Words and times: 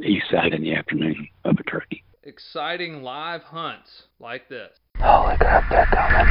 east 0.00 0.30
side 0.30 0.52
in 0.52 0.62
the 0.62 0.74
afternoon 0.74 1.28
of 1.44 1.56
a 1.58 1.62
turkey. 1.64 2.04
Exciting 2.24 3.02
live 3.02 3.42
hunts 3.42 4.04
like 4.20 4.48
this. 4.48 4.70
Holy 4.98 5.36
crap, 5.36 5.68
they're 5.70 5.86
coming. 5.86 6.26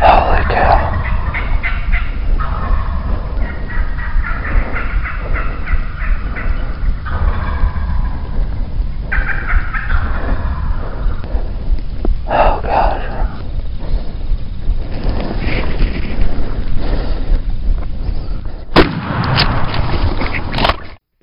Holy 0.00 0.44
cow. 0.54 0.93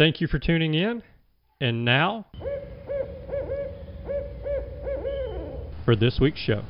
Thank 0.00 0.20
you 0.22 0.26
for 0.26 0.38
tuning 0.38 0.72
in. 0.72 1.02
And 1.60 1.84
now, 1.84 2.24
for 5.84 5.94
this 5.94 6.18
week's 6.18 6.40
show. 6.40 6.62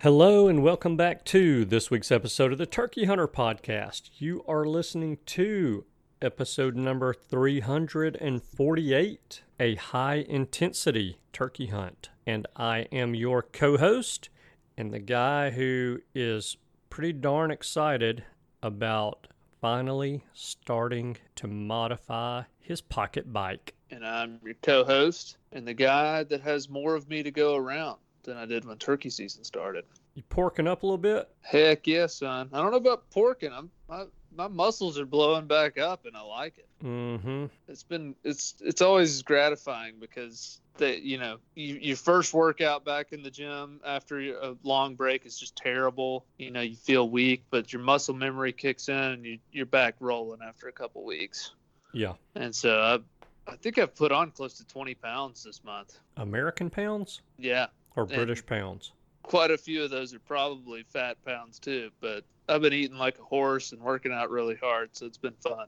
Hello, 0.00 0.46
and 0.46 0.62
welcome 0.62 0.98
back 0.98 1.24
to 1.24 1.64
this 1.64 1.90
week's 1.90 2.12
episode 2.12 2.52
of 2.52 2.58
the 2.58 2.66
Turkey 2.66 3.06
Hunter 3.06 3.26
Podcast. 3.26 4.10
You 4.18 4.44
are 4.46 4.66
listening 4.66 5.16
to 5.24 5.86
episode 6.20 6.76
number 6.76 7.14
348 7.14 9.42
A 9.58 9.76
High 9.76 10.26
Intensity 10.28 11.16
Turkey 11.32 11.68
Hunt. 11.68 12.10
And 12.26 12.46
I 12.56 12.80
am 12.92 13.14
your 13.14 13.40
co 13.40 13.78
host 13.78 14.28
and 14.76 14.92
the 14.92 14.98
guy 14.98 15.48
who 15.48 16.00
is 16.14 16.58
pretty 16.90 17.14
darn 17.14 17.50
excited 17.50 18.24
about 18.62 19.28
finally 19.64 20.22
starting 20.34 21.16
to 21.34 21.46
modify 21.46 22.42
his 22.60 22.82
pocket 22.82 23.32
bike. 23.32 23.72
and 23.90 24.06
I'm 24.06 24.38
your 24.44 24.52
co-host 24.60 25.38
and 25.52 25.66
the 25.66 25.72
guy 25.72 26.22
that 26.24 26.42
has 26.42 26.68
more 26.68 26.94
of 26.94 27.08
me 27.08 27.22
to 27.22 27.30
go 27.30 27.56
around 27.56 27.96
than 28.24 28.36
I 28.36 28.44
did 28.44 28.66
when 28.66 28.76
turkey 28.76 29.08
season 29.08 29.42
started. 29.42 29.86
You 30.16 30.22
porking 30.28 30.68
up 30.68 30.82
a 30.82 30.86
little 30.86 30.98
bit? 30.98 31.30
Heck 31.40 31.86
yeah, 31.86 32.08
son. 32.08 32.50
I 32.52 32.60
don't 32.60 32.72
know 32.72 32.76
about 32.76 33.10
porking. 33.10 33.56
I'm 33.56 33.70
my, 33.88 34.04
my 34.36 34.48
muscles 34.48 34.98
are 34.98 35.06
blowing 35.06 35.46
back 35.46 35.78
up 35.78 36.04
and 36.04 36.14
I 36.14 36.20
like 36.20 36.58
it. 36.58 36.68
Mm-hmm. 36.84 37.46
It's 37.66 37.84
been 37.84 38.14
it's 38.22 38.56
it's 38.60 38.82
always 38.82 39.22
gratifying 39.22 39.94
because 39.98 40.60
that 40.78 41.02
you 41.02 41.18
know 41.18 41.38
you, 41.54 41.74
your 41.76 41.96
first 41.96 42.34
workout 42.34 42.84
back 42.84 43.12
in 43.12 43.22
the 43.22 43.30
gym 43.30 43.80
after 43.86 44.18
a 44.20 44.56
long 44.62 44.94
break 44.96 45.24
is 45.26 45.38
just 45.38 45.54
terrible. 45.56 46.24
You 46.38 46.50
know 46.50 46.60
you 46.60 46.76
feel 46.76 47.08
weak, 47.08 47.44
but 47.50 47.72
your 47.72 47.82
muscle 47.82 48.14
memory 48.14 48.52
kicks 48.52 48.88
in 48.88 48.94
and 48.96 49.24
you, 49.24 49.38
you're 49.52 49.66
back 49.66 49.94
rolling 50.00 50.40
after 50.46 50.68
a 50.68 50.72
couple 50.72 51.04
weeks. 51.04 51.52
Yeah. 51.92 52.14
And 52.34 52.54
so 52.54 52.80
I 52.80 53.52
I 53.52 53.56
think 53.56 53.78
I've 53.78 53.94
put 53.94 54.10
on 54.10 54.30
close 54.30 54.54
to 54.54 54.66
20 54.66 54.94
pounds 54.94 55.44
this 55.44 55.62
month. 55.64 55.98
American 56.16 56.70
pounds 56.70 57.20
Yeah, 57.38 57.66
or 57.94 58.04
And- 58.04 58.12
British 58.12 58.44
pounds? 58.44 58.92
quite 59.22 59.50
a 59.50 59.56
few 59.56 59.82
of 59.84 59.90
those 59.90 60.12
are 60.12 60.18
probably 60.18 60.82
fat 60.82 61.16
pounds 61.24 61.58
too. 61.58 61.90
But 62.00 62.24
I've 62.48 62.60
been 62.62 62.72
eating 62.74 62.98
like 62.98 63.18
a 63.18 63.22
horse 63.22 63.72
and 63.72 63.80
working 63.80 64.12
out 64.12 64.28
really 64.30 64.56
hard, 64.56 64.90
so 64.92 65.06
it's 65.06 65.16
been 65.18 65.32
fun. 65.40 65.66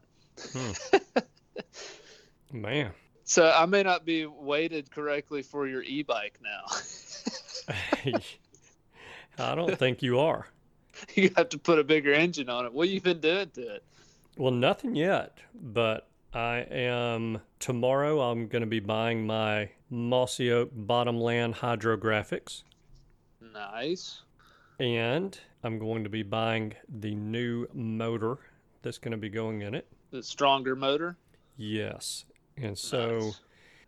Hmm. 0.52 0.72
Man. 2.52 2.92
So 3.26 3.50
I 3.50 3.66
may 3.66 3.82
not 3.82 4.04
be 4.04 4.24
weighted 4.24 4.90
correctly 4.90 5.42
for 5.42 5.66
your 5.66 5.82
e-bike 5.82 6.38
now. 6.42 8.14
I 9.38 9.54
don't 9.56 9.76
think 9.76 10.00
you 10.00 10.20
are. 10.20 10.46
you 11.14 11.30
have 11.36 11.48
to 11.50 11.58
put 11.58 11.80
a 11.80 11.84
bigger 11.84 12.12
engine 12.12 12.48
on 12.48 12.66
it. 12.66 12.72
What 12.72 12.86
have 12.86 12.94
you 12.94 13.00
been 13.00 13.20
doing 13.20 13.50
to 13.54 13.74
it? 13.74 13.84
Well, 14.38 14.52
nothing 14.52 14.94
yet, 14.94 15.38
but 15.54 16.06
I 16.32 16.58
am 16.70 17.40
tomorrow. 17.58 18.20
I'm 18.20 18.46
going 18.46 18.60
to 18.60 18.66
be 18.66 18.78
buying 18.78 19.26
my 19.26 19.70
Mossy 19.90 20.52
Oak 20.52 20.70
Bottomland 20.72 21.56
Hydrographics, 21.56 22.62
Nice. 23.52 24.22
and 24.78 25.36
I'm 25.64 25.80
going 25.80 26.04
to 26.04 26.10
be 26.10 26.22
buying 26.22 26.74
the 27.00 27.14
new 27.16 27.66
motor 27.74 28.38
that's 28.82 28.98
going 28.98 29.12
to 29.12 29.18
be 29.18 29.30
going 29.30 29.62
in 29.62 29.74
it. 29.74 29.88
The 30.12 30.22
stronger 30.22 30.76
motor. 30.76 31.16
Yes, 31.56 32.24
and 32.56 32.76
so 32.78 33.18
Nice. 33.18 33.40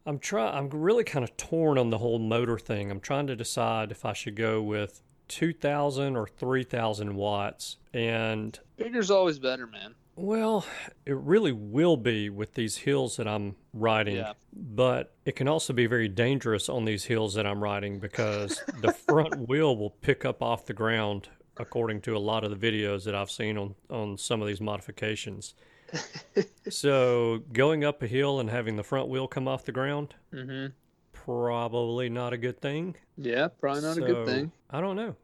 I'm 0.06 0.19
trying. 0.19 0.55
I'm 0.55 0.69
really 0.70 1.05
kind 1.05 1.23
of 1.25 1.37
torn 1.37 1.76
on 1.79 1.91
the 1.91 1.99
whole 1.99 2.19
motor 2.19 2.59
thing. 2.59 2.91
I'm 2.91 3.00
trying 3.00 3.26
to 3.26 3.37
decide 3.37 3.91
if 3.91 4.05
I 4.06 4.12
should 4.15 4.37
go 4.37 4.62
with 4.62 5.03
2,000 5.29 6.17
or 6.17 6.26
3,000 6.26 7.15
watts, 7.15 7.76
and 7.93 8.59
Bigger's 8.76 9.11
always 9.11 9.38
better, 9.38 9.67
man. 9.67 9.94
Well, 10.17 10.65
it 11.06 11.17
really 11.17 11.53
will 11.53 11.97
be 11.97 12.29
with 12.31 12.55
these 12.55 12.79
hills 12.79 13.17
that 13.19 13.29
I'm 13.29 13.55
riding, 13.73 14.17
Yeah. 14.17 14.32
but 14.53 15.15
it 15.25 15.37
can 15.37 15.47
also 15.47 15.73
be 15.73 15.87
very 15.87 16.09
dangerous 16.09 16.69
on 16.69 16.87
these 16.87 17.05
hills 17.05 17.35
that 17.35 17.47
I'm 17.47 17.62
riding 17.62 18.00
because 18.00 18.61
the 18.81 18.93
front 18.93 19.49
wheel 19.49 19.76
will 19.76 19.91
pick 19.91 20.25
up 20.25 20.43
off 20.43 20.67
the 20.67 20.73
ground, 20.73 21.29
according 21.59 22.00
to 22.03 22.17
a 22.17 22.19
lot 22.19 22.43
of 22.43 22.50
the 22.50 22.56
videos 22.73 23.05
that 23.05 23.15
I've 23.15 23.31
seen 23.31 23.56
on, 23.59 23.75
on 23.91 24.17
some 24.19 24.41
of 24.43 24.49
these 24.49 24.61
modifications. 24.61 25.55
so, 26.69 27.43
going 27.52 27.85
up 27.85 28.02
a 28.02 28.06
hill 28.06 28.40
and 28.40 28.50
having 28.50 28.76
the 28.76 28.82
front 28.82 29.08
wheel 29.08 29.26
come 29.26 29.49
off 29.49 29.64
the 29.64 29.73
ground, 29.73 30.14
Mm-hmm. 30.32 30.73
probably 31.12 32.08
not 32.08 32.32
a 32.32 32.37
good 32.38 32.61
thing. 32.61 32.94
Yeah, 33.17 33.49
probably 33.61 33.82
not 33.82 33.96
a 33.99 34.00
good 34.00 34.26
thing. 34.26 34.52
I 34.70 34.81
don't 34.81 34.96
know. 34.96 35.17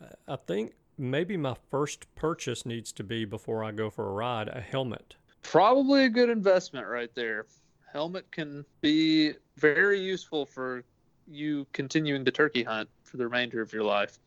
I- 0.00 0.32
I 0.34 0.36
think 0.36 0.72
maybe 0.98 1.36
my 1.36 1.54
first 1.70 2.12
purchase 2.14 2.64
needs 2.66 2.92
to 2.92 3.04
be 3.04 3.24
before 3.24 3.62
I 3.64 3.72
go 3.72 3.90
for 3.90 4.08
a 4.08 4.12
ride 4.12 4.48
a 4.48 4.60
helmet. 4.60 5.16
Probably 5.42 6.04
a 6.04 6.08
good 6.08 6.28
investment 6.30 6.86
right 6.88 7.10
there. 7.14 7.46
Helmet 7.92 8.30
can 8.32 8.64
be 8.80 9.32
very 9.56 10.00
useful 10.00 10.44
for 10.44 10.84
you 11.28 11.66
continuing 11.72 12.24
to 12.24 12.30
turkey 12.30 12.62
hunt 12.62 12.88
for 13.04 13.16
the 13.16 13.24
remainder 13.24 13.60
of 13.62 13.72
your 13.72 13.84
life. 13.84 14.18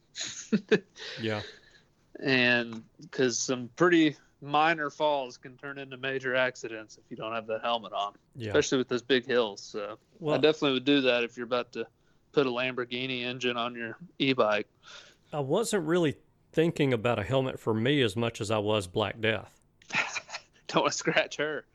Yeah. 1.22 1.42
and 2.22 2.84
because 3.02 3.38
some 3.40 3.70
pretty 3.76 4.16
minor 4.42 4.90
falls 4.90 5.38
can 5.38 5.58
turn 5.58 5.78
into 5.78 5.98
major 5.98 6.36
accidents 6.36 6.98
if 6.98 7.04
you 7.10 7.18
don't 7.18 7.34
have 7.34 7.46
the 7.48 7.60
helmet 7.60 7.92
on, 7.94 8.14
Yeah. 8.36 8.50
especially 8.50 8.78
with 8.78 8.88
those 8.88 9.02
big 9.02 9.26
hills. 9.26 9.62
So 9.62 9.98
I 10.28 10.38
definitely 10.38 10.74
would 10.74 10.86
do 10.86 11.02
that 11.02 11.24
if 11.24 11.36
you're 11.38 11.46
about 11.46 11.72
to 11.74 11.86
put 12.32 12.48
a 12.48 12.50
Lamborghini 12.50 13.24
engine 13.24 13.58
on 13.58 13.76
your 13.76 13.98
e-bike. 14.20 14.68
I 15.34 15.40
wasn't 15.40 15.86
really 15.86 16.16
thinking 16.52 16.94
about 16.94 17.20
a 17.20 17.24
helmet 17.24 17.60
for 17.60 17.74
me 17.74 18.02
as 18.02 18.16
much 18.16 18.40
as 18.42 18.50
I 18.50 18.58
was 18.60 18.88
Black 18.88 19.20
Death. 19.20 19.60
Don't 20.68 20.84
want 20.84 20.92
to 20.94 20.98
scratch 20.98 21.38
her. 21.38 21.66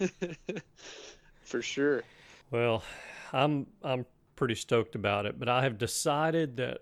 For 1.42 1.62
sure. 1.62 2.02
Well, 2.50 2.82
I'm 3.32 3.66
I'm 3.82 4.06
pretty 4.36 4.54
stoked 4.54 4.94
about 4.94 5.26
it, 5.26 5.38
but 5.38 5.48
I 5.48 5.62
have 5.62 5.78
decided 5.78 6.56
that 6.56 6.78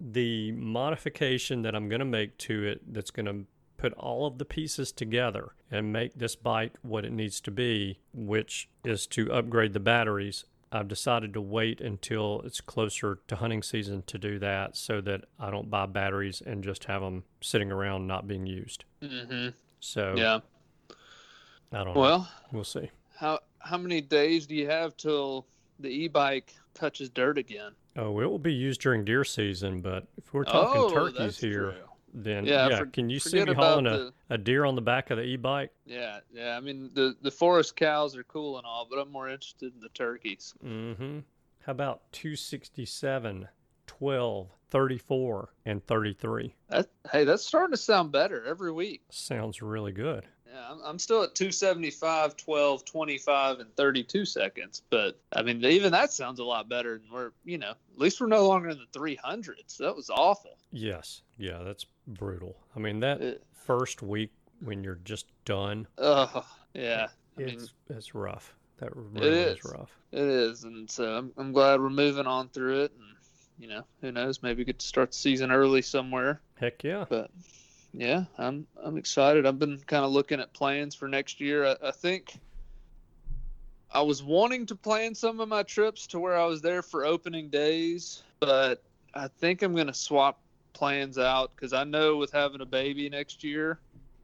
the 0.00 0.52
modification 0.52 1.62
that 1.62 1.74
I'm 1.74 1.88
going 1.88 2.00
to 2.00 2.04
make 2.04 2.36
to 2.38 2.64
it 2.64 2.92
that's 2.92 3.10
going 3.10 3.26
to 3.26 3.44
put 3.76 3.92
all 3.94 4.26
of 4.26 4.38
the 4.38 4.44
pieces 4.44 4.92
together 4.92 5.50
and 5.70 5.92
make 5.92 6.14
this 6.14 6.36
bike 6.36 6.74
what 6.82 7.04
it 7.04 7.12
needs 7.12 7.40
to 7.42 7.50
be, 7.50 7.98
which 8.14 8.68
is 8.84 9.06
to 9.08 9.32
upgrade 9.32 9.72
the 9.72 9.80
batteries. 9.80 10.44
I've 10.72 10.88
decided 10.88 11.32
to 11.34 11.40
wait 11.40 11.80
until 11.80 12.42
it's 12.44 12.60
closer 12.60 13.20
to 13.28 13.36
hunting 13.36 13.62
season 13.62 14.02
to 14.08 14.18
do 14.18 14.38
that 14.40 14.76
so 14.76 15.00
that 15.02 15.24
I 15.38 15.50
don't 15.50 15.70
buy 15.70 15.86
batteries 15.86 16.42
and 16.44 16.62
just 16.64 16.84
have 16.84 17.02
them 17.02 17.24
sitting 17.40 17.70
around 17.70 18.06
not 18.06 18.26
being 18.26 18.46
used. 18.46 18.84
hmm 19.02 19.48
So 19.80 20.14
Yeah. 20.16 20.40
I 21.72 21.84
don't 21.84 21.94
know. 21.94 22.00
Well, 22.00 22.28
We'll 22.52 22.64
see. 22.64 22.90
how 23.16 23.40
how 23.58 23.76
many 23.78 24.00
days 24.00 24.46
do 24.46 24.54
you 24.54 24.68
have 24.68 24.96
till 24.96 25.46
the 25.80 25.88
e-bike 25.88 26.54
touches 26.74 27.10
dirt 27.10 27.38
again? 27.38 27.72
Oh, 27.96 28.20
it 28.20 28.26
will 28.26 28.38
be 28.38 28.52
used 28.54 28.80
during 28.80 29.04
deer 29.04 29.24
season, 29.24 29.80
but 29.80 30.06
if 30.16 30.32
we're 30.32 30.44
talking 30.44 30.82
oh, 30.82 30.90
turkeys 30.90 31.38
here, 31.38 31.72
true. 31.72 31.74
Then 32.16 32.46
Yeah, 32.46 32.68
yeah, 32.68 32.78
for- 32.78 32.86
can 32.86 33.10
you 33.10 33.20
see 33.20 33.44
me 33.44 33.52
hauling 33.52 33.86
a, 33.86 33.90
the- 33.90 34.12
a 34.30 34.38
deer 34.38 34.64
on 34.64 34.74
the 34.74 34.80
back 34.82 35.10
of 35.10 35.18
the 35.18 35.24
e-bike? 35.24 35.70
Yeah, 35.84 36.20
yeah. 36.32 36.56
I 36.56 36.60
mean, 36.60 36.90
the 36.94 37.14
the 37.20 37.30
forest 37.30 37.76
cows 37.76 38.16
are 38.16 38.24
cool 38.24 38.56
and 38.56 38.66
all, 38.66 38.86
but 38.90 38.98
I'm 38.98 39.12
more 39.12 39.28
interested 39.28 39.72
in 39.74 39.80
the 39.80 39.90
turkeys. 39.90 40.54
Mm-hmm. 40.64 41.18
How 41.64 41.72
about 41.72 42.10
267, 42.12 43.48
12, 43.86 44.48
34, 44.70 45.48
and 45.66 45.84
33? 45.86 46.54
That, 46.68 46.88
hey, 47.12 47.24
that's 47.24 47.44
starting 47.44 47.72
to 47.72 47.76
sound 47.76 48.12
better 48.12 48.44
every 48.46 48.72
week. 48.72 49.02
Sounds 49.10 49.60
really 49.62 49.92
good. 49.92 50.26
Yeah, 50.56 50.70
I'm, 50.70 50.80
I'm 50.82 50.98
still 50.98 51.22
at 51.22 51.34
275, 51.34 52.36
12, 52.36 52.84
25, 52.86 53.60
and 53.60 53.76
32 53.76 54.24
seconds. 54.24 54.82
But 54.88 55.20
I 55.34 55.42
mean, 55.42 55.62
even 55.62 55.92
that 55.92 56.12
sounds 56.14 56.38
a 56.38 56.44
lot 56.44 56.68
better. 56.68 56.94
And 56.94 57.04
we're, 57.12 57.32
you 57.44 57.58
know, 57.58 57.70
at 57.70 57.98
least 57.98 58.20
we're 58.20 58.26
no 58.26 58.48
longer 58.48 58.70
in 58.70 58.78
the 58.78 58.98
300s. 58.98 59.76
That 59.76 59.94
was 59.94 60.08
awful. 60.08 60.56
Yes. 60.72 61.20
Yeah, 61.36 61.62
that's 61.62 61.84
brutal. 62.06 62.56
I 62.74 62.78
mean, 62.78 63.00
that 63.00 63.20
It, 63.20 63.44
first 63.52 64.00
week 64.00 64.32
when 64.60 64.82
you're 64.82 65.00
just 65.04 65.26
done, 65.44 65.86
oh, 65.98 66.46
yeah, 66.72 67.08
I 67.36 67.40
mean, 67.40 67.48
it's, 67.50 67.74
it's 67.90 68.14
rough. 68.14 68.54
That 68.78 68.96
really 68.96 69.28
is. 69.28 69.58
is. 69.58 69.72
rough. 69.72 69.90
it 70.12 70.20
is. 70.24 70.64
And 70.64 70.90
so 70.90 71.18
I'm, 71.18 71.32
I'm 71.36 71.52
glad 71.52 71.80
we're 71.80 71.90
moving 71.90 72.26
on 72.26 72.48
through 72.48 72.84
it. 72.84 72.92
And, 72.96 73.04
you 73.58 73.68
know, 73.68 73.82
who 74.00 74.10
knows? 74.10 74.42
Maybe 74.42 74.64
get 74.64 74.78
to 74.78 74.86
start 74.86 75.10
the 75.10 75.18
season 75.18 75.50
early 75.50 75.82
somewhere. 75.82 76.40
Heck 76.54 76.82
yeah. 76.82 77.04
But 77.06 77.30
yeah, 77.96 78.24
I'm 78.38 78.66
I'm 78.82 78.96
excited. 78.98 79.46
I've 79.46 79.58
been 79.58 79.78
kind 79.86 80.04
of 80.04 80.12
looking 80.12 80.40
at 80.40 80.52
plans 80.54 80.94
for 80.94 81.08
next 81.08 81.40
year. 81.40 81.66
I, 81.66 81.88
I 81.88 81.90
think 81.92 82.38
I 83.90 84.02
was 84.02 84.22
wanting 84.22 84.66
to 84.66 84.76
plan 84.76 85.14
some 85.14 85.40
of 85.40 85.48
my 85.48 85.62
trips 85.62 86.06
to 86.08 86.20
where 86.20 86.36
I 86.36 86.44
was 86.46 86.60
there 86.62 86.82
for 86.82 87.04
opening 87.04 87.50
days, 87.50 88.22
but 88.40 88.82
I 89.14 89.28
think 89.28 89.62
I'm 89.62 89.74
going 89.74 89.86
to 89.86 89.94
swap 89.94 90.40
plans 90.74 91.18
out 91.18 91.52
because 91.56 91.72
I 91.72 91.84
know 91.84 92.16
with 92.16 92.32
having 92.32 92.60
a 92.60 92.66
baby 92.66 93.08
next 93.08 93.42
year, 93.44 93.80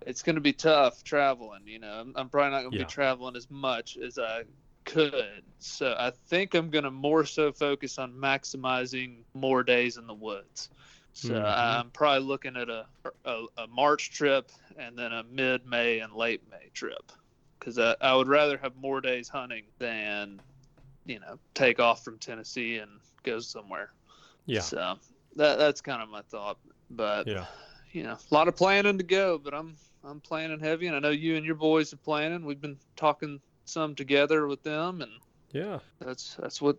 it's 0.06 0.22
going 0.22 0.34
to 0.34 0.42
be 0.42 0.52
tough 0.52 1.02
traveling. 1.04 1.62
You 1.66 1.78
know, 1.78 1.92
I'm, 1.92 2.12
I'm 2.16 2.28
probably 2.28 2.50
not 2.50 2.60
going 2.62 2.72
to 2.72 2.78
Yeah. 2.78 2.84
be 2.84 2.90
traveling 2.90 3.36
as 3.36 3.50
much 3.50 3.96
as 3.96 4.19
I 4.19 4.42
could. 4.84 5.42
So 5.58 5.94
I 5.98 6.10
think 6.28 6.54
I'm 6.54 6.70
going 6.70 6.84
to 6.84 6.90
more 6.90 7.24
so 7.24 7.52
focus 7.52 7.98
on 7.98 8.12
maximizing 8.12 9.24
more 9.34 9.62
days 9.62 9.96
in 9.96 10.06
the 10.06 10.14
woods. 10.14 10.69
So 11.12 11.35
Mhm. 11.35 11.47
I'm 11.47 11.91
probably 11.91 12.26
looking 12.26 12.56
at 12.56 12.69
a, 12.69 12.87
a 13.25 13.44
a 13.59 13.67
March 13.67 14.11
trip 14.12 14.50
and 14.76 14.99
then 14.99 15.12
a 15.12 15.23
mid 15.23 15.67
May 15.67 16.00
and 16.00 16.12
late 16.14 16.43
May 16.50 16.70
trip 16.75 17.12
because 17.59 17.79
I, 17.79 17.97
I 18.00 18.14
would 18.14 18.29
rather 18.29 18.59
have 18.59 18.76
more 18.76 19.00
days 19.00 19.29
hunting 19.29 19.64
than 19.79 20.41
you 21.05 21.20
know 21.20 21.38
take 21.55 21.81
off 21.81 22.03
from 22.05 22.19
Tennessee 22.19 22.79
and 22.79 23.00
go 23.25 23.41
somewhere. 23.41 23.91
Yeah. 24.47 24.61
So 24.61 24.99
that 25.37 25.56
that's 25.56 25.81
kind 25.81 26.03
of 26.03 26.09
my 26.09 26.23
thought. 26.23 26.59
But 26.91 27.26
Yeah. 27.26 27.47
you 27.93 28.03
know, 28.05 28.12
a 28.15 28.35
lot 28.35 28.49
of 28.49 28.56
planning 28.56 28.99
to 28.99 29.05
go. 29.05 29.38
But 29.38 29.55
I'm 29.55 29.76
I'm 30.03 30.20
planning 30.20 30.61
heavy, 30.61 30.87
and 30.87 30.97
I 30.97 31.00
know 31.00 31.11
you 31.11 31.37
and 31.37 31.44
your 31.47 31.55
boys 31.56 31.93
are 31.93 31.99
planning. 31.99 32.44
We've 32.44 32.61
been 32.61 32.79
talking 32.97 33.41
some 33.67 33.94
together 33.94 34.47
with 34.47 34.62
them, 34.62 35.03
and 35.03 35.12
Yeah. 35.53 35.81
that's 36.00 36.37
that's 36.37 36.61
what 36.61 36.76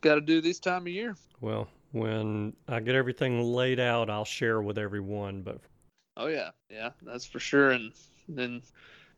got 0.00 0.16
to 0.16 0.20
do 0.20 0.40
this 0.40 0.60
time 0.60 0.82
of 0.82 0.88
year. 0.88 1.16
Well, 1.40 1.68
when 1.94 2.52
I 2.66 2.80
get 2.80 2.96
everything 2.96 3.40
laid 3.40 3.78
out, 3.78 4.10
I'll 4.10 4.24
share 4.24 4.60
with 4.60 4.78
everyone. 4.78 5.42
But 5.42 5.60
Oh 6.16 6.26
yeah, 6.26 6.50
yeah, 6.68 6.90
that's 7.02 7.24
for 7.24 7.38
sure. 7.38 7.70
And 7.70 7.92
then, 8.28 8.62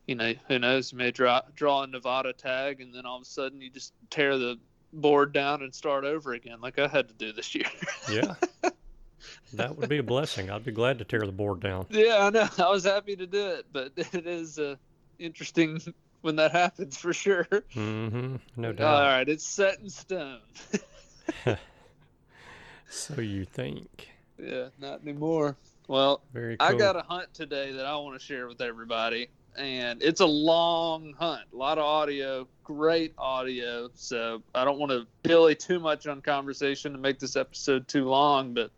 you 0.05 0.15
know, 0.15 0.33
who 0.47 0.59
knows? 0.59 0.91
You 0.91 0.99
may 0.99 1.11
draw 1.11 1.41
draw 1.55 1.83
a 1.83 1.87
Nevada 1.87 2.33
tag, 2.33 2.79
and 2.79 2.93
then 2.93 3.05
all 3.05 3.17
of 3.17 3.23
a 3.23 3.25
sudden 3.25 3.61
you 3.61 3.71
just 3.71 3.93
tear 4.11 4.37
the 4.37 4.59
board 4.93 5.33
down 5.33 5.63
and 5.63 5.73
start 5.73 6.05
over 6.05 6.33
again, 6.33 6.61
like 6.61 6.77
I 6.77 6.87
had 6.87 7.07
to 7.07 7.13
do 7.15 7.33
this 7.33 7.55
year. 7.55 7.65
yeah, 8.11 8.35
that 9.53 9.75
would 9.75 9.89
be 9.89 9.97
a 9.97 10.03
blessing. 10.03 10.51
I'd 10.51 10.63
be 10.63 10.71
glad 10.71 10.99
to 10.99 11.05
tear 11.05 11.21
the 11.21 11.31
board 11.31 11.59
down. 11.59 11.87
yeah, 11.89 12.25
I 12.25 12.29
know. 12.29 12.47
I 12.59 12.69
was 12.69 12.83
happy 12.83 13.15
to 13.15 13.25
do 13.25 13.47
it, 13.47 13.65
but 13.73 13.91
it 13.97 14.27
is 14.27 14.59
uh, 14.59 14.75
interesting 15.17 15.81
when 16.21 16.35
that 16.35 16.51
happens 16.51 16.95
for 16.95 17.11
sure. 17.11 17.47
Mm-hmm. 17.73 18.35
No 18.55 18.71
doubt. 18.71 18.93
All 18.93 19.01
right, 19.01 19.27
it's 19.27 19.47
set 19.47 19.79
in 19.79 19.89
stone. 19.89 20.41
So 22.89 23.21
you 23.21 23.45
think? 23.45 24.09
yeah, 24.37 24.67
not 24.79 25.01
anymore. 25.01 25.55
Well, 25.87 26.21
Very 26.33 26.57
cool. 26.57 26.67
I 26.67 26.73
got 26.73 26.95
a 26.95 27.01
hunt 27.01 27.33
today 27.33 27.71
that 27.71 27.85
I 27.85 27.95
want 27.95 28.19
to 28.19 28.25
share 28.25 28.47
with 28.47 28.61
everybody, 28.61 29.29
and 29.57 30.01
it's 30.01 30.19
a 30.19 30.25
long 30.25 31.13
hunt. 31.17 31.43
A 31.53 31.55
lot 31.55 31.77
of 31.77 31.85
audio, 31.85 32.47
great 32.63 33.13
audio. 33.17 33.89
So 33.95 34.43
I 34.53 34.65
don't 34.65 34.79
want 34.79 34.91
to 34.91 35.07
dilly 35.23 35.55
too 35.55 35.79
much 35.79 36.05
on 36.07 36.21
conversation 36.21 36.91
to 36.91 36.97
make 36.97 37.19
this 37.19 37.35
episode 37.35 37.87
too 37.87 38.05
long, 38.05 38.53
but 38.53 38.71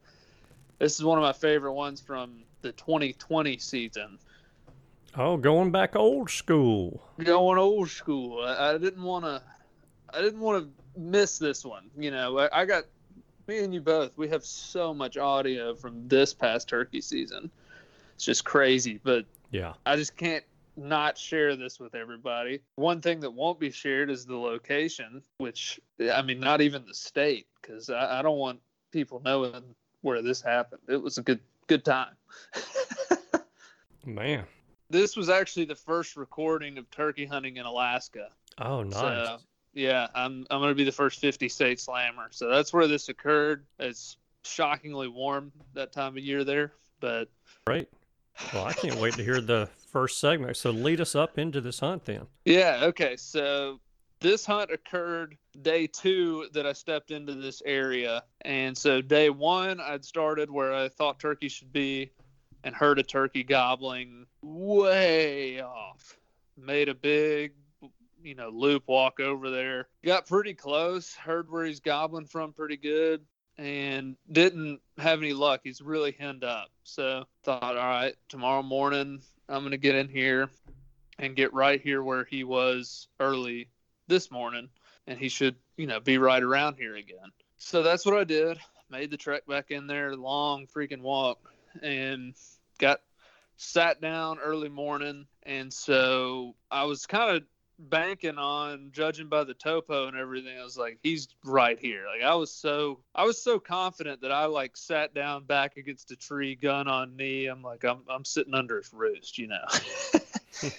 this 0.78 0.96
is 0.96 1.04
one 1.04 1.18
of 1.18 1.24
my 1.24 1.34
favorite 1.34 1.74
ones 1.74 2.00
from 2.00 2.44
the 2.62 2.72
2020 2.74 3.58
season. 3.58 4.20
Oh, 5.18 5.38
going 5.38 5.72
back 5.72 5.96
old 5.96 6.30
school. 6.30 7.01
Going 7.24 7.58
old 7.58 7.89
school. 7.89 8.44
I, 8.44 8.74
I 8.74 8.78
didn't 8.78 9.04
want 9.04 9.25
to. 9.25 9.42
I 10.13 10.22
didn't 10.22 10.39
want 10.39 10.63
to 10.63 11.00
miss 11.00 11.38
this 11.38 11.66
one. 11.66 11.89
You 11.98 12.12
know, 12.12 12.39
I, 12.39 12.62
I 12.62 12.66
got 12.66 12.86
me 13.50 13.60
and 13.63 13.74
you 13.74 13.82
both. 13.82 14.15
We 14.15 14.29
have 14.29 14.46
so 14.46 14.94
much 14.94 15.18
audio 15.18 15.74
from 15.75 16.08
this 16.08 16.34
past 16.34 16.70
turkey 16.70 17.01
season. 17.01 17.50
It's 18.13 18.24
just 18.24 18.46
crazy, 18.46 19.01
but 19.03 19.25
Yeah. 19.51 19.74
I 19.86 19.96
just 19.96 20.15
can't 20.15 20.46
not 20.77 21.18
share 21.18 21.56
this 21.56 21.79
with 21.79 21.96
everybody. 21.96 22.62
One 22.75 23.01
thing 23.01 23.20
that 23.22 23.32
won't 23.32 23.60
be 23.60 23.72
shared 23.72 24.10
is 24.10 24.25
the 24.25 24.38
location, 24.38 25.24
which 25.39 25.79
I 26.13 26.22
mean, 26.22 26.39
not 26.39 26.62
even 26.62 26.86
the 26.86 26.94
state, 26.94 27.48
because 27.62 27.89
I, 27.89 28.20
I 28.20 28.22
don't 28.22 28.38
want 28.38 28.62
people 28.91 29.20
knowing 29.25 29.75
where 30.01 30.22
this 30.22 30.41
happened. 30.41 30.82
It 30.88 31.01
was 31.01 31.18
a 31.18 31.24
good 31.24 31.41
good 31.68 31.84
time. 31.84 32.15
Man. 34.06 34.46
this 34.89 35.18
was 35.18 35.29
actually 35.29 35.65
the 35.65 35.75
first 35.75 36.15
recording 36.15 36.77
of 36.77 36.89
turkey 36.89 37.25
hunting 37.25 37.58
in 37.58 37.65
Alaska. 37.65 38.29
Oh, 38.60 38.84
nice. 38.84 38.94
So 38.94 39.38
yeah, 39.74 40.08
I'm 40.16 40.46
I'm 40.50 40.62
gonna 40.62 40.76
be 40.76 40.84
the 40.84 40.92
first 40.92 41.20
50 41.20 41.50
state 41.50 41.80
slammer. 41.80 42.28
So 42.32 42.50
that's 42.50 42.74
where 42.74 42.88
this 42.88 43.10
occurred. 43.10 43.66
It's 43.80 44.18
shockingly 44.44 45.08
warm 45.08 45.52
that 45.74 45.92
time 45.92 46.18
of 46.18 46.24
year 46.24 46.44
there, 46.44 46.74
but 47.00 47.30
Great. 47.66 47.90
Well, 48.54 48.66
I 48.66 48.74
can't 48.74 48.96
wait 48.96 49.16
to 49.16 49.24
hear 49.24 49.42
the 49.42 49.70
first 49.92 50.20
segment. 50.20 50.56
So 50.58 50.72
lead 50.72 51.02
us 51.02 51.16
up 51.16 51.38
into 51.38 51.62
this 51.62 51.80
hunt 51.80 52.06
then. 52.06 52.26
Yeah, 52.46 52.80
okay. 52.84 53.18
So 53.18 53.80
this 54.22 54.46
hunt 54.46 54.72
occurred 54.72 55.38
day 55.62 55.88
two 55.88 56.48
that 56.54 56.66
I 56.66 56.74
stepped 56.74 57.12
into 57.12 57.34
this 57.34 57.62
area. 57.66 58.24
And 58.42 58.78
so 58.78 59.02
day 59.02 59.30
one, 59.30 59.80
I'd 59.80 60.06
started 60.06 60.50
where 60.50 60.74
I 60.74 60.90
thought 60.90 61.20
turkey 61.20 61.50
should 61.50 61.72
be 61.72 62.12
and 62.64 62.76
heard 62.76 63.00
a 63.00 63.04
turkey 63.04 63.44
gobbling 63.44 64.26
way 64.42 65.62
off. 65.62 66.18
Made 66.58 66.90
a 66.90 66.96
big, 66.96 67.54
you 68.24 68.36
know, 68.36 68.50
loop 68.50 68.84
walk 68.88 69.20
over 69.20 69.50
there. 69.50 69.88
Got 70.04 70.28
pretty 70.28 70.54
close, 70.54 71.14
heard 71.16 71.50
where 71.50 71.66
he's 71.66 71.80
gobbling 71.80 72.26
from 72.26 72.54
pretty 72.54 72.78
good. 72.78 73.26
and 73.60 74.16
didn't 74.32 74.80
have 74.98 75.20
any 75.20 75.34
luck. 75.34 75.62
He's 75.64 75.82
really 75.82 76.16
henned 76.18 76.46
up. 76.46 76.70
So 76.84 77.26
thought, 77.44 77.62
all 77.62 77.76
right, 77.76 78.16
tomorrow 78.30 78.64
morning 78.64 79.22
I'm 79.50 79.64
gonna 79.64 79.78
get 79.78 79.96
in 79.96 80.08
here 80.08 80.50
and 81.20 81.36
get 81.36 81.54
right 81.54 81.82
here 81.82 82.02
where 82.02 82.24
he 82.24 82.46
was 82.46 83.10
early 83.20 83.70
this 84.08 84.32
morning, 84.32 84.70
and 85.08 85.20
he 85.20 85.28
should, 85.28 85.56
you 85.76 85.88
know, 85.88 86.00
be 86.00 86.18
right 86.18 86.42
around 86.42 86.76
here 86.76 86.96
again. 86.96 87.32
So 87.58 87.84
that's 87.84 88.06
what 88.06 88.18
I 88.18 88.24
did. 88.24 88.58
Made 88.90 89.12
the 89.12 89.18
trek 89.18 89.46
back 89.46 89.72
in 89.72 89.88
there, 89.88 90.16
long 90.16 90.66
freaking 90.66 91.02
walk, 91.02 91.40
and 91.84 92.34
got 92.80 93.02
sat 93.58 94.00
down 94.00 94.40
early 94.40 94.70
morning. 94.70 95.28
And 95.44 95.72
so 95.72 96.56
I 96.72 96.86
was 96.86 97.06
kind 97.06 97.36
of 97.36 97.44
banking 97.80 98.38
on 98.38 98.90
judging 98.92 99.30
by 99.30 99.44
the 99.44 99.54
topo 99.54 100.08
and 100.08 100.18
everything 100.18 100.58
i 100.60 100.64
was 100.64 100.78
like 100.78 101.00
he's 101.02 101.30
right 101.46 101.80
here. 101.80 102.06
Like 102.14 102.24
i 102.24 102.36
was 102.36 102.52
so 102.52 103.00
i 103.16 103.24
was 103.24 103.42
so 103.42 103.58
confident 103.58 104.22
that 104.22 104.32
i 104.32 104.46
like 104.46 104.76
sat 104.76 105.14
down 105.14 105.46
back 105.46 105.78
against 105.78 106.12
a 106.12 106.16
tree 106.18 106.56
gun 106.56 106.88
on 106.88 107.16
knee. 107.16 107.46
I'm 107.46 107.62
like 107.62 107.86
i'm, 107.86 108.02
I'm 108.10 108.26
sitting 108.26 108.54
under 108.54 108.78
his 108.78 108.92
roost 108.94 109.38
you 109.38 109.48
know? 109.48 109.66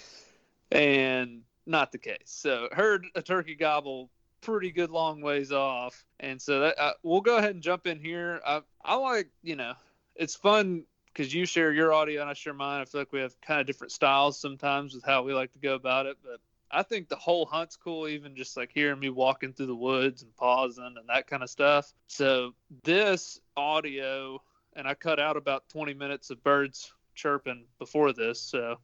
And 0.71 1.41
not 1.65 1.91
the 1.91 1.97
case. 1.97 2.17
So 2.25 2.69
heard 2.71 3.05
a 3.15 3.21
turkey 3.21 3.55
gobble 3.55 4.09
pretty 4.41 4.71
good 4.71 4.89
long 4.89 5.21
ways 5.21 5.51
off. 5.51 6.05
And 6.19 6.41
so 6.41 6.61
that 6.61 6.79
uh, 6.79 6.93
we'll 7.03 7.21
go 7.21 7.37
ahead 7.37 7.51
and 7.51 7.61
jump 7.61 7.87
in 7.87 7.99
here. 7.99 8.41
I, 8.45 8.61
I 8.83 8.95
like 8.95 9.29
you 9.43 9.55
know 9.55 9.73
it's 10.15 10.35
fun 10.35 10.83
because 11.07 11.33
you 11.33 11.45
share 11.45 11.73
your 11.73 11.91
audio 11.93 12.21
and 12.21 12.29
i 12.29 12.33
share 12.33 12.53
mine. 12.53 12.81
I 12.81 12.85
feel 12.85 13.01
like 13.01 13.11
we 13.11 13.19
have 13.19 13.39
kind 13.41 13.59
of 13.59 13.67
different 13.67 13.91
styles 13.91 14.39
sometimes 14.39 14.93
with 14.93 15.03
how 15.03 15.23
we 15.23 15.33
like 15.33 15.51
to 15.53 15.59
go 15.59 15.75
about 15.75 16.05
it 16.05 16.17
but 16.23 16.39
I 16.71 16.83
think 16.83 17.09
the 17.09 17.15
whole 17.15 17.45
hunt's 17.45 17.75
cool, 17.75 18.07
even 18.07 18.35
just 18.35 18.55
like 18.55 18.71
hearing 18.73 18.99
me 18.99 19.09
walking 19.09 19.53
through 19.53 19.67
the 19.67 19.75
woods 19.75 20.21
and 20.21 20.35
pausing 20.35 20.83
and 20.83 21.09
that 21.09 21.27
kind 21.27 21.43
of 21.43 21.49
stuff. 21.49 21.93
So 22.07 22.53
this 22.83 23.39
audio, 23.57 24.41
and 24.75 24.87
I 24.87 24.93
cut 24.93 25.19
out 25.19 25.37
about 25.37 25.67
20 25.69 25.93
minutes 25.93 26.29
of 26.29 26.43
birds 26.43 26.93
chirping 27.15 27.65
before 27.77 28.13
this, 28.13 28.41
so 28.41 28.77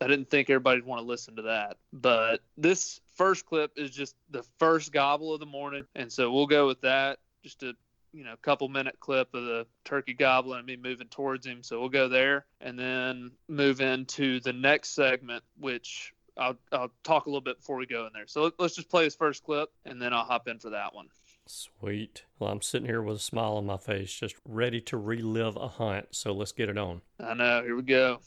I 0.00 0.06
didn't 0.06 0.30
think 0.30 0.48
everybody'd 0.48 0.84
want 0.84 1.00
to 1.00 1.06
listen 1.06 1.36
to 1.36 1.42
that. 1.42 1.76
But 1.92 2.40
this 2.56 3.00
first 3.14 3.44
clip 3.46 3.72
is 3.76 3.90
just 3.90 4.14
the 4.30 4.44
first 4.58 4.92
gobble 4.92 5.34
of 5.34 5.40
the 5.40 5.46
morning, 5.46 5.84
and 5.94 6.10
so 6.10 6.32
we'll 6.32 6.46
go 6.46 6.66
with 6.66 6.80
that. 6.82 7.18
Just 7.42 7.62
a 7.62 7.74
you 8.12 8.24
know 8.24 8.34
couple 8.42 8.68
minute 8.68 8.96
clip 9.00 9.34
of 9.34 9.44
the 9.44 9.66
turkey 9.84 10.14
gobbling 10.14 10.58
and 10.58 10.66
me 10.66 10.76
moving 10.76 11.08
towards 11.08 11.46
him. 11.46 11.62
So 11.62 11.80
we'll 11.80 11.88
go 11.88 12.08
there, 12.08 12.46
and 12.60 12.78
then 12.78 13.32
move 13.48 13.80
into 13.80 14.40
the 14.40 14.52
next 14.52 14.90
segment, 14.90 15.42
which 15.58 16.14
I'll 16.36 16.56
I'll 16.72 16.90
talk 17.04 17.26
a 17.26 17.28
little 17.28 17.40
bit 17.40 17.58
before 17.58 17.76
we 17.76 17.86
go 17.86 18.06
in 18.06 18.12
there. 18.14 18.26
So 18.26 18.42
let, 18.42 18.60
us 18.60 18.74
just 18.74 18.88
play 18.88 19.04
this 19.04 19.14
first 19.14 19.44
clip, 19.44 19.70
and 19.84 20.00
then 20.00 20.12
I'll 20.12 20.24
hop 20.24 20.48
in 20.48 20.58
for 20.58 20.70
that 20.70 20.94
one. 20.94 21.08
Sweet. 21.46 22.24
Well, 22.38 22.50
I'm 22.50 22.62
sitting 22.62 22.86
here 22.86 23.02
with 23.02 23.16
a 23.16 23.20
smile 23.20 23.54
on 23.54 23.66
my 23.66 23.76
face, 23.76 24.12
just 24.12 24.36
ready 24.48 24.80
to 24.82 24.96
relive 24.96 25.56
a 25.56 25.68
hunt. 25.68 26.08
So 26.12 26.32
let's 26.32 26.52
get 26.52 26.68
it 26.68 26.78
on. 26.78 27.02
I 27.20 27.34
know. 27.34 27.62
Here 27.62 27.76
we 27.76 27.82
go. 27.82 28.20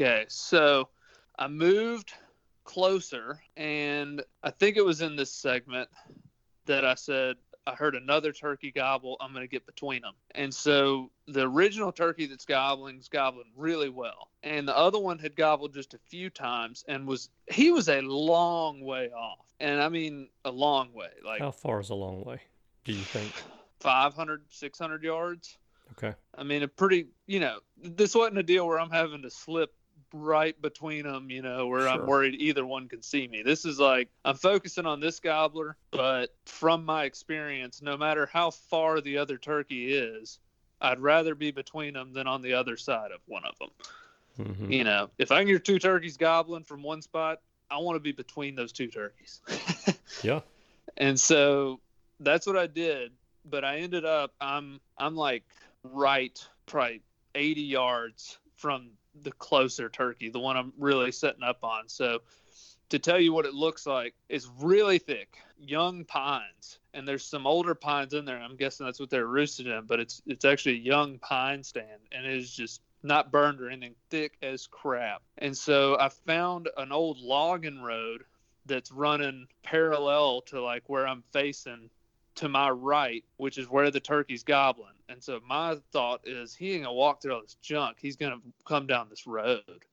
Okay, 0.00 0.26
so 0.28 0.88
I 1.40 1.48
moved 1.48 2.12
closer, 2.62 3.40
and 3.56 4.22
I 4.44 4.50
think 4.50 4.76
it 4.76 4.84
was 4.84 5.00
in 5.00 5.16
this 5.16 5.32
segment 5.32 5.88
that 6.66 6.84
I 6.84 6.94
said 6.94 7.34
I 7.66 7.74
heard 7.74 7.96
another 7.96 8.32
turkey 8.32 8.70
gobble. 8.70 9.16
I'm 9.20 9.32
going 9.32 9.44
to 9.44 9.50
get 9.50 9.66
between 9.66 10.02
them. 10.02 10.14
And 10.34 10.54
so 10.54 11.10
the 11.26 11.42
original 11.42 11.90
turkey 11.90 12.26
that's 12.26 12.46
gobbling 12.46 12.96
is 12.96 13.08
gobbling 13.08 13.50
really 13.56 13.90
well. 13.90 14.28
And 14.42 14.66
the 14.66 14.76
other 14.76 14.98
one 14.98 15.18
had 15.18 15.36
gobbled 15.36 15.74
just 15.74 15.92
a 15.92 15.98
few 15.98 16.30
times 16.30 16.84
and 16.88 17.06
was, 17.06 17.28
he 17.50 17.70
was 17.70 17.88
a 17.88 18.00
long 18.00 18.80
way 18.80 19.10
off. 19.10 19.44
And 19.60 19.82
I 19.82 19.88
mean, 19.90 20.28
a 20.44 20.50
long 20.50 20.94
way, 20.94 21.10
like 21.26 21.40
How 21.40 21.50
far 21.50 21.80
is 21.80 21.90
a 21.90 21.94
long 21.94 22.24
way? 22.24 22.40
Do 22.84 22.92
you 22.92 23.02
think? 23.02 23.32
500, 23.80 24.44
600 24.48 25.02
yards. 25.02 25.58
Okay. 25.92 26.14
I 26.36 26.44
mean, 26.44 26.62
a 26.62 26.68
pretty, 26.68 27.08
you 27.26 27.40
know, 27.40 27.58
this 27.82 28.14
wasn't 28.14 28.38
a 28.38 28.42
deal 28.42 28.66
where 28.66 28.80
I'm 28.80 28.90
having 28.90 29.22
to 29.22 29.30
slip 29.30 29.74
right 30.12 30.60
between 30.60 31.04
them, 31.04 31.30
you 31.30 31.42
know, 31.42 31.66
where 31.66 31.88
I'm 31.88 32.06
worried 32.06 32.34
either 32.34 32.64
one 32.64 32.88
can 32.88 33.02
see 33.02 33.28
me. 33.28 33.42
This 33.42 33.64
is 33.64 33.78
like 33.78 34.08
I'm 34.24 34.36
focusing 34.36 34.86
on 34.86 35.00
this 35.00 35.20
gobbler, 35.20 35.76
but 35.90 36.34
from 36.46 36.84
my 36.84 37.04
experience, 37.04 37.82
no 37.82 37.96
matter 37.96 38.26
how 38.32 38.50
far 38.50 39.00
the 39.00 39.18
other 39.18 39.38
turkey 39.38 39.92
is, 39.92 40.38
I'd 40.80 41.00
rather 41.00 41.34
be 41.34 41.50
between 41.50 41.94
them 41.94 42.12
than 42.12 42.26
on 42.26 42.42
the 42.42 42.54
other 42.54 42.76
side 42.76 43.10
of 43.10 43.20
one 43.26 43.42
of 43.44 43.58
them. 43.58 44.46
hmm 44.56 44.72
You 44.72 44.84
know, 44.84 45.10
if 45.18 45.32
I 45.32 45.38
can 45.40 45.48
hear 45.48 45.58
two 45.58 45.78
turkeys 45.78 46.16
gobbling 46.16 46.64
from 46.64 46.82
one 46.82 47.02
spot, 47.02 47.40
I 47.70 47.78
want 47.78 47.96
to 47.96 48.00
be 48.00 48.12
between 48.12 48.54
those 48.54 48.72
two 48.72 48.88
turkeys. 48.88 49.40
Yeah. 50.22 50.40
and 50.96 51.20
so 51.20 51.80
that's 52.20 52.46
what 52.46 52.56
I 52.56 52.66
did. 52.66 53.12
But 53.44 53.64
I 53.64 53.78
ended 53.78 54.04
up 54.04 54.32
I'm 54.40 54.80
I'm 54.96 55.14
like 55.16 55.44
right 55.84 56.38
probably 56.66 57.02
80 57.34 57.60
yards 57.62 58.38
from 58.56 58.90
the 59.22 59.32
closer 59.32 59.88
turkey, 59.88 60.30
the 60.30 60.38
one 60.38 60.56
I'm 60.56 60.72
really 60.78 61.12
setting 61.12 61.42
up 61.42 61.64
on. 61.64 61.88
So 61.88 62.20
to 62.90 62.98
tell 62.98 63.20
you 63.20 63.32
what 63.32 63.46
it 63.46 63.54
looks 63.54 63.86
like, 63.86 64.14
it's 64.28 64.48
really 64.60 64.98
thick, 64.98 65.36
young 65.58 66.04
pines, 66.04 66.78
and 66.94 67.06
there's 67.06 67.24
some 67.24 67.46
older 67.46 67.74
pines 67.74 68.14
in 68.14 68.24
there. 68.24 68.38
I'm 68.38 68.56
guessing 68.56 68.86
that's 68.86 69.00
what 69.00 69.10
they're 69.10 69.26
roosted 69.26 69.66
in, 69.66 69.84
but 69.86 70.00
it's 70.00 70.22
it's 70.26 70.44
actually 70.44 70.76
a 70.76 70.80
young 70.82 71.18
pine 71.18 71.62
stand, 71.62 72.00
and 72.12 72.24
it 72.26 72.36
is 72.36 72.50
just 72.50 72.80
not 73.02 73.30
burned 73.30 73.60
or 73.60 73.70
anything, 73.70 73.94
thick 74.10 74.36
as 74.42 74.66
crap. 74.66 75.22
And 75.38 75.56
so 75.56 75.98
I 75.98 76.08
found 76.08 76.68
an 76.76 76.90
old 76.90 77.18
logging 77.18 77.80
road 77.80 78.24
that's 78.66 78.90
running 78.90 79.46
parallel 79.62 80.42
to 80.42 80.60
like 80.60 80.88
where 80.88 81.06
I'm 81.06 81.22
facing 81.32 81.90
to 82.38 82.48
my 82.48 82.70
right, 82.70 83.24
which 83.36 83.58
is 83.58 83.68
where 83.68 83.90
the 83.90 84.00
turkey's 84.00 84.44
gobbling. 84.44 84.94
And 85.08 85.22
so 85.22 85.40
my 85.46 85.76
thought 85.92 86.20
is 86.24 86.54
he 86.54 86.72
ain't 86.72 86.84
gonna 86.84 86.94
walk 86.94 87.20
through 87.20 87.34
all 87.34 87.42
this 87.42 87.56
junk. 87.60 87.96
He's 88.00 88.16
gonna 88.16 88.40
come 88.64 88.86
down 88.86 89.08
this 89.10 89.26
road. 89.26 89.84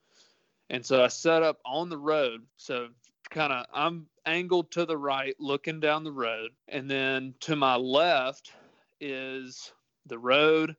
And 0.70 0.86
so 0.86 1.04
I 1.04 1.08
set 1.08 1.42
up 1.42 1.60
on 1.66 1.90
the 1.90 1.98
road. 1.98 2.44
So 2.58 2.90
kind 3.32 3.52
of 3.52 3.66
I'm 3.74 4.06
angled 4.28 4.72
to 4.72 4.86
the 4.86 4.98
right, 4.98 5.36
looking 5.40 5.80
down 5.80 6.04
the 6.04 6.12
road, 6.12 6.52
and 6.68 6.90
then 6.90 7.34
to 7.42 7.56
my 7.56 7.76
left 7.76 8.52
is 9.02 9.74
the 10.06 10.20
road, 10.20 10.76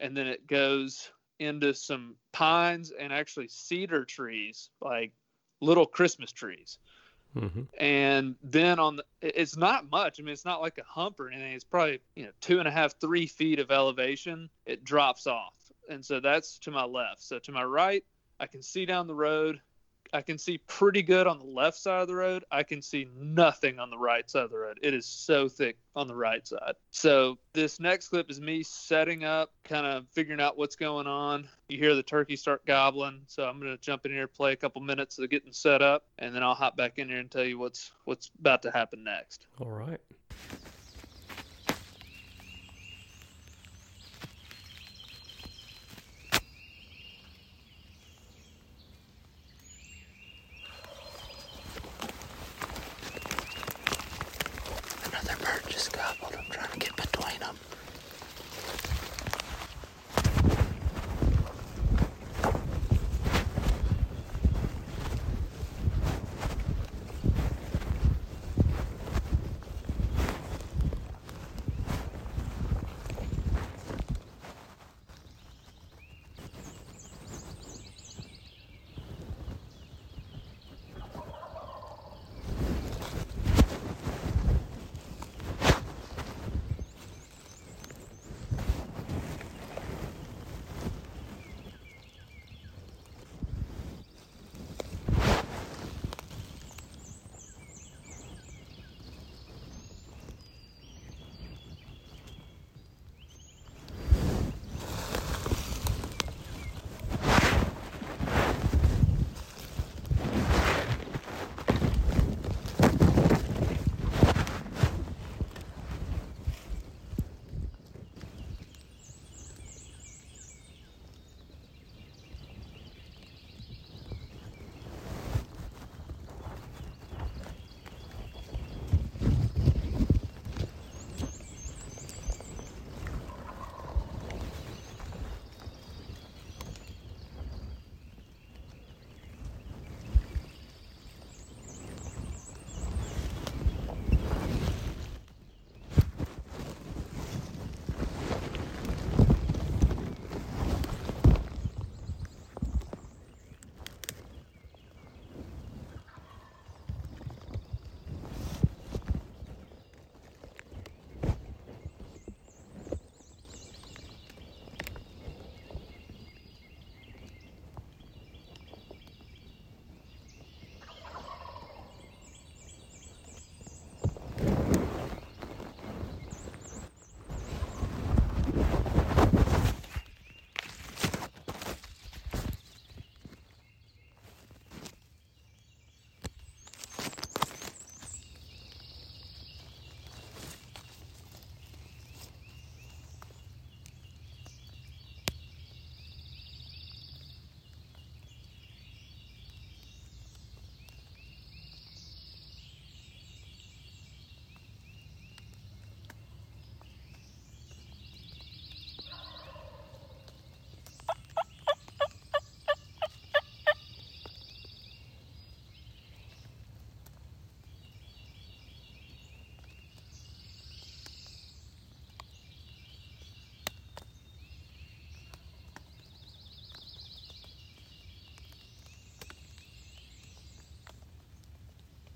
and 0.00 0.16
then 0.16 0.26
it 0.26 0.46
goes 0.48 1.12
into 1.38 1.74
some 1.74 2.16
pines 2.32 2.90
and 2.90 3.12
actually 3.12 3.48
cedar 3.48 4.04
trees, 4.04 4.70
like 4.80 5.12
little 5.60 5.86
Christmas 5.86 6.32
trees 6.32 6.78
hmm 7.34 7.62
and 7.78 8.36
then 8.42 8.78
on 8.78 8.96
the 8.96 9.04
it's 9.20 9.56
not 9.56 9.90
much. 9.90 10.20
I 10.20 10.22
mean 10.22 10.32
it's 10.32 10.44
not 10.44 10.60
like 10.60 10.78
a 10.78 10.84
hump 10.84 11.20
or 11.20 11.28
anything. 11.28 11.52
It's 11.52 11.64
probably 11.64 12.00
you 12.14 12.24
know 12.24 12.30
two 12.40 12.58
and 12.58 12.68
a 12.68 12.70
half 12.70 13.00
three 13.00 13.26
feet 13.26 13.58
of 13.58 13.70
elevation. 13.70 14.48
It 14.66 14.84
drops 14.84 15.26
off. 15.26 15.54
And 15.90 16.04
so 16.04 16.20
that's 16.20 16.58
to 16.60 16.70
my 16.70 16.84
left. 16.84 17.22
So 17.22 17.38
to 17.40 17.52
my 17.52 17.64
right 17.64 18.04
i 18.40 18.46
can 18.46 18.62
see 18.62 18.84
down 18.84 19.06
the 19.06 19.14
road 19.14 19.60
i 20.14 20.22
can 20.22 20.38
see 20.38 20.58
pretty 20.66 21.02
good 21.02 21.26
on 21.26 21.38
the 21.38 21.44
left 21.44 21.76
side 21.76 22.00
of 22.02 22.08
the 22.08 22.14
road. 22.14 22.44
I 22.50 22.62
can 22.62 22.80
see 22.80 23.08
nothing 23.18 23.78
on 23.78 23.90
the 23.90 23.98
right 23.98 24.28
side 24.30 24.44
of 24.44 24.50
the 24.50 24.58
road. 24.58 24.78
It 24.82 24.94
is 24.94 25.06
so 25.06 25.48
thick 25.48 25.76
on 25.96 26.06
the 26.08 26.14
right 26.14 26.46
side. 26.46 26.74
So 26.90 27.38
this 27.52 27.80
next 27.80 28.08
clip 28.08 28.30
is 28.30 28.40
me 28.40 28.62
setting 28.62 29.24
up 29.24 29.52
kind 29.64 29.86
of 29.86 30.06
figuring 30.12 30.40
out 30.40 30.56
what's 30.56 30.76
going 30.76 31.06
on. 31.06 31.48
You 31.68 31.78
hear 31.78 31.94
the 31.94 32.02
turkey 32.02 32.36
start 32.36 32.64
gobbling 32.66 33.22
so 33.26 33.44
i'm 33.44 33.58
going 33.58 33.72
to 33.72 33.82
jump 33.82 34.06
in 34.06 34.12
here 34.12 34.28
play 34.28 34.52
a 34.52 34.56
couple 34.56 34.80
minutes 34.80 35.18
of 35.18 35.28
getting 35.30 35.52
set 35.52 35.82
up 35.82 36.04
and 36.18 36.34
then 36.34 36.42
i'll 36.42 36.54
hop 36.54 36.76
back 36.76 36.98
in 36.98 37.08
here 37.08 37.18
and 37.18 37.30
tell 37.30 37.44
you 37.44 37.58
what's 37.58 37.92
what's 38.04 38.30
about 38.38 38.62
to 38.62 38.70
happen 38.70 39.02
next. 39.02 39.46
All 39.60 39.70
right. 39.70 40.00
another 55.06 55.36
just 56.04 56.20
gobbled 56.20 56.36
i'm 56.38 56.50
trying 56.50 56.70
to 56.72 56.78
get 56.78 56.96
between 56.96 57.38
them 57.40 57.56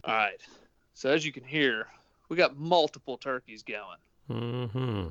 All 0.09 0.15
right. 0.15 0.41
So 0.95 1.11
as 1.11 1.25
you 1.25 1.33
can 1.33 1.45
hear, 1.45 1.87
we 2.31 2.37
got 2.37 2.57
multiple 2.57 3.19
turkeys 3.19 3.63
going. 3.63 3.99
Mm-hmm. 4.31 5.09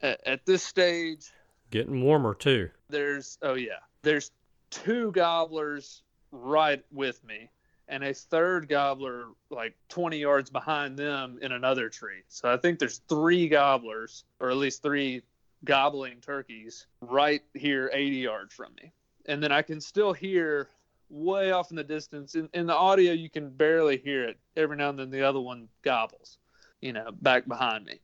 At, 0.00 0.26
at 0.26 0.46
this 0.46 0.62
stage, 0.62 1.30
Getting 1.70 2.02
warmer 2.02 2.32
too. 2.34 2.70
there's 2.88 3.36
oh 3.42 3.54
yeah, 3.54 3.80
there's 4.00 4.30
two 4.70 5.12
gobblers 5.12 6.02
right 6.32 6.82
with 6.90 7.22
me, 7.24 7.50
and 7.88 8.02
a 8.02 8.14
third 8.14 8.70
gobbler 8.70 9.26
like 9.50 9.74
20 9.90 10.16
yards 10.18 10.48
behind 10.48 10.98
them 10.98 11.38
in 11.42 11.52
another 11.52 11.90
tree. 11.90 12.22
So 12.28 12.50
I 12.50 12.56
think 12.56 12.78
there's 12.78 13.02
three 13.06 13.48
gobblers, 13.48 14.24
or 14.40 14.50
at 14.50 14.56
least 14.56 14.82
three 14.82 15.22
gobbling 15.64 16.20
turkeys, 16.22 16.86
right 17.02 17.42
here 17.52 17.90
80 17.92 18.16
yards 18.16 18.54
from 18.54 18.72
me. 18.82 18.92
And 19.26 19.42
then 19.42 19.52
I 19.52 19.60
can 19.60 19.78
still 19.80 20.14
hear 20.14 20.70
way 21.10 21.52
off 21.52 21.70
in 21.70 21.76
the 21.76 21.84
distance. 21.84 22.34
In, 22.34 22.48
in 22.54 22.66
the 22.66 22.74
audio, 22.74 23.12
you 23.12 23.30
can 23.30 23.50
barely 23.50 23.98
hear 23.98 24.24
it. 24.24 24.38
Every 24.56 24.76
now 24.76 24.90
and 24.90 24.98
then, 24.98 25.10
the 25.10 25.22
other 25.22 25.40
one 25.40 25.68
gobbles, 25.82 26.38
you 26.80 26.92
know, 26.92 27.10
back 27.12 27.46
behind 27.46 27.84
me. 27.84 28.00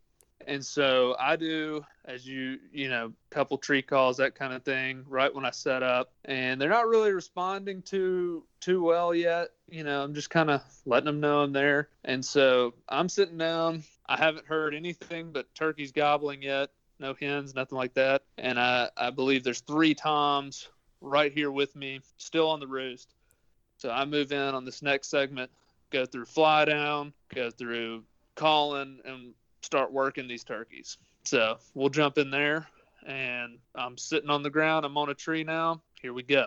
And 0.47 0.65
so 0.65 1.17
I 1.19 1.37
do, 1.37 1.85
as 2.05 2.27
you, 2.27 2.59
you 2.73 2.89
know, 2.89 3.13
couple 3.31 3.57
tree 3.59 3.83
calls, 3.83 4.19
that 4.19 4.35
kind 4.35 4.53
of 4.53 4.63
thing, 4.63 5.05
right 5.09 5.35
when 5.35 5.45
I 5.45 5.51
set 5.51 5.83
up. 5.83 6.13
And 6.25 6.61
they're 6.61 6.69
not 6.69 6.87
really 6.87 7.13
responding 7.13 7.83
too 7.83 8.45
too 8.61 8.83
well 8.83 9.15
yet. 9.15 9.49
You 9.71 9.85
know, 9.85 10.03
I'm 10.03 10.15
just 10.15 10.31
kind 10.31 10.51
of 10.51 10.63
letting 10.85 11.07
them 11.07 11.21
know 11.21 11.41
I'm 11.41 11.53
there. 11.53 11.89
And 12.05 12.25
so 12.25 12.75
I'm 12.89 13.09
sitting 13.09 13.39
down. 13.39 13.85
I 14.07 14.17
haven't 14.17 14.47
heard 14.47 14.75
anything 14.75 15.33
but 15.33 15.55
turkeys 15.55 15.93
gobbling 15.93 16.43
yet. 16.43 16.71
No 16.99 17.15
hens, 17.19 17.55
nothing 17.55 17.79
like 17.79 17.95
that. 17.95 18.23
And 18.39 18.59
I, 18.61 18.91
I 18.97 19.11
believe 19.11 19.45
there's 19.45 19.61
three 19.61 19.95
toms 19.95 20.69
right 21.01 21.33
here 21.33 21.51
with 21.51 21.75
me, 21.77 22.01
still 22.17 22.49
on 22.49 22.61
the 22.61 22.67
roost. 22.67 23.15
So 23.79 23.91
I 23.91 24.05
move 24.05 24.33
in 24.33 24.55
on 24.55 24.65
this 24.65 24.83
next 24.83 25.09
segment, 25.09 25.51
go 25.91 26.07
through 26.07 26.27
fly 26.27 26.65
down, 26.65 27.13
go 27.35 27.51
through 27.51 28.05
calling, 28.35 29.01
and 29.05 29.35
start 29.63 29.93
working 29.93 30.29
these 30.29 30.45
turkeys. 30.45 30.99
So 31.25 31.59
we'll 31.75 31.89
jump 31.89 32.19
in 32.19 32.31
there, 32.31 32.67
and 33.07 33.59
I'm 33.75 33.99
sitting 33.99 34.31
on 34.31 34.43
the 34.43 34.51
ground. 34.51 34.85
I'm 34.85 34.97
on 34.97 35.11
a 35.11 35.15
tree 35.15 35.45
now. 35.45 35.83
Here 36.01 36.13
we 36.13 36.23
go. 36.23 36.47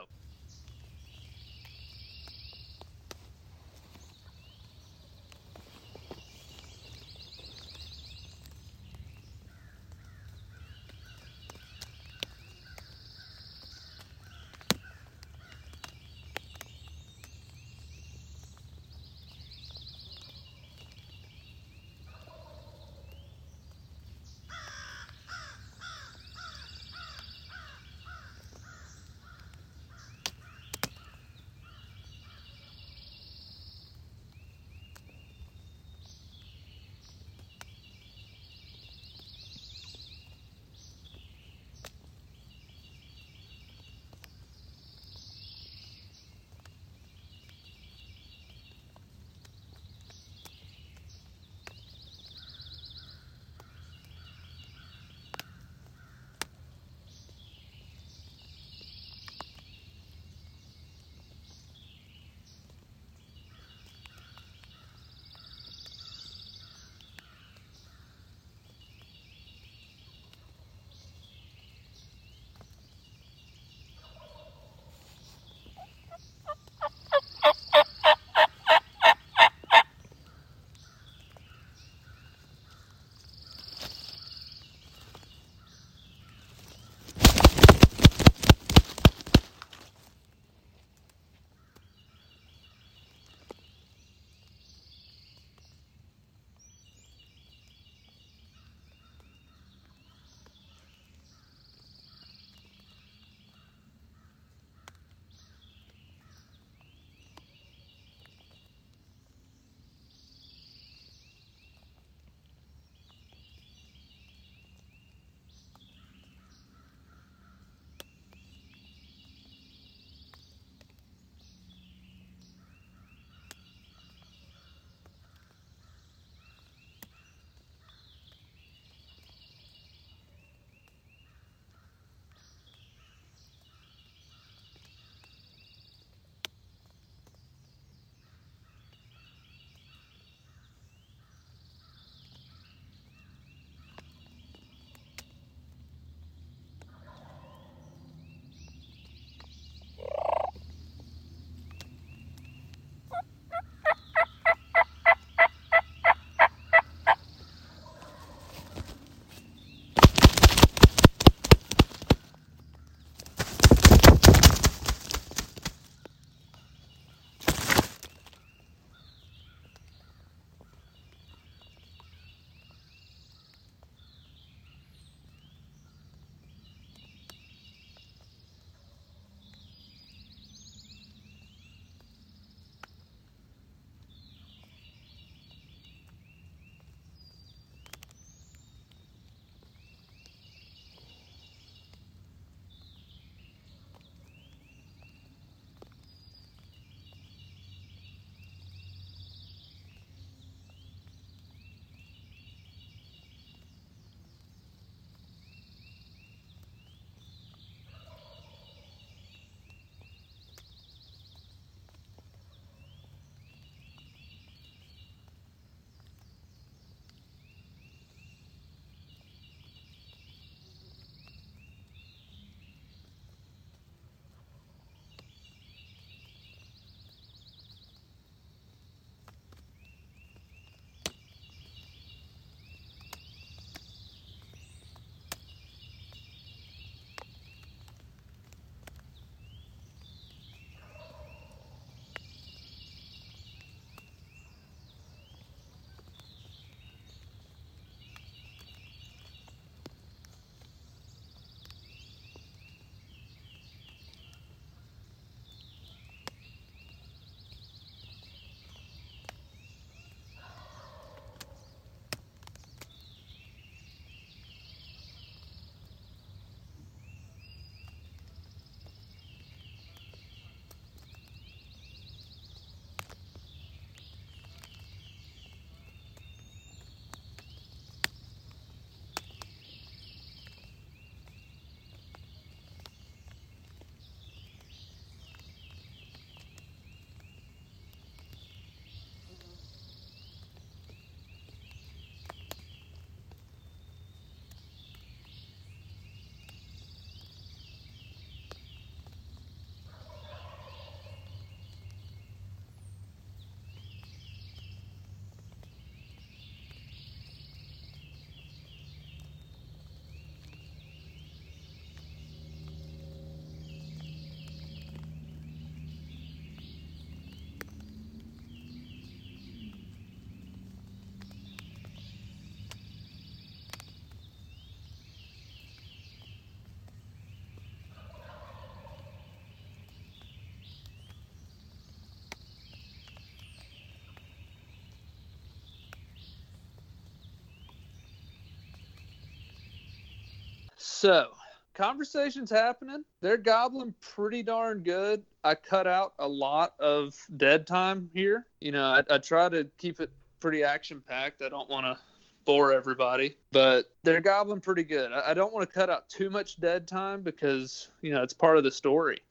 So, 340.98 341.28
conversations 341.76 342.50
happening. 342.50 343.06
They're 343.22 343.38
gobbling 343.38 343.94
pretty 344.02 344.42
darn 344.42 344.80
good. 344.80 345.22
I 345.44 345.54
cut 345.54 345.86
out 345.86 346.14
a 346.18 346.28
lot 346.28 346.74
of 346.80 347.16
dead 347.38 347.68
time 347.68 348.10
here. 348.16 348.48
You 348.62 348.72
know, 348.72 348.84
I, 348.84 349.04
I 349.08 349.20
try 349.20 349.48
to 349.48 349.68
keep 349.78 350.00
it 350.00 350.10
pretty 350.40 350.64
action 350.64 351.04
packed. 351.08 351.44
I 351.44 351.50
don't 351.50 351.70
want 351.70 351.86
to 351.86 352.00
bore 352.46 352.74
everybody, 352.74 353.38
but 353.52 353.92
they're 354.02 354.22
gobbling 354.22 354.60
pretty 354.60 354.84
good. 354.84 355.12
I, 355.12 355.30
I 355.30 355.34
don't 355.36 355.54
want 355.54 355.70
to 355.70 355.72
cut 355.72 355.92
out 355.92 356.10
too 356.10 356.32
much 356.32 356.60
dead 356.60 356.88
time 356.88 357.22
because, 357.22 357.90
you 358.02 358.12
know, 358.12 358.24
it's 358.24 358.34
part 358.34 358.58
of 358.58 358.64
the 358.64 358.72
story. 358.72 359.22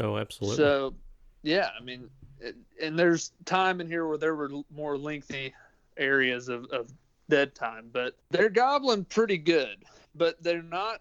Oh, 0.00 0.18
absolutely. 0.18 0.58
So, 0.58 0.92
yeah, 1.42 1.70
I 1.80 1.82
mean, 1.82 2.10
it, 2.38 2.54
and 2.82 2.98
there's 2.98 3.32
time 3.46 3.80
in 3.80 3.86
here 3.86 4.06
where 4.06 4.18
there 4.18 4.34
were 4.34 4.50
more 4.76 4.98
lengthy 4.98 5.54
areas 5.96 6.50
of, 6.50 6.66
of 6.66 6.92
dead 7.30 7.54
time, 7.54 7.88
but 7.94 8.14
they're 8.30 8.50
gobbling 8.50 9.06
pretty 9.06 9.38
good. 9.38 9.86
But 10.14 10.42
they're 10.42 10.62
not, 10.62 11.00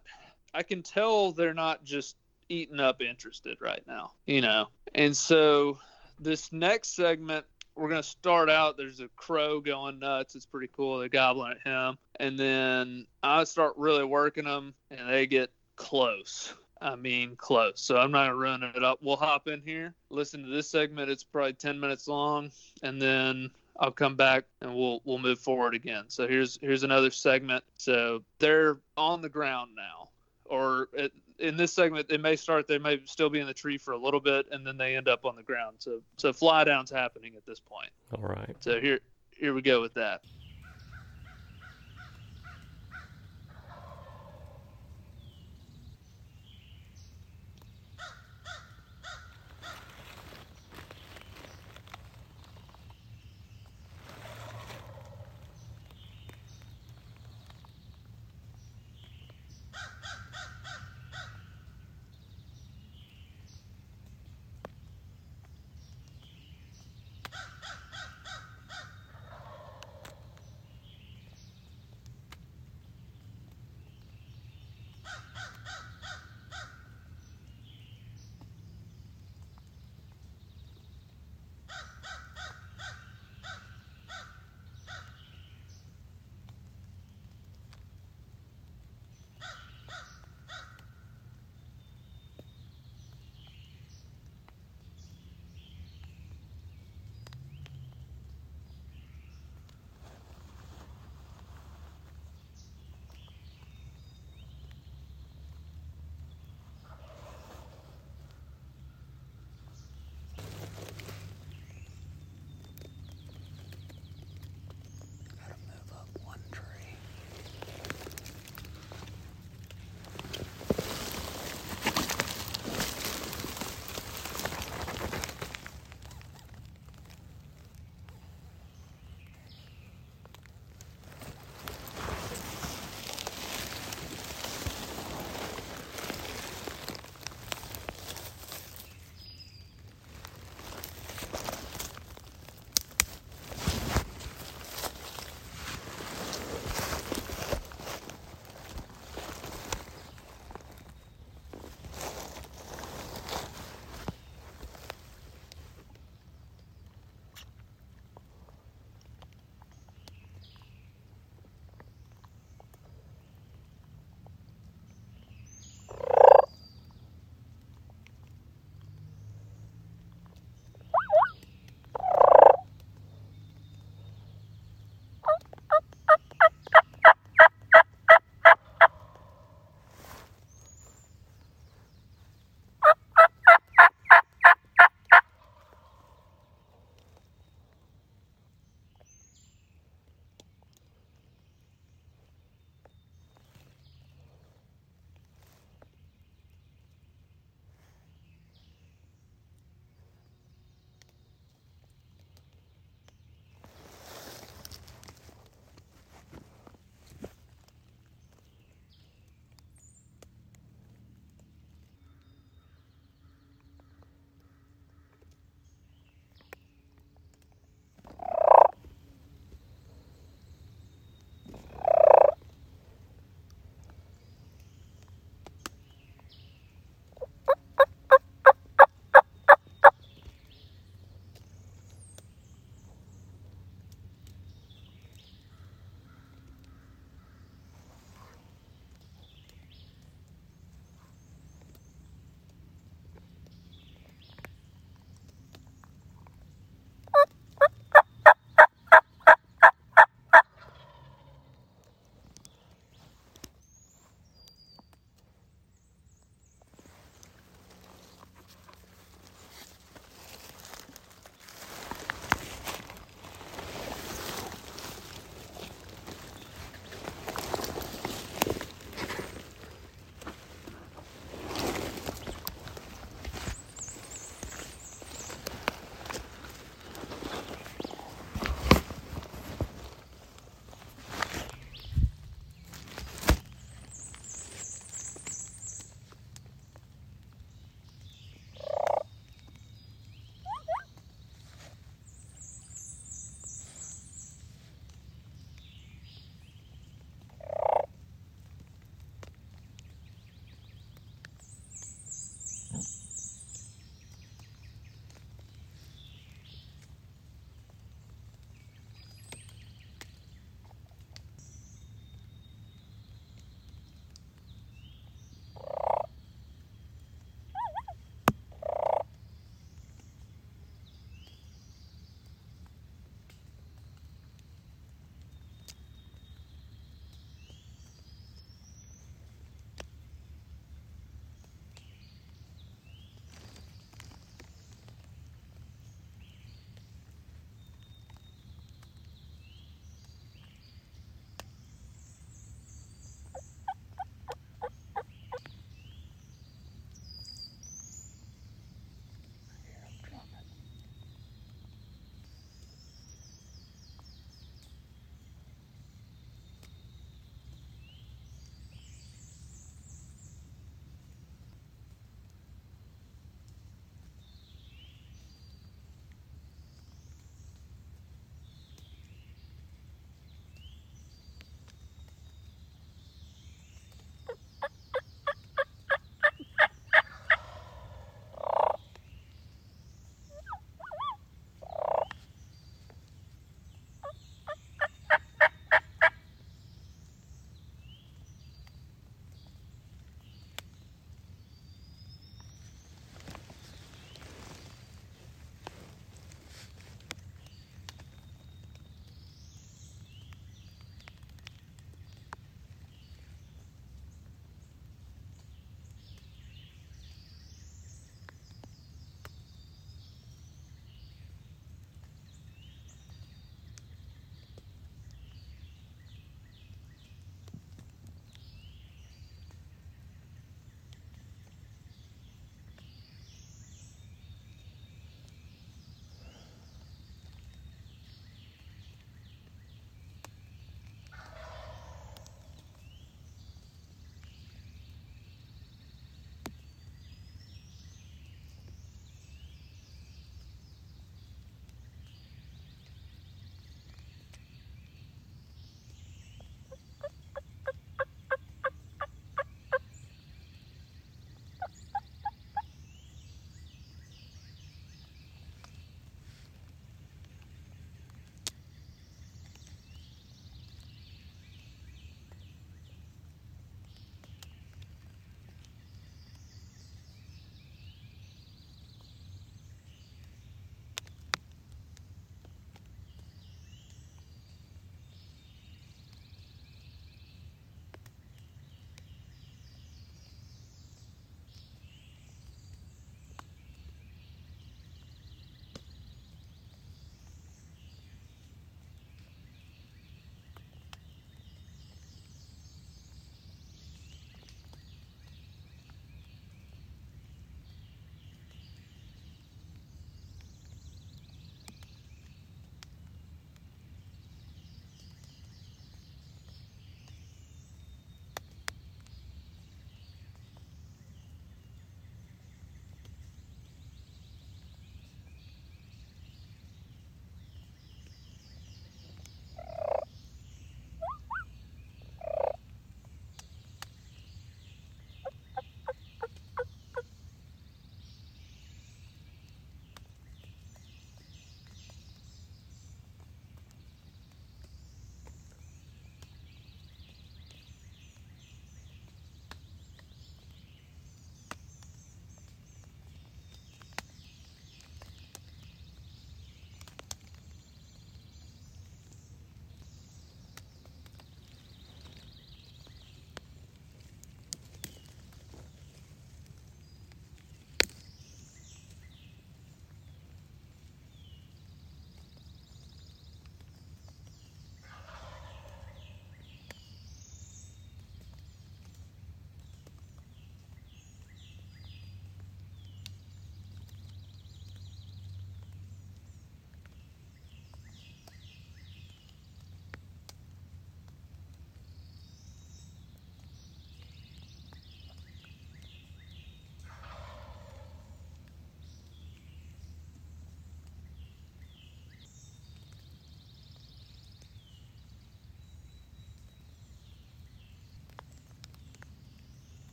I 0.54 0.64
can 0.64 0.84
tell 0.84 1.32
they're 1.32 1.54
not 1.54 1.84
just 1.84 2.16
eating 2.50 2.80
up 2.80 3.02
interested 3.02 3.58
right 3.62 3.84
now, 3.88 4.12
you 4.26 4.42
know? 4.42 4.68
And 4.96 5.16
so 5.16 5.78
this 6.20 6.52
next 6.52 6.96
segment, 6.96 7.46
we're 7.76 7.90
going 7.90 8.02
to 8.02 8.08
start 8.08 8.50
out. 8.50 8.78
There's 8.78 9.00
a 9.00 9.08
crow 9.16 9.60
going 9.60 10.00
nuts. 10.00 10.36
It's 10.36 10.46
pretty 10.46 10.70
cool. 10.76 11.00
They're 11.00 11.10
gobbling 11.10 11.54
at 11.54 11.68
him. 11.68 11.98
And 12.20 12.38
then 12.38 13.08
I 13.24 13.44
start 13.46 13.74
really 13.78 14.04
working 14.04 14.46
them, 14.46 14.74
and 14.92 15.10
they 15.10 15.26
get 15.26 15.52
close. 15.76 16.54
I 16.82 16.96
mean, 16.96 17.36
close. 17.38 17.80
So 17.80 17.98
I'm 17.98 18.12
not 18.12 18.28
gonna 18.28 18.36
run 18.36 18.62
it 18.62 18.84
up. 18.84 19.00
We'll 19.02 19.16
hop 19.16 19.48
in 19.48 19.62
here, 19.62 19.96
listen 20.10 20.44
to 20.44 20.50
this 20.50 20.70
segment. 20.70 21.10
It's 21.10 21.24
probably 21.24 21.54
10 21.54 21.80
minutes 21.80 22.10
long, 22.10 22.52
and 22.82 23.02
then 23.02 23.50
I'll 23.80 23.92
come 23.92 24.16
back 24.16 24.46
and 24.62 24.76
we'll 24.76 25.02
we'll 25.04 25.20
move 25.20 25.40
forward 25.40 25.74
again. 25.74 26.06
So 26.08 26.28
here's 26.28 26.60
here's 26.62 26.84
another 26.84 27.12
segment. 27.12 27.64
So 27.78 28.24
they're 28.40 28.78
on 28.98 29.22
the 29.22 29.30
ground 29.30 29.72
now, 29.76 30.10
or 30.46 30.90
it, 30.94 31.12
in 31.40 31.58
this 31.58 31.74
segment, 31.74 32.08
they 32.08 32.18
may 32.18 32.36
start. 32.36 32.68
They 32.68 32.78
may 32.78 33.02
still 33.06 33.30
be 33.30 33.40
in 33.40 33.48
the 33.48 33.54
tree 33.54 33.78
for 33.78 33.92
a 33.92 33.98
little 33.98 34.20
bit, 34.20 34.48
and 34.52 34.66
then 34.66 34.78
they 34.78 34.96
end 34.96 35.08
up 35.08 35.26
on 35.26 35.36
the 35.36 35.44
ground. 35.44 35.78
So 35.80 36.02
so 36.18 36.32
fly 36.32 36.64
down's 36.64 36.92
happening 36.92 37.34
at 37.36 37.46
this 37.46 37.60
point. 37.60 37.90
All 38.16 38.28
right. 38.28 38.56
So 38.60 38.80
here 38.80 39.00
here 39.36 39.54
we 39.54 39.62
go 39.62 39.82
with 39.82 39.94
that. 39.96 40.22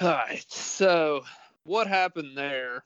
All 0.00 0.08
right. 0.08 0.44
So 0.48 1.24
what 1.64 1.86
happened 1.86 2.36
there? 2.36 2.84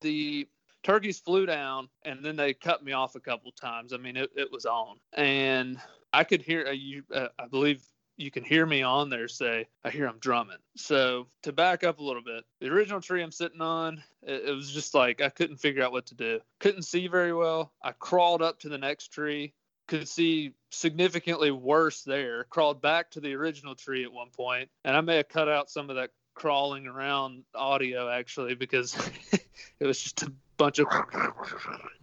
The 0.00 0.48
turkeys 0.82 1.20
flew 1.20 1.46
down 1.46 1.88
and 2.04 2.24
then 2.24 2.34
they 2.34 2.54
cut 2.54 2.84
me 2.84 2.92
off 2.92 3.14
a 3.14 3.20
couple 3.20 3.52
times. 3.52 3.92
I 3.92 3.98
mean, 3.98 4.16
it, 4.16 4.30
it 4.36 4.50
was 4.50 4.66
on. 4.66 4.96
And 5.12 5.80
I 6.12 6.24
could 6.24 6.42
hear 6.42 6.66
uh, 6.66 6.72
you, 6.72 7.04
uh, 7.14 7.28
I 7.38 7.46
believe 7.46 7.84
you 8.16 8.32
can 8.32 8.42
hear 8.42 8.66
me 8.66 8.82
on 8.82 9.10
there 9.10 9.28
say, 9.28 9.68
I 9.84 9.90
hear 9.90 10.08
I'm 10.08 10.18
drumming. 10.18 10.56
So 10.76 11.28
to 11.44 11.52
back 11.52 11.84
up 11.84 12.00
a 12.00 12.02
little 12.02 12.22
bit, 12.22 12.44
the 12.60 12.68
original 12.68 13.00
tree 13.00 13.22
I'm 13.22 13.30
sitting 13.30 13.60
on, 13.60 14.02
it, 14.22 14.48
it 14.48 14.52
was 14.52 14.72
just 14.72 14.92
like 14.92 15.20
I 15.20 15.28
couldn't 15.28 15.58
figure 15.58 15.84
out 15.84 15.92
what 15.92 16.06
to 16.06 16.14
do. 16.16 16.40
Couldn't 16.58 16.82
see 16.82 17.06
very 17.06 17.32
well. 17.32 17.72
I 17.84 17.92
crawled 17.92 18.42
up 18.42 18.58
to 18.60 18.68
the 18.68 18.78
next 18.78 19.12
tree, 19.12 19.52
could 19.86 20.08
see 20.08 20.54
significantly 20.70 21.52
worse 21.52 22.02
there, 22.02 22.44
crawled 22.44 22.82
back 22.82 23.10
to 23.12 23.20
the 23.20 23.34
original 23.34 23.76
tree 23.76 24.02
at 24.02 24.12
one 24.12 24.30
point, 24.30 24.68
and 24.84 24.96
I 24.96 25.00
may 25.00 25.18
have 25.18 25.28
cut 25.28 25.48
out 25.48 25.70
some 25.70 25.90
of 25.90 25.96
that 25.96 26.10
crawling 26.36 26.86
around 26.86 27.42
audio 27.54 28.08
actually 28.08 28.54
because 28.54 28.94
it 29.80 29.86
was 29.86 30.00
just 30.00 30.22
a 30.22 30.32
bunch 30.58 30.78
of 30.78 30.86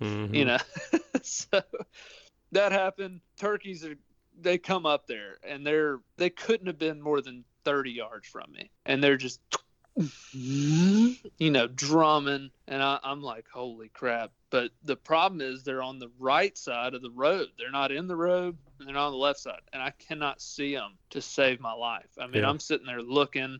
Mhm. 0.01 0.35
you 0.35 0.43
know. 0.45 0.57
So 1.25 1.61
that 2.51 2.73
happened. 2.73 3.21
Turkeys 3.37 3.85
are 3.85 3.95
they 4.37 4.57
come 4.57 4.85
up 4.85 5.07
there 5.07 5.37
and 5.47 5.65
they're 5.65 5.99
they 6.17 6.29
couldn't 6.29 6.67
have 6.67 6.77
been 6.79 6.99
more 7.01 7.21
than 7.21 7.45
30 7.63 7.91
yards 7.91 8.27
from 8.27 8.51
me. 8.51 8.69
And 8.85 9.01
they're 9.01 9.15
just 9.15 9.39
you 11.37 11.51
know 11.51 11.67
drumming. 11.67 12.49
And 12.67 12.81
I, 12.83 12.99
i'm 13.03 13.21
like 13.21 13.45
holy 13.53 13.89
crap. 13.89 14.31
But 14.49 14.71
the 14.83 14.97
problem 14.97 15.39
is 15.39 15.63
they're 15.63 15.81
on 15.83 15.99
the 15.99 16.11
right 16.19 16.57
side 16.57 16.93
of 16.93 17.01
the 17.01 17.11
road. 17.11 17.47
They're 17.57 17.71
not 17.71 17.91
in 17.93 18.07
the 18.07 18.15
road. 18.17 18.57
And 18.79 18.87
they're 18.87 18.95
not 18.95 19.07
on 19.07 19.11
the 19.13 19.17
left 19.17 19.39
side. 19.39 19.61
And 19.71 19.81
i 19.81 19.91
cannot 19.91 20.41
see 20.41 20.73
them 20.75 20.97
to 21.11 21.21
save 21.21 21.61
my 21.61 21.73
life. 21.73 22.09
I 22.19 22.27
mean 22.27 22.41
Yeah. 22.43 22.49
i'm 22.49 22.59
sitting 22.59 22.87
there 22.87 23.01
looking 23.01 23.59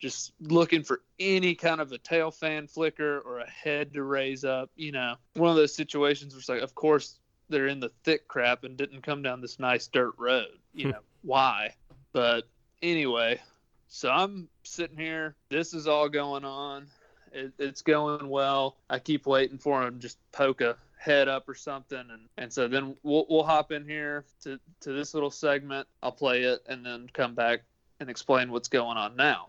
just 0.00 0.32
looking 0.40 0.82
for 0.82 1.02
any 1.18 1.54
kind 1.54 1.80
of 1.80 1.92
a 1.92 1.98
tail 1.98 2.30
fan 2.30 2.66
flicker 2.66 3.20
or 3.20 3.40
a 3.40 3.48
head 3.48 3.92
to 3.94 4.02
raise 4.02 4.44
up. 4.44 4.70
You 4.74 4.92
know, 4.92 5.14
one 5.34 5.50
of 5.50 5.56
those 5.56 5.74
situations 5.74 6.32
where 6.32 6.40
it's 6.40 6.48
like, 6.48 6.62
of 6.62 6.74
course, 6.74 7.20
they're 7.48 7.66
in 7.66 7.80
the 7.80 7.92
thick 8.04 8.26
crap 8.26 8.64
and 8.64 8.76
didn't 8.76 9.02
come 9.02 9.22
down 9.22 9.40
this 9.40 9.58
nice 9.58 9.86
dirt 9.86 10.14
road. 10.18 10.58
You 10.72 10.86
hmm. 10.86 10.90
know, 10.92 11.00
why? 11.22 11.74
But 12.12 12.48
anyway, 12.82 13.40
so 13.88 14.10
I'm 14.10 14.48
sitting 14.64 14.96
here. 14.96 15.36
This 15.50 15.74
is 15.74 15.86
all 15.86 16.08
going 16.08 16.44
on. 16.44 16.86
It, 17.32 17.52
it's 17.58 17.82
going 17.82 18.28
well. 18.28 18.78
I 18.88 18.98
keep 18.98 19.26
waiting 19.26 19.58
for 19.58 19.82
him 19.82 19.94
to 19.94 20.00
just 20.00 20.18
poke 20.32 20.60
a 20.62 20.76
head 20.96 21.28
up 21.28 21.48
or 21.48 21.54
something 21.54 21.98
and 21.98 22.28
and 22.36 22.52
so 22.52 22.68
then 22.68 22.94
we'll 23.02 23.24
we'll 23.30 23.42
hop 23.42 23.72
in 23.72 23.86
here 23.86 24.22
to 24.38 24.60
to 24.80 24.92
this 24.92 25.14
little 25.14 25.30
segment 25.30 25.88
i'll 26.02 26.12
play 26.12 26.42
it 26.42 26.60
and 26.68 26.84
then 26.84 27.08
come 27.14 27.34
back 27.34 27.62
and 28.00 28.10
explain 28.10 28.52
what's 28.52 28.68
going 28.68 28.98
on 28.98 29.16
now 29.16 29.48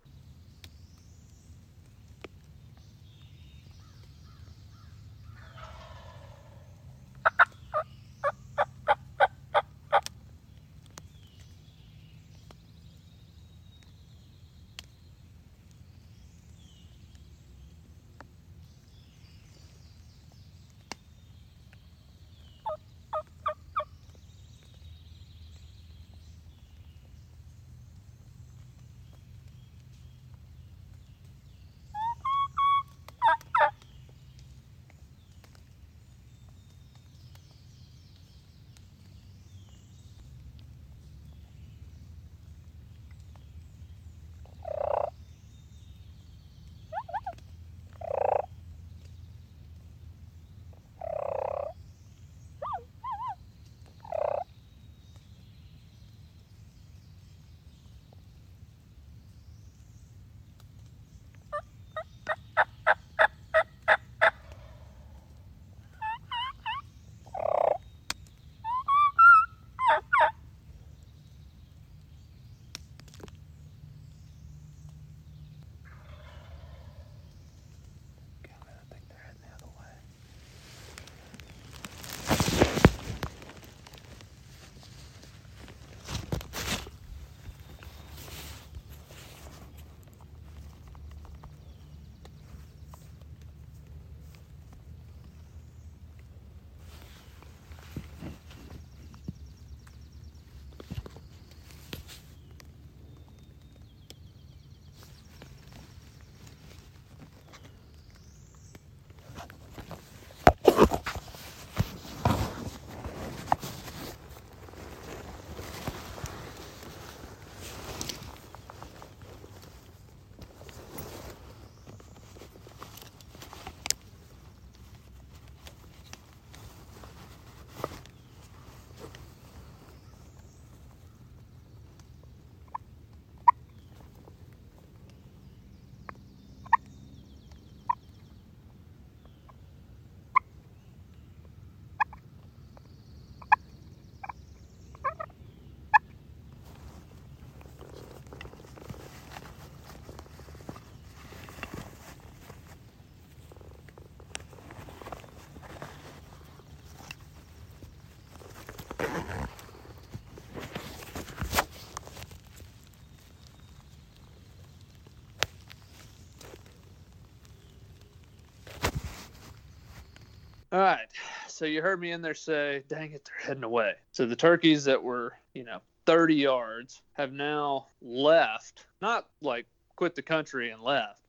All 170.71 170.79
right. 170.79 171.07
So 171.47 171.65
you 171.65 171.81
heard 171.81 171.99
me 171.99 172.11
in 172.11 172.21
there 172.21 172.33
say, 172.33 172.83
dang 172.87 173.11
it, 173.11 173.25
they're 173.25 173.47
heading 173.47 173.63
away. 173.63 173.93
So 174.13 174.25
the 174.25 174.37
turkeys 174.37 174.85
that 174.85 175.03
were, 175.03 175.33
you 175.53 175.65
know, 175.65 175.79
30 176.05 176.35
yards 176.35 177.01
have 177.13 177.33
now 177.33 177.87
left, 178.01 178.85
not 179.01 179.27
like 179.41 179.65
quit 179.97 180.15
the 180.15 180.21
country 180.21 180.71
and 180.71 180.81
left, 180.81 181.21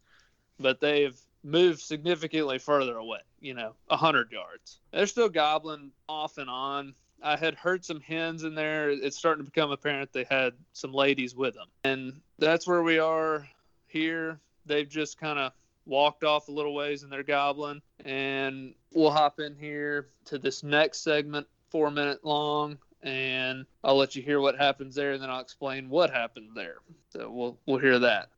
but 0.61 0.81
they've 0.81 1.19
moved 1.43 1.81
significantly 1.81 2.59
further 2.59 2.97
away, 2.97 3.19
you 3.41 3.55
know, 3.55 3.75
100 3.89 4.31
yards. 4.31 4.79
They're 4.93 5.07
still 5.07 5.29
gobbling 5.29 5.91
off 6.09 6.39
and 6.39 6.49
on. 6.49 6.95
I 7.21 7.37
had 7.37 7.55
heard 7.57 7.85
some 7.85 8.01
hens 8.01 8.45
in 8.45 8.55
there. 8.55 8.91
It's 8.91 9.17
starting 9.17 9.45
to 9.45 9.51
become 9.51 9.73
apparent 9.73 10.13
they 10.13 10.27
had 10.31 10.55
some 10.73 10.93
ladies 10.93 11.35
with 11.35 11.55
them. 11.55 11.69
And 11.83 12.21
that's 12.39 12.67
where 12.67 12.83
we 12.83 12.99
are 12.99 13.47
here. 13.87 14.39
They've 14.67 14.89
just 14.89 15.19
kind 15.19 15.39
of 15.39 15.53
walked 15.87 16.25
off 16.25 16.49
a 16.49 16.53
little 16.53 16.75
ways 16.75 17.03
in 17.03 17.11
their 17.11 17.23
goblin. 17.23 17.83
And 18.05 18.75
we'll 18.95 19.11
hop 19.11 19.41
in 19.41 19.57
here 19.57 20.09
to 20.27 20.39
this 20.39 20.63
next 20.63 21.03
segment, 21.03 21.47
four 21.71 21.91
minute 21.91 22.25
long. 22.25 22.79
and 23.03 23.67
I'll 23.83 23.97
let 23.97 24.15
you 24.15 24.23
hear 24.23 24.41
what 24.41 24.57
happens 24.57 24.95
there, 24.95 25.13
and 25.13 25.23
then 25.23 25.31
I'll 25.31 25.41
explain 25.41 25.89
what 25.89 26.11
happened 26.11 26.51
there. 26.55 26.77
So 27.11 27.31
we'll 27.31 27.59
we'll 27.67 27.79
hear 27.79 27.99
that. 27.99 28.31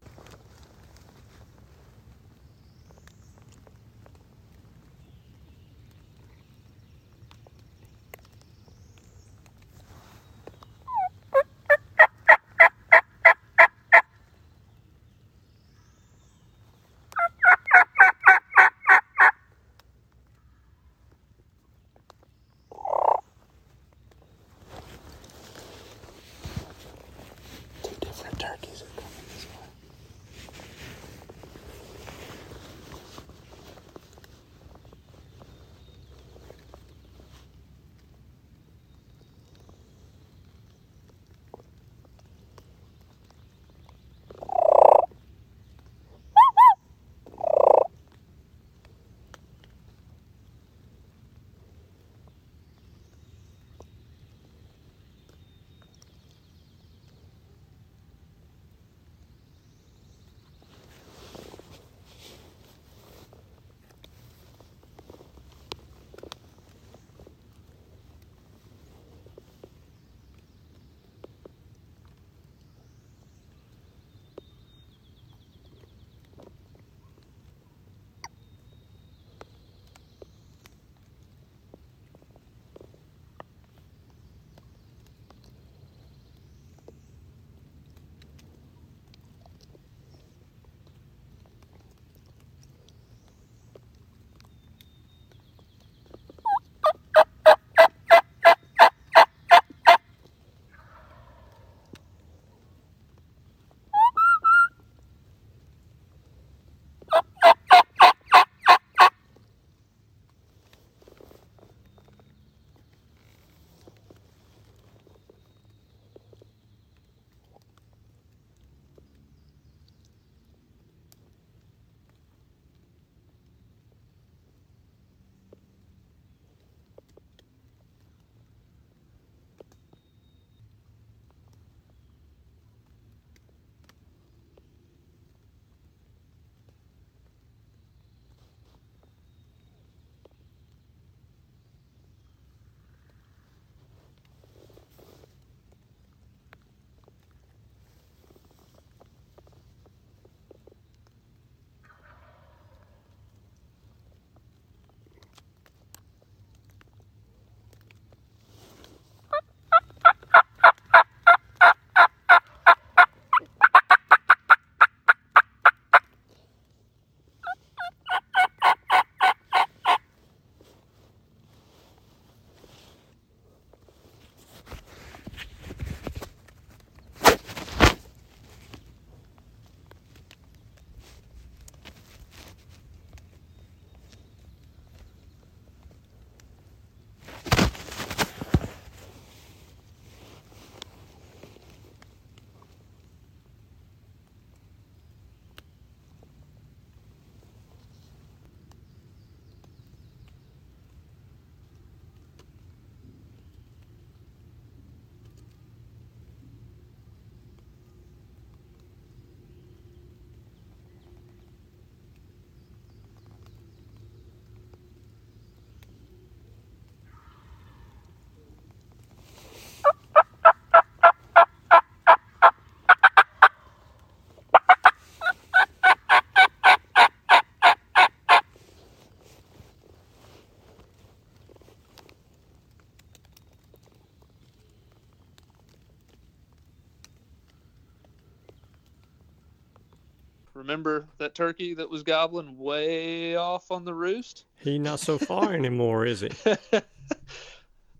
Remember 240.55 241.07
that 241.19 241.35
turkey 241.35 241.75
that 241.75 241.91
was 241.91 242.03
gobbling 242.03 242.57
way 242.59 243.37
off 243.37 243.71
on 243.71 243.85
the 243.85 243.95
roost? 243.95 244.45
He 244.57 244.79
not 244.79 245.01
so 245.01 245.19
far 245.19 245.53
anymore, 245.53 246.07
is 246.07 246.21
he? 246.21 246.31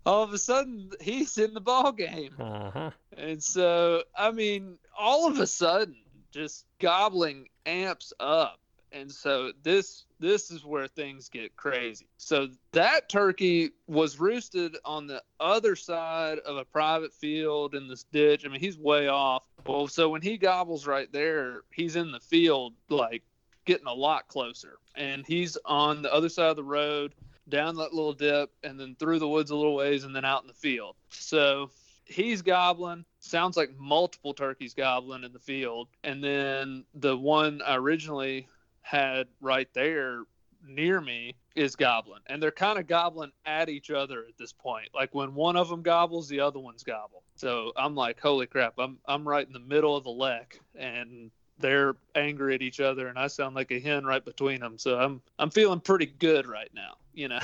All 0.05 0.23
of 0.23 0.33
a 0.33 0.37
sudden, 0.37 0.91
he's 1.01 1.37
in 1.37 1.53
the 1.53 1.61
ball 1.61 1.91
game. 1.91 2.33
Uh 2.39 2.71
huh. 2.71 2.91
And 3.17 3.43
so, 3.43 4.03
I 4.15 4.31
mean, 4.31 4.77
all 4.97 5.27
of 5.27 5.39
a 5.39 5.47
sudden, 5.47 5.95
just 6.31 6.65
gobbling 6.79 7.47
amps 7.65 8.13
up. 8.19 8.59
And 8.91 9.11
so 9.11 9.51
this 9.63 10.05
this 10.19 10.51
is 10.51 10.63
where 10.63 10.87
things 10.87 11.27
get 11.27 11.55
crazy. 11.57 12.07
So 12.17 12.49
that 12.71 13.09
turkey 13.09 13.71
was 13.87 14.19
roosted 14.19 14.77
on 14.85 15.07
the 15.07 15.21
other 15.39 15.75
side 15.75 16.39
of 16.39 16.57
a 16.57 16.65
private 16.65 17.13
field 17.13 17.75
in 17.75 17.87
this 17.87 18.03
ditch. 18.13 18.45
I 18.45 18.49
mean, 18.49 18.61
he's 18.61 18.77
way 18.77 19.07
off. 19.07 19.43
Well, 19.65 19.87
so 19.87 20.09
when 20.09 20.21
he 20.21 20.37
gobbles 20.37 20.85
right 20.85 21.11
there, 21.11 21.63
he's 21.73 21.95
in 21.95 22.11
the 22.11 22.19
field 22.19 22.73
like 22.89 23.23
getting 23.65 23.87
a 23.87 23.93
lot 23.93 24.27
closer. 24.27 24.77
And 24.95 25.25
he's 25.25 25.57
on 25.65 26.01
the 26.01 26.13
other 26.13 26.29
side 26.29 26.49
of 26.49 26.55
the 26.55 26.63
road, 26.63 27.15
down 27.49 27.75
that 27.77 27.93
little 27.93 28.13
dip, 28.13 28.51
and 28.63 28.79
then 28.79 28.95
through 28.99 29.19
the 29.19 29.27
woods 29.27 29.51
a 29.51 29.55
little 29.55 29.75
ways 29.75 30.03
and 30.03 30.15
then 30.15 30.25
out 30.25 30.41
in 30.41 30.47
the 30.47 30.53
field. 30.53 30.95
So 31.09 31.71
he's 32.05 32.41
gobbling. 32.41 33.05
Sounds 33.19 33.57
like 33.57 33.75
multiple 33.77 34.33
turkeys 34.33 34.73
gobbling 34.73 35.23
in 35.23 35.33
the 35.33 35.39
field. 35.39 35.87
And 36.03 36.23
then 36.23 36.85
the 36.93 37.17
one 37.17 37.61
I 37.65 37.75
originally 37.75 38.47
had 38.81 39.27
right 39.41 39.67
there 39.73 40.23
near 40.67 41.01
me 41.01 41.35
is 41.55 41.75
gobbling, 41.75 42.21
and 42.27 42.41
they're 42.41 42.51
kind 42.51 42.77
of 42.77 42.87
gobbling 42.87 43.31
at 43.45 43.69
each 43.69 43.89
other 43.89 44.25
at 44.27 44.37
this 44.37 44.51
point. 44.51 44.89
Like 44.93 45.13
when 45.15 45.33
one 45.33 45.55
of 45.55 45.69
them 45.69 45.81
gobbles, 45.81 46.27
the 46.27 46.39
other 46.41 46.59
one's 46.59 46.83
gobble. 46.83 47.23
So 47.35 47.73
I'm 47.75 47.95
like, 47.95 48.19
holy 48.19 48.47
crap! 48.47 48.75
I'm 48.77 48.97
I'm 49.05 49.27
right 49.27 49.45
in 49.45 49.53
the 49.53 49.59
middle 49.59 49.95
of 49.95 50.03
the 50.03 50.11
lek, 50.11 50.59
and 50.75 51.31
they're 51.59 51.95
angry 52.15 52.55
at 52.55 52.61
each 52.61 52.79
other, 52.79 53.07
and 53.07 53.17
I 53.17 53.27
sound 53.27 53.55
like 53.55 53.71
a 53.71 53.79
hen 53.79 54.05
right 54.05 54.23
between 54.23 54.59
them. 54.59 54.77
So 54.77 54.99
I'm 54.99 55.21
I'm 55.39 55.49
feeling 55.49 55.79
pretty 55.79 56.05
good 56.05 56.47
right 56.47 56.71
now, 56.73 56.95
you 57.13 57.27
know. 57.27 57.39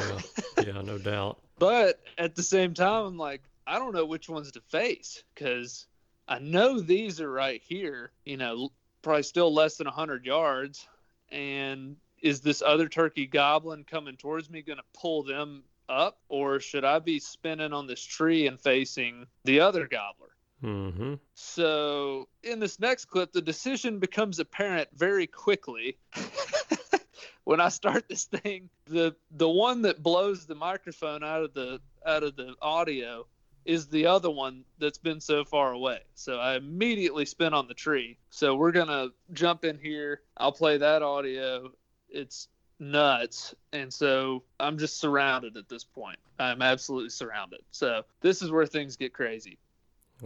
Yeah, 0.57 0.63
yeah, 0.65 0.81
no 0.81 0.97
doubt. 0.97 1.39
But 1.59 1.99
at 2.17 2.35
the 2.35 2.43
same 2.43 2.73
time, 2.73 3.05
I'm 3.05 3.17
like, 3.17 3.41
I 3.67 3.79
don't 3.79 3.93
know 3.93 4.05
which 4.05 4.29
ones 4.29 4.51
to 4.51 4.61
face 4.61 5.23
because 5.33 5.87
I 6.27 6.39
know 6.39 6.79
these 6.79 7.21
are 7.21 7.31
right 7.31 7.61
here, 7.63 8.11
you 8.25 8.37
know, 8.37 8.71
probably 9.01 9.23
still 9.23 9.53
less 9.53 9.77
than 9.77 9.85
100 9.85 10.25
yards. 10.25 10.87
And 11.29 11.97
is 12.21 12.41
this 12.41 12.61
other 12.61 12.87
turkey 12.87 13.25
goblin 13.27 13.83
coming 13.83 14.17
towards 14.17 14.49
me 14.49 14.61
going 14.61 14.77
to 14.77 14.99
pull 14.99 15.23
them 15.23 15.63
up, 15.89 16.19
or 16.29 16.59
should 16.59 16.85
I 16.85 16.99
be 16.99 17.19
spinning 17.19 17.73
on 17.73 17.87
this 17.87 18.01
tree 18.01 18.47
and 18.47 18.59
facing 18.59 19.27
the 19.43 19.59
other 19.59 19.87
gobbler? 19.87 20.29
Mm-hmm. 20.63 21.15
So 21.33 22.27
in 22.43 22.59
this 22.59 22.79
next 22.79 23.05
clip, 23.05 23.31
the 23.31 23.41
decision 23.41 23.99
becomes 23.99 24.39
apparent 24.39 24.89
very 24.95 25.27
quickly. 25.27 25.97
when 27.43 27.59
I 27.59 27.69
start 27.69 28.07
this 28.07 28.25
thing, 28.25 28.69
the 28.85 29.15
the 29.31 29.49
one 29.49 29.81
that 29.83 30.03
blows 30.03 30.45
the 30.45 30.55
microphone 30.55 31.23
out 31.23 31.43
of 31.43 31.53
the 31.53 31.81
out 32.05 32.23
of 32.23 32.35
the 32.35 32.55
audio 32.61 33.25
is 33.65 33.87
the 33.87 34.07
other 34.07 34.29
one 34.29 34.63
that's 34.79 34.97
been 34.97 35.21
so 35.21 35.43
far 35.45 35.71
away. 35.71 35.99
So 36.15 36.39
I 36.39 36.55
immediately 36.55 37.25
spin 37.25 37.53
on 37.53 37.67
the 37.67 37.73
tree. 37.73 38.17
So 38.29 38.55
we're 38.55 38.71
gonna 38.71 39.09
jump 39.33 39.65
in 39.65 39.77
here. 39.77 40.21
I'll 40.37 40.51
play 40.51 40.77
that 40.77 41.01
audio. 41.01 41.71
It's 42.09 42.47
nuts. 42.81 43.55
And 43.71 43.93
so 43.93 44.43
I'm 44.59 44.77
just 44.77 44.99
surrounded 44.99 45.55
at 45.55 45.69
this 45.69 45.85
point. 45.85 46.17
I'm 46.39 46.61
absolutely 46.61 47.11
surrounded. 47.11 47.61
So 47.71 48.01
this 48.21 48.41
is 48.41 48.51
where 48.51 48.65
things 48.65 48.97
get 48.97 49.13
crazy. 49.13 49.57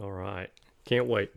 All 0.02 0.10
right. 0.10 0.50
Can't 0.84 1.06
wait. 1.06 1.30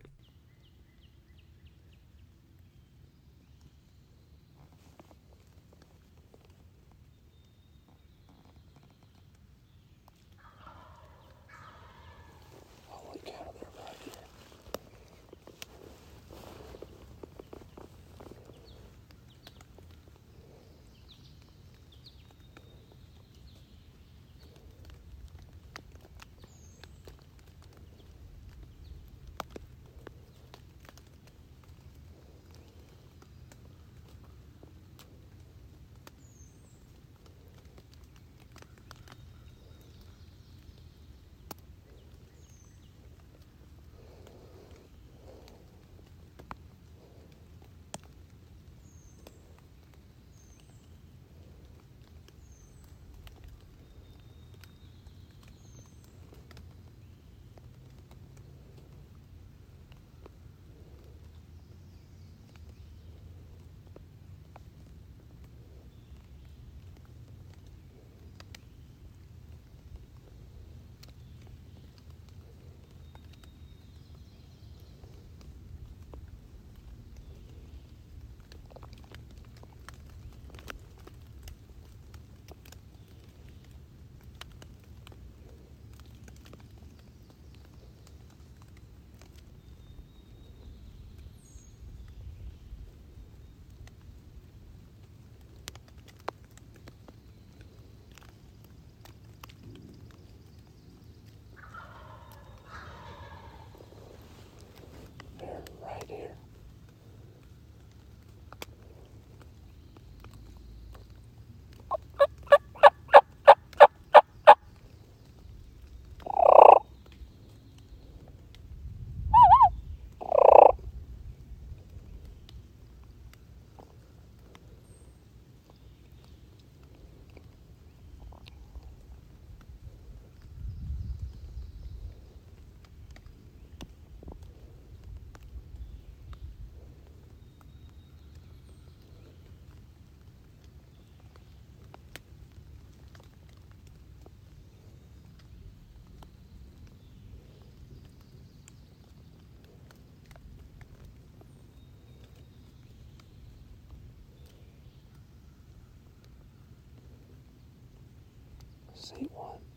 See 159.09 159.27
one. 159.33 159.68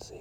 See 0.00 0.16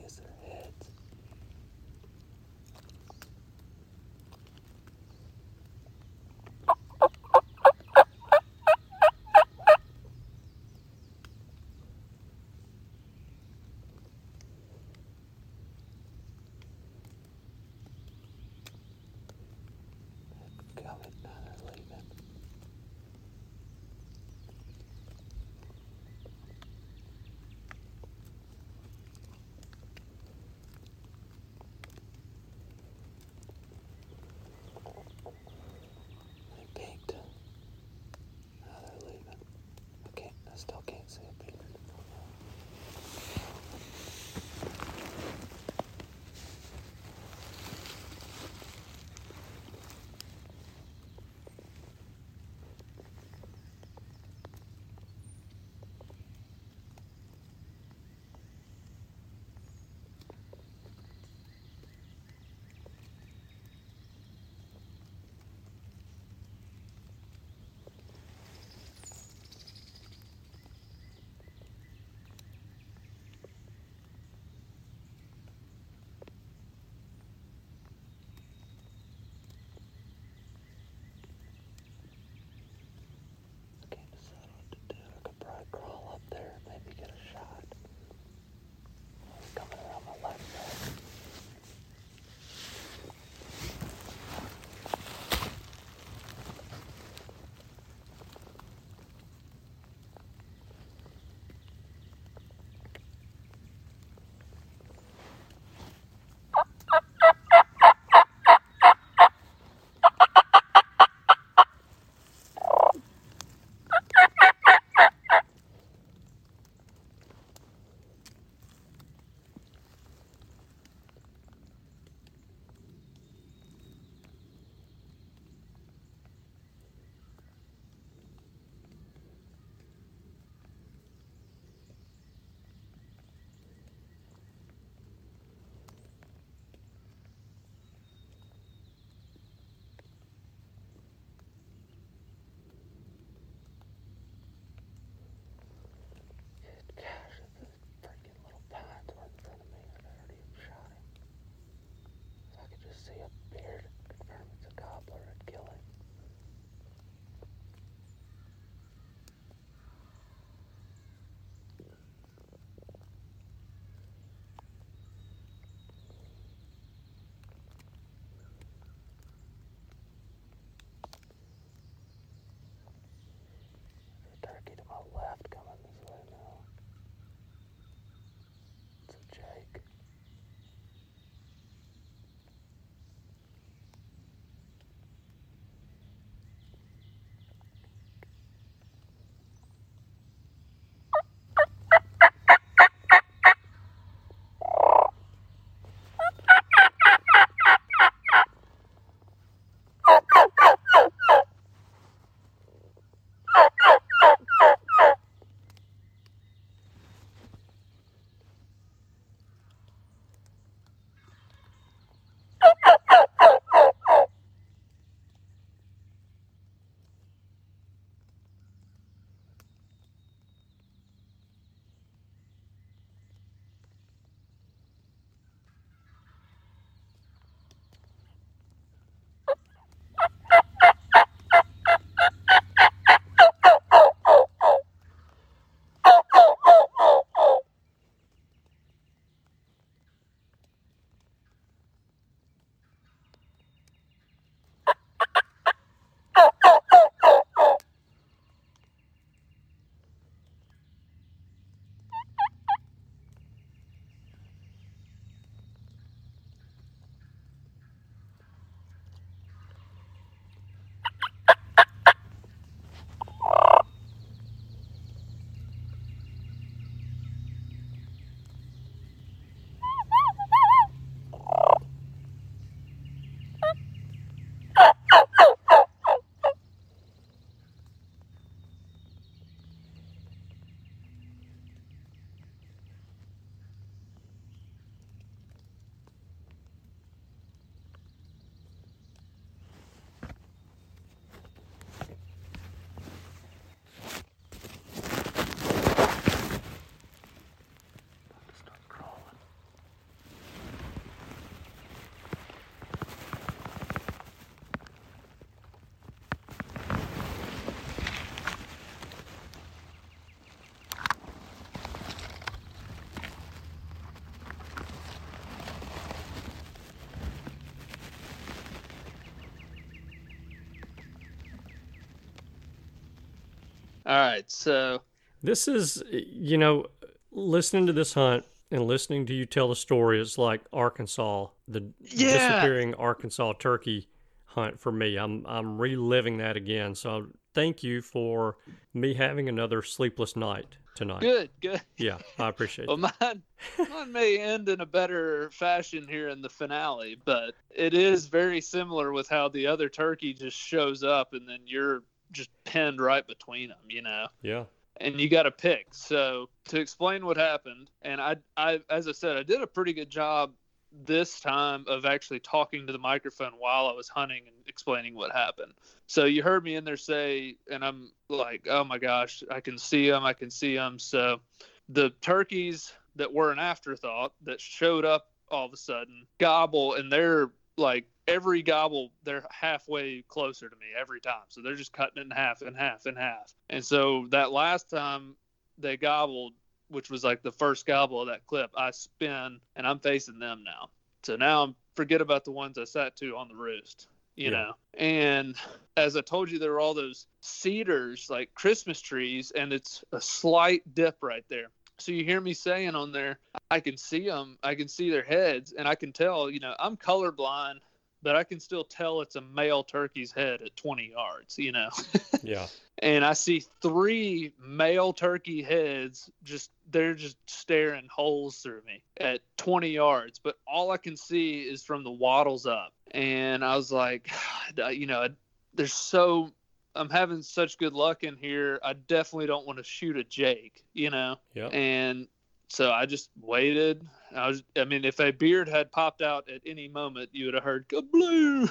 right, 324.30 324.50
so 324.52 325.02
This 325.44 325.68
is, 325.68 326.04
you 326.12 326.58
know, 326.58 326.86
listening 327.32 327.86
to 327.88 327.94
this 327.94 328.14
hunt 328.14 328.46
and 328.72 328.86
listening 328.86 329.26
to 329.28 329.34
you 329.34 329.46
tell 329.46 329.70
the 329.70 329.76
story 329.76 330.20
is 330.22 330.38
like 330.38 330.62
Arkansas, 330.74 331.48
the 331.68 331.92
Yeah. 332.00 332.34
disappearing 332.34 332.94
Arkansas 332.96 333.54
turkey 333.54 334.08
hunt 334.46 334.80
for 334.80 334.92
me. 334.92 335.18
I'm 335.18 335.46
I'm 335.48 335.78
reliving 335.78 336.38
that 336.40 336.56
again. 336.58 336.96
So 336.96 337.28
thank 337.54 337.84
you 337.84 338.02
for 338.02 338.58
me 338.94 339.14
having 339.14 339.48
another 339.50 339.82
sleepless 339.82 340.36
night 340.36 340.76
tonight. 340.96 341.22
good, 341.22 341.50
good. 341.62 341.82
Yeah, 341.98 342.18
I 342.38 342.50
appreciate 342.50 342.88
Well, 342.88 342.98
it. 342.98 343.14
mine, 343.22 343.44
mine 343.90 344.12
may 344.12 344.38
end 344.40 344.68
in 344.68 344.82
a 344.82 344.86
better 344.86 345.50
fashion 345.52 346.06
here 346.08 346.30
in 346.30 346.42
the 346.42 346.50
finale, 346.50 347.16
but 347.26 347.56
it 347.70 347.94
is 347.94 348.28
very 348.28 348.60
similar 348.60 349.14
with 349.14 349.30
how 349.30 349.48
the 349.50 349.66
other 349.68 349.88
turkey 349.88 350.34
just 350.34 350.58
shows 350.58 351.04
up 351.04 351.34
and 351.34 351.48
then 351.48 351.60
you're 351.66 352.04
just 352.32 352.50
pinned 352.64 353.02
right 353.02 353.26
between 353.26 353.70
them, 353.70 353.78
you 353.88 354.02
know, 354.02 354.28
Yeah. 354.42 354.66
and 354.98 355.20
you 355.20 355.30
got 355.30 355.44
to 355.44 355.52
pick. 355.52 355.88
So 355.94 356.50
to 356.66 356.80
explain 356.80 357.26
what 357.26 357.38
happened, 357.38 357.90
and 358.02 358.22
I, 358.22 358.38
I, 358.58 358.80
as 358.90 359.08
I 359.08 359.12
said, 359.12 359.38
I 359.38 359.44
did 359.44 359.62
a 359.62 359.68
pretty 359.68 359.94
good 359.94 360.10
job 360.10 360.52
this 360.92 361.40
time 361.40 361.86
of 361.88 362.06
actually 362.06 362.40
talking 362.40 362.88
to 362.88 362.94
the 362.94 363.00
microphone 363.00 363.52
while 363.58 363.88
I 363.88 363.94
was 363.94 364.10
hunting 364.10 364.44
and 364.48 364.56
explaining 364.68 365.14
what 365.16 365.32
happened. 365.32 365.74
So 366.08 366.26
you 366.26 366.42
heard 366.42 366.64
me 366.64 366.76
in 366.76 366.84
there 366.84 366.98
say, 366.98 367.58
and 367.72 367.86
I'm 367.86 368.12
like, 368.28 368.66
oh 368.70 368.84
my 368.84 368.98
gosh, 368.98 369.44
I 369.52 369.60
can 369.60 369.78
see 369.78 370.10
them, 370.10 370.24
I 370.24 370.34
can 370.34 370.50
see 370.50 370.76
them. 370.76 370.98
So 370.98 371.42
the 371.90 372.10
turkeys 372.22 372.92
that 373.16 373.32
were 373.32 373.52
an 373.52 373.60
afterthought 373.60 374.34
that 374.44 374.60
showed 374.60 375.06
up 375.06 375.28
all 375.52 375.66
of 375.66 375.74
a 375.74 375.78
sudden 375.78 376.26
gobble, 376.40 376.96
and 376.96 377.12
they're 377.12 377.52
like 377.78 378.06
every 378.30 378.62
gobble, 378.62 379.12
they're 379.24 379.46
halfway 379.50 380.24
closer 380.28 380.70
to 380.70 380.76
me 380.76 380.88
every 381.00 381.20
time. 381.20 381.44
So 381.50 381.62
they're 381.62 381.76
just 381.76 381.94
cutting 381.94 382.22
it 382.22 382.26
in 382.26 382.32
half 382.32 382.62
and 382.62 382.76
half 382.78 383.06
and 383.06 383.18
half. 383.18 383.54
And 383.70 383.84
so 383.84 384.28
that 384.30 384.52
last 384.52 384.90
time 384.90 385.36
they 385.78 385.98
gobbled, 385.98 386.54
which 386.90 387.10
was 387.10 387.24
like 387.24 387.42
the 387.44 387.52
first 387.52 387.86
gobble 387.86 388.22
of 388.22 388.28
that 388.28 388.46
clip, 388.48 388.72
I 388.76 388.92
spin 388.92 389.60
and 389.76 389.88
I'm 389.88 390.00
facing 390.00 390.40
them 390.40 390.64
now. 390.64 390.90
So 391.24 391.36
now 391.36 391.64
I'm 391.64 391.76
forget 391.96 392.22
about 392.22 392.46
the 392.46 392.52
ones 392.52 392.78
I 392.78 392.86
sat 392.86 393.18
to 393.18 393.36
on 393.36 393.50
the 393.50 393.56
roost, 393.56 394.08
you 394.38 394.52
Yeah. 394.52 394.58
know. 394.58 394.76
And 394.94 395.56
as 395.98 396.16
I 396.16 396.22
told 396.22 396.50
you, 396.50 396.58
there 396.58 396.72
were 396.72 396.80
all 396.80 396.94
those 396.94 397.28
cedars 397.42 398.30
like 398.30 398.54
Christmas 398.54 399.02
trees, 399.02 399.52
and 399.52 399.74
it's 399.74 400.04
a 400.14 400.22
slight 400.22 400.82
dip 400.96 401.18
right 401.22 401.44
there. 401.50 401.68
So 401.98 402.14
you 402.14 402.24
hear 402.24 402.40
me 402.40 402.54
saying 402.54 402.96
on 402.96 403.12
there, 403.12 403.40
I 403.70 403.82
can 403.82 403.98
see 403.98 404.26
them, 404.28 404.58
I 404.64 404.76
can 404.76 404.88
see 404.88 405.10
their 405.10 405.24
heads, 405.24 405.74
and 405.74 405.88
I 405.88 405.96
can 405.96 406.14
tell, 406.14 406.50
you 406.50 406.62
know, 406.62 406.74
I'm 406.80 406.96
colorblind, 406.96 407.80
but 408.22 408.36
I 408.36 408.44
can 408.44 408.60
still 408.60 408.84
tell 408.84 409.22
it's 409.22 409.36
a 409.36 409.42
male 409.42 409.84
turkey's 409.84 410.32
head 410.32 410.62
at 410.62 410.76
20 410.76 411.12
yards, 411.12 411.58
you 411.58 411.72
know 411.72 411.90
Yeah. 412.44 412.68
and 413.02 413.24
I 413.24 413.34
see 413.34 413.64
three 413.82 414.54
male 414.64 415.14
turkey 415.14 415.62
heads 415.62 416.30
just 416.44 416.72
they're 416.92 417.14
just 417.14 417.38
staring 417.46 418.08
holes 418.14 418.58
through 418.58 418.82
me 418.86 419.04
at 419.20 419.42
20 419.58 419.90
yards, 419.90 420.40
but 420.40 420.58
all 420.68 420.92
I 420.92 420.98
can 420.98 421.16
see 421.16 421.62
is 421.62 421.84
from 421.84 422.04
the 422.04 422.12
wattles 422.12 422.66
up. 422.66 422.94
And 423.12 423.64
I 423.64 423.76
was 423.76 423.92
like, 423.92 424.30
you 424.92 425.06
know, 425.06 425.28
there's 425.76 425.94
so 425.94 426.52
I'm 426.96 427.10
having 427.10 427.42
such 427.44 427.78
good 427.78 427.94
luck 427.94 428.24
in 428.24 428.36
here. 428.36 428.80
I 428.84 428.94
definitely 428.94 429.46
don't 429.46 429.68
want 429.68 429.78
to 429.78 429.84
shoot 429.84 430.18
a 430.18 430.24
Jake, 430.24 430.84
you 430.94 431.12
know. 431.12 431.38
Yeah. 431.54 431.68
And 431.68 432.28
so 432.70 432.92
I 432.92 433.06
just 433.06 433.30
waited. 433.42 434.08
I 434.36 434.48
was 434.48 434.64
I 434.78 434.86
mean, 434.86 435.04
if 435.04 435.20
a 435.20 435.32
beard 435.32 435.68
had 435.68 435.92
popped 435.92 436.22
out 436.22 436.50
at 436.50 436.62
any 436.66 436.88
moment, 436.88 437.30
you 437.34 437.46
would 437.46 437.56
have 437.56 437.64
heard 437.64 437.86
blue. 438.12 438.70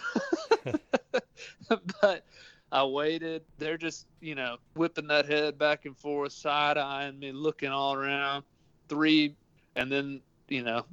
but 2.00 2.24
I 2.70 2.84
waited. 2.84 3.42
They're 3.58 3.78
just, 3.78 4.06
you 4.20 4.34
know, 4.34 4.58
whipping 4.74 5.08
that 5.08 5.26
head 5.26 5.58
back 5.58 5.84
and 5.84 5.96
forth, 5.96 6.32
side 6.32 6.78
eyeing 6.78 7.18
me, 7.18 7.32
looking 7.32 7.70
all 7.70 7.94
around. 7.94 8.44
Three, 8.88 9.34
and 9.74 9.90
then, 9.90 10.20
you 10.48 10.62
know, 10.62 10.86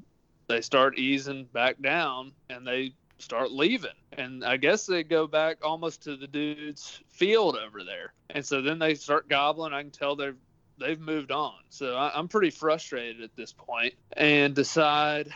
they 0.47 0.61
start 0.61 0.97
easing 0.97 1.45
back 1.53 1.81
down 1.81 2.31
and 2.49 2.65
they 2.65 2.93
start 3.19 3.51
leaving. 3.51 3.91
And 4.13 4.43
I 4.43 4.57
guess 4.57 4.85
they 4.85 5.03
go 5.03 5.27
back 5.27 5.57
almost 5.63 6.03
to 6.03 6.17
the 6.17 6.27
dude's 6.27 7.01
field 7.07 7.57
over 7.57 7.83
there. 7.83 8.13
And 8.29 8.45
so 8.45 8.61
then 8.61 8.79
they 8.79 8.95
start 8.95 9.29
gobbling. 9.29 9.73
I 9.73 9.81
can 9.81 9.91
tell 9.91 10.15
they've 10.15 10.35
they've 10.77 10.99
moved 10.99 11.31
on. 11.31 11.55
So 11.69 11.95
I, 11.95 12.11
I'm 12.17 12.27
pretty 12.27 12.49
frustrated 12.49 13.21
at 13.21 13.35
this 13.35 13.53
point 13.53 13.93
and 14.13 14.53
decide 14.53 15.31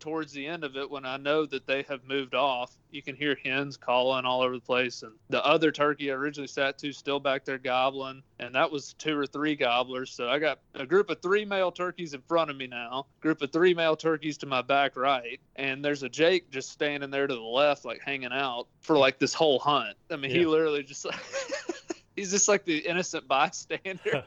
towards 0.00 0.32
the 0.32 0.46
end 0.46 0.64
of 0.64 0.76
it 0.76 0.90
when 0.90 1.04
I 1.04 1.18
know 1.18 1.46
that 1.46 1.66
they 1.66 1.82
have 1.82 2.02
moved 2.04 2.34
off. 2.34 2.76
You 2.90 3.02
can 3.02 3.14
hear 3.14 3.36
hens 3.44 3.76
calling 3.76 4.24
all 4.24 4.40
over 4.40 4.54
the 4.54 4.60
place, 4.60 5.02
and 5.02 5.12
the 5.28 5.44
other 5.44 5.70
turkey 5.70 6.10
I 6.10 6.14
originally 6.14 6.48
sat 6.48 6.78
to 6.78 6.92
still 6.92 7.20
back 7.20 7.44
there 7.44 7.58
gobbling, 7.58 8.22
and 8.40 8.54
that 8.54 8.72
was 8.72 8.94
two 8.94 9.16
or 9.16 9.26
three 9.26 9.54
gobblers. 9.54 10.10
So 10.10 10.28
I 10.28 10.40
got 10.40 10.58
a 10.74 10.86
group 10.86 11.10
of 11.10 11.22
three 11.22 11.44
male 11.44 11.70
turkeys 11.70 12.14
in 12.14 12.22
front 12.22 12.50
of 12.50 12.56
me 12.56 12.66
now, 12.66 13.06
group 13.20 13.42
of 13.42 13.52
three 13.52 13.74
male 13.74 13.96
turkeys 13.96 14.38
to 14.38 14.46
my 14.46 14.62
back 14.62 14.96
right, 14.96 15.38
and 15.54 15.84
there's 15.84 16.02
a 16.02 16.08
Jake 16.08 16.50
just 16.50 16.70
standing 16.70 17.10
there 17.10 17.28
to 17.28 17.34
the 17.34 17.40
left, 17.40 17.84
like 17.84 18.00
hanging 18.04 18.32
out 18.32 18.66
for 18.80 18.98
like 18.98 19.18
this 19.18 19.34
whole 19.34 19.60
hunt. 19.60 19.96
I 20.10 20.16
mean, 20.16 20.32
he 20.32 20.46
literally 20.46 20.82
just 20.82 21.06
he's 22.20 22.30
just 22.30 22.48
like 22.48 22.64
the 22.64 22.78
innocent 22.78 23.26
bystander. 23.26 24.24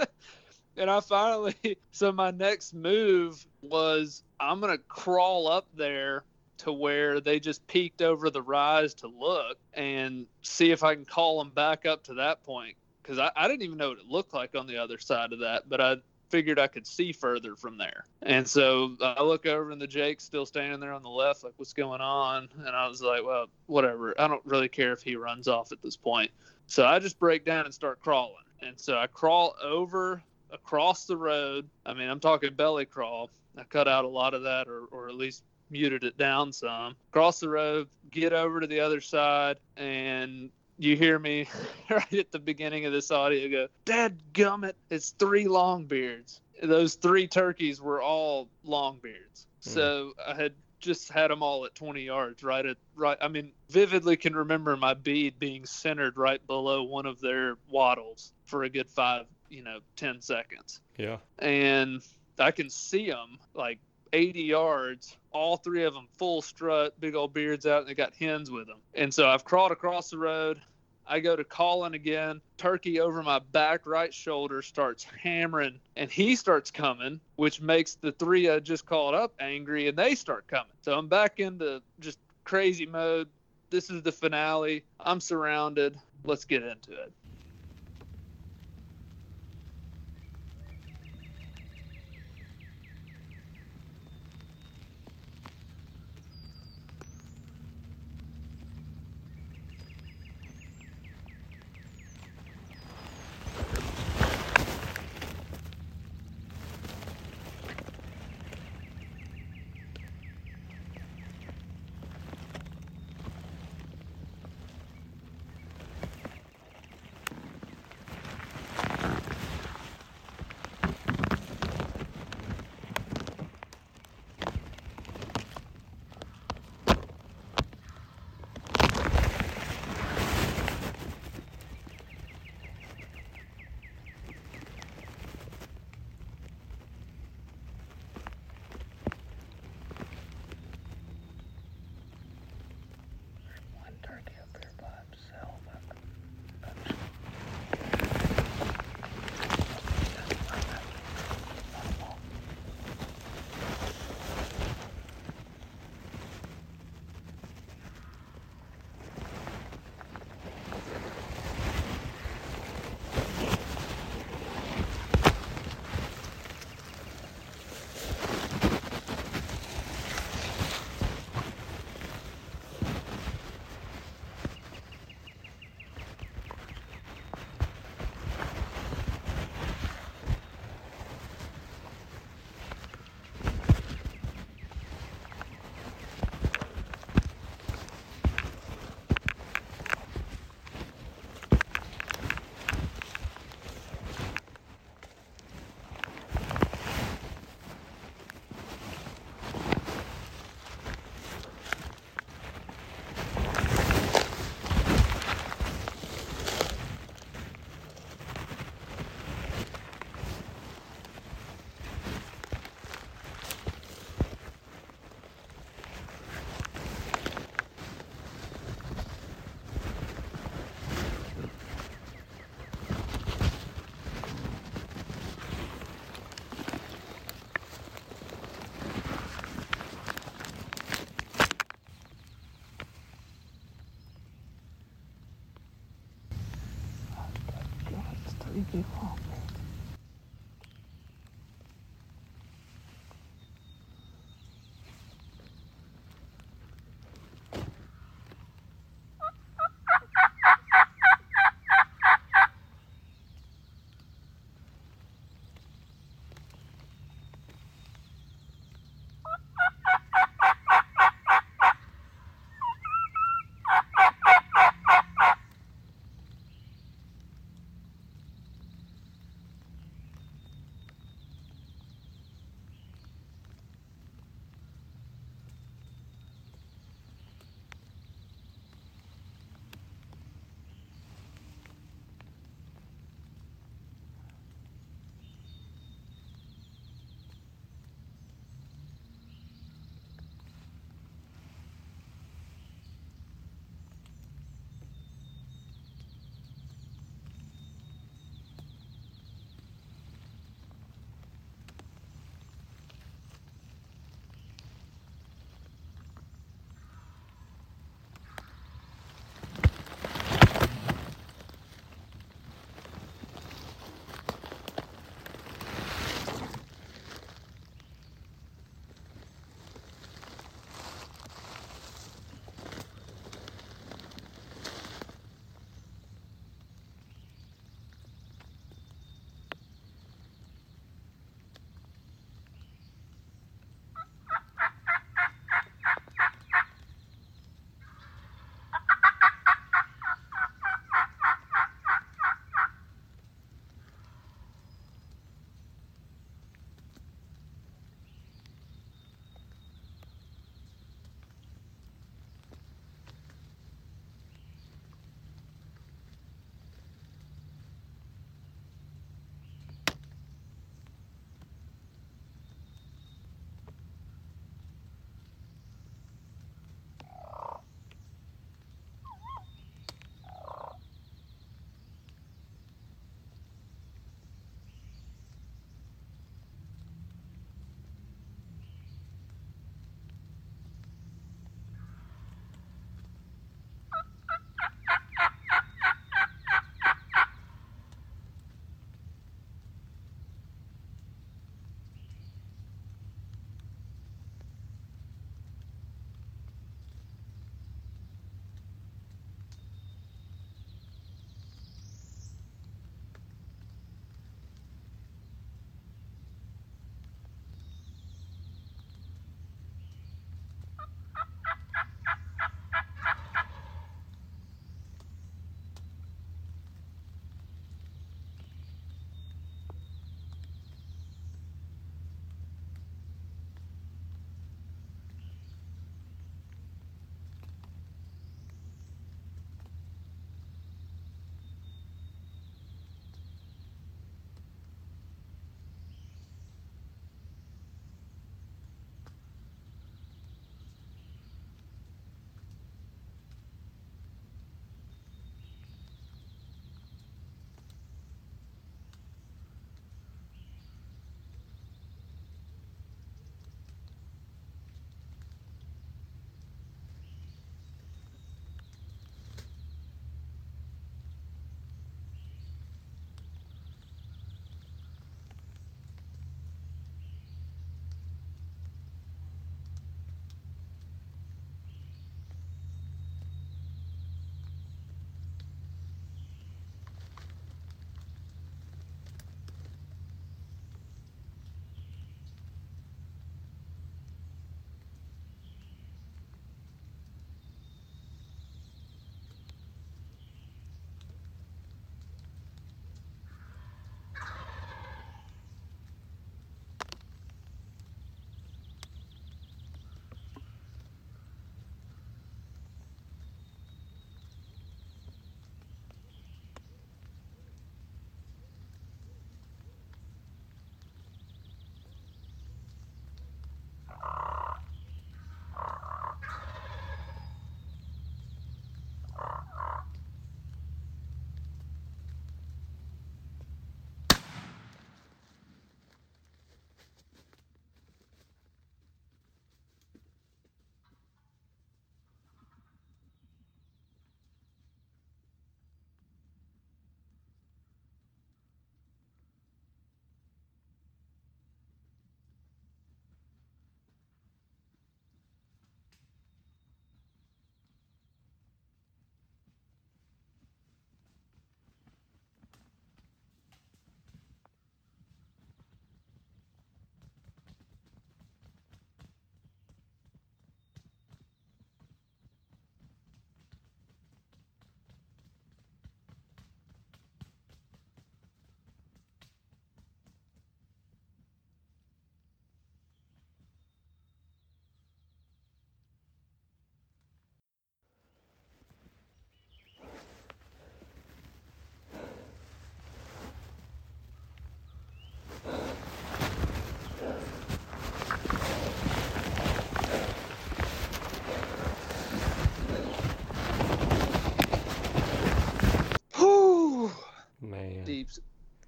and 0.78 0.89
I 0.89 0.99
finally, 0.99 1.55
so 1.91 2.11
my 2.11 2.32
next 2.32 2.73
move 2.73 3.45
was 3.61 4.23
I'm 4.39 4.59
gonna 4.61 4.78
crawl 4.78 5.47
up 5.47 5.67
there 5.75 6.23
to 6.59 6.71
where 6.71 7.19
they 7.19 7.39
just 7.39 7.65
peeked 7.67 8.01
over 8.01 8.30
the 8.30 8.41
rise 8.41 8.93
to 8.95 9.07
look 9.07 9.57
and 9.73 10.25
see 10.41 10.71
if 10.71 10.84
I 10.84 10.95
can 10.95 11.05
call 11.05 11.39
them 11.39 11.51
back 11.51 11.86
up 11.86 12.03
to 12.05 12.15
that 12.15 12.43
point 12.43 12.75
because 13.01 13.19
I, 13.19 13.32
I 13.36 13.47
didn't 13.47 13.63
even 13.63 13.78
know 13.78 13.89
what 13.89 13.99
it 13.99 14.07
looked 14.07 14.34
like 14.34 14.55
on 14.55 14.67
the 14.67 14.78
other 14.78 14.97
side 14.97 15.34
of 15.34 15.39
that, 15.39 15.69
but 15.69 15.82
I 15.82 15.97
figured 16.30 16.59
I 16.59 16.67
could 16.67 16.86
see 16.86 17.11
further 17.11 17.55
from 17.55 17.78
there. 17.78 18.05
And 18.21 18.47
so 18.47 18.95
I 19.01 19.23
look 19.23 19.45
over 19.45 19.71
and 19.71 19.82
the 19.82 19.88
Jake's 19.88 20.23
still 20.23 20.45
standing 20.45 20.80
there 20.80 20.93
on 20.93 21.03
the 21.03 21.09
left, 21.09 21.43
like, 21.43 21.53
what's 21.57 21.73
going 21.73 22.01
on? 22.01 22.49
And 22.57 22.75
I 22.75 22.88
was 22.88 23.01
like, 23.01 23.23
well, 23.23 23.47
whatever. 23.67 24.19
I 24.19 24.28
don't 24.28 24.45
really 24.45 24.67
care 24.67 24.93
if 24.93 25.01
he 25.01 25.15
runs 25.15 25.47
off 25.47 25.71
at 25.71 25.82
this 25.82 25.95
point. 25.95 26.32
So 26.68 26.86
I 26.86 26.99
just 26.99 27.18
break 27.20 27.45
down 27.45 27.65
and 27.65 27.74
start 27.74 28.01
crawling. 28.01 28.36
And 28.61 28.80
so 28.80 28.97
I 28.97 29.07
crawl 29.07 29.55
over 29.63 30.22
across 30.51 31.05
the 31.05 31.18
road. 31.18 31.68
I 31.86 31.93
mean, 31.93 32.09
I'm 32.09 32.20
talking 32.20 32.53
belly 32.53 32.86
crawl. 32.86 33.30
I 33.57 33.63
cut 33.63 33.88
out 33.88 34.05
a 34.05 34.07
lot 34.07 34.34
of 34.34 34.43
that 34.43 34.68
or, 34.68 34.86
or 34.91 35.09
at 35.09 35.15
least 35.15 35.43
muted 35.70 36.03
it 36.03 36.18
down 36.18 36.51
some. 36.51 36.95
Cross 37.11 37.39
the 37.39 37.49
road, 37.49 37.88
get 38.11 38.34
over 38.34 38.59
to 38.59 38.68
the 38.68 38.80
other 38.80 39.01
side, 39.01 39.57
and 39.76 40.49
you 40.78 40.95
hear 40.95 41.20
me 41.20 41.47
right 41.89 42.13
at 42.13 42.32
the 42.32 42.39
beginning 42.39 42.86
of 42.86 42.93
this 42.93 43.11
audio 43.11 43.49
go, 43.49 43.68
Dad 43.86 44.18
gummit, 44.34 44.74
it's 44.89 45.11
three 45.11 45.45
longbeards. 45.45 46.39
Those 46.61 46.95
three 46.95 47.28
turkeys 47.28 47.82
were 47.82 48.01
all 48.01 48.49
long 48.63 48.97
longbeards. 48.97 49.45
Hmm. 49.63 49.70
So 49.70 50.13
I 50.26 50.34
had 50.36 50.53
just 50.80 51.09
had 51.11 51.32
them 51.32 51.41
all 51.43 51.65
at 51.65 51.75
20 51.75 52.01
yards, 52.01 52.43
right 52.43 52.65
at 52.65 52.78
right. 52.95 53.17
I 53.21 53.28
mean, 53.28 53.51
vividly 53.69 54.17
can 54.17 54.36
remember 54.36 54.75
my 54.78 54.93
bead 54.93 55.39
being 55.39 55.65
centered 55.65 56.17
right 56.17 56.45
below 56.47 56.84
one 56.84 57.05
of 57.05 57.19
their 57.19 57.55
wattles 57.69 58.32
for 58.45 58.63
a 58.63 58.69
good 58.69 58.89
five, 58.89 59.25
you 59.49 59.63
know, 59.63 59.80
10 59.95 60.21
seconds 60.21 60.82
Yeah. 60.97 61.17
and 61.39 62.01
I 62.39 62.51
can 62.51 62.69
see 62.69 63.09
them 63.09 63.39
like 63.53 63.80
80 64.13 64.41
yards, 64.43 65.17
all 65.32 65.57
three 65.57 65.84
of 65.84 65.93
them 65.93 66.07
full 66.17 66.41
strut, 66.41 66.99
big 66.99 67.15
old 67.15 67.34
beards 67.34 67.65
out, 67.65 67.80
and 67.80 67.88
they 67.89 67.93
got 67.95 68.13
hens 68.15 68.49
with 68.51 68.67
them. 68.67 68.78
And 68.93 69.13
so 69.13 69.28
I've 69.28 69.43
crawled 69.43 69.71
across 69.71 70.09
the 70.09 70.17
road. 70.17 70.61
I 71.07 71.19
go 71.19 71.35
to 71.35 71.43
calling 71.43 71.93
again. 71.93 72.41
Turkey 72.57 72.99
over 72.99 73.23
my 73.23 73.39
back 73.39 73.85
right 73.85 74.13
shoulder 74.13 74.61
starts 74.61 75.03
hammering, 75.03 75.79
and 75.95 76.11
he 76.11 76.35
starts 76.35 76.69
coming, 76.71 77.19
which 77.35 77.61
makes 77.61 77.95
the 77.95 78.11
three 78.11 78.49
I 78.49 78.59
just 78.59 78.85
called 78.85 79.15
up 79.15 79.33
angry, 79.39 79.87
and 79.87 79.97
they 79.97 80.15
start 80.15 80.47
coming. 80.47 80.73
So 80.81 80.97
I'm 80.97 81.07
back 81.07 81.39
into 81.39 81.81
just 81.99 82.19
crazy 82.43 82.85
mode. 82.85 83.27
This 83.69 83.89
is 83.89 84.01
the 84.01 84.11
finale. 84.11 84.83
I'm 84.99 85.19
surrounded. 85.19 85.97
Let's 86.23 86.45
get 86.45 86.63
into 86.63 86.91
it. 86.91 87.11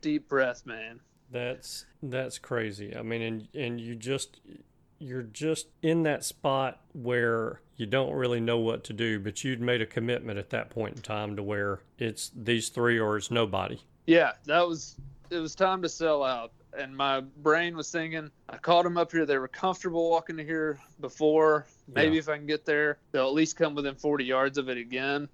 Deep 0.10 0.28
breath, 0.28 0.66
man. 0.66 1.00
that's 1.32 1.86
that's 2.02 2.40
crazy. 2.40 2.96
I 2.96 3.02
mean, 3.04 3.22
and 3.22 3.48
and 3.54 3.80
you 3.82 3.96
just 3.96 4.40
you're 4.98 5.22
just 5.24 5.68
in 5.82 6.04
that 6.04 6.24
spot 6.26 6.82
where 6.94 7.62
you 7.78 7.86
don't 7.86 8.14
really 8.14 8.40
know 8.42 8.58
what 8.58 8.84
to 8.86 8.94
do, 8.94 9.20
but 9.20 9.44
you'd 9.44 9.62
made 9.62 9.82
a 9.82 9.86
commitment 9.86 10.38
at 10.40 10.50
that 10.50 10.70
point 10.70 10.96
in 10.96 11.02
time 11.02 11.36
to 11.36 11.44
where 11.44 11.82
it's 12.00 12.32
these 12.36 12.70
three 12.70 13.00
or 13.00 13.18
it's 13.18 13.30
nobody. 13.32 13.80
Yeah, 14.08 14.32
that 14.46 14.68
was 14.68 14.96
it 15.30 15.38
was 15.38 15.54
time 15.56 15.82
to 15.84 15.90
sell 15.90 16.24
out. 16.24 16.52
And 16.78 16.96
my 16.96 17.22
brain 17.22 17.76
was 17.76 17.88
singing. 17.88 18.30
I 18.48 18.58
called 18.58 18.86
them 18.86 18.96
up 18.98 19.12
here. 19.12 19.26
They 19.26 19.38
were 19.40 19.48
comfortable 19.48 20.10
walking 20.12 20.38
to 20.38 20.44
here 20.44 20.80
before. 21.02 21.66
Maybe 21.88 22.14
Yeah. 22.14 22.20
if 22.20 22.30
I 22.30 22.38
can 22.38 22.46
get 22.46 22.64
there, 22.66 23.00
they'll 23.12 23.28
at 23.28 23.34
least 23.34 23.58
come 23.58 23.74
within 23.74 23.96
40 23.96 24.24
yards 24.24 24.58
of 24.60 24.70
it 24.70 24.78
again. 24.78 25.28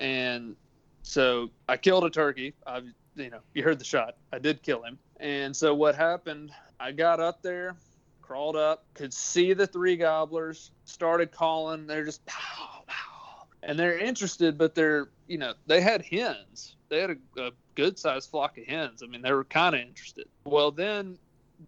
And 0.00 0.56
so 1.02 1.50
I 1.68 1.76
killed 1.76 2.04
a 2.04 2.10
turkey. 2.10 2.54
I, 2.66 2.82
you 3.16 3.30
know, 3.30 3.40
you 3.54 3.62
heard 3.62 3.78
the 3.78 3.84
shot. 3.84 4.16
I 4.32 4.38
did 4.38 4.62
kill 4.62 4.82
him. 4.82 4.98
And 5.18 5.54
so 5.54 5.74
what 5.74 5.94
happened? 5.94 6.52
I 6.78 6.92
got 6.92 7.20
up 7.20 7.42
there, 7.42 7.76
crawled 8.22 8.56
up, 8.56 8.84
could 8.94 9.12
see 9.12 9.52
the 9.52 9.66
three 9.66 9.96
gobblers, 9.96 10.70
started 10.84 11.30
calling. 11.30 11.86
They're 11.86 12.04
just 12.04 12.24
pow, 12.26 12.82
pow. 12.86 13.46
And 13.62 13.78
they're 13.78 13.98
interested, 13.98 14.56
but 14.56 14.74
they're, 14.74 15.08
you 15.26 15.38
know, 15.38 15.54
they 15.66 15.80
had 15.80 16.02
hens. 16.02 16.76
They 16.88 17.00
had 17.00 17.10
a, 17.10 17.46
a 17.46 17.50
good 17.74 17.98
sized 17.98 18.30
flock 18.30 18.56
of 18.58 18.64
hens. 18.64 19.02
I 19.02 19.06
mean, 19.06 19.22
they 19.22 19.32
were 19.32 19.44
kind 19.44 19.74
of 19.74 19.80
interested. 19.80 20.26
Well, 20.44 20.70
then 20.70 21.18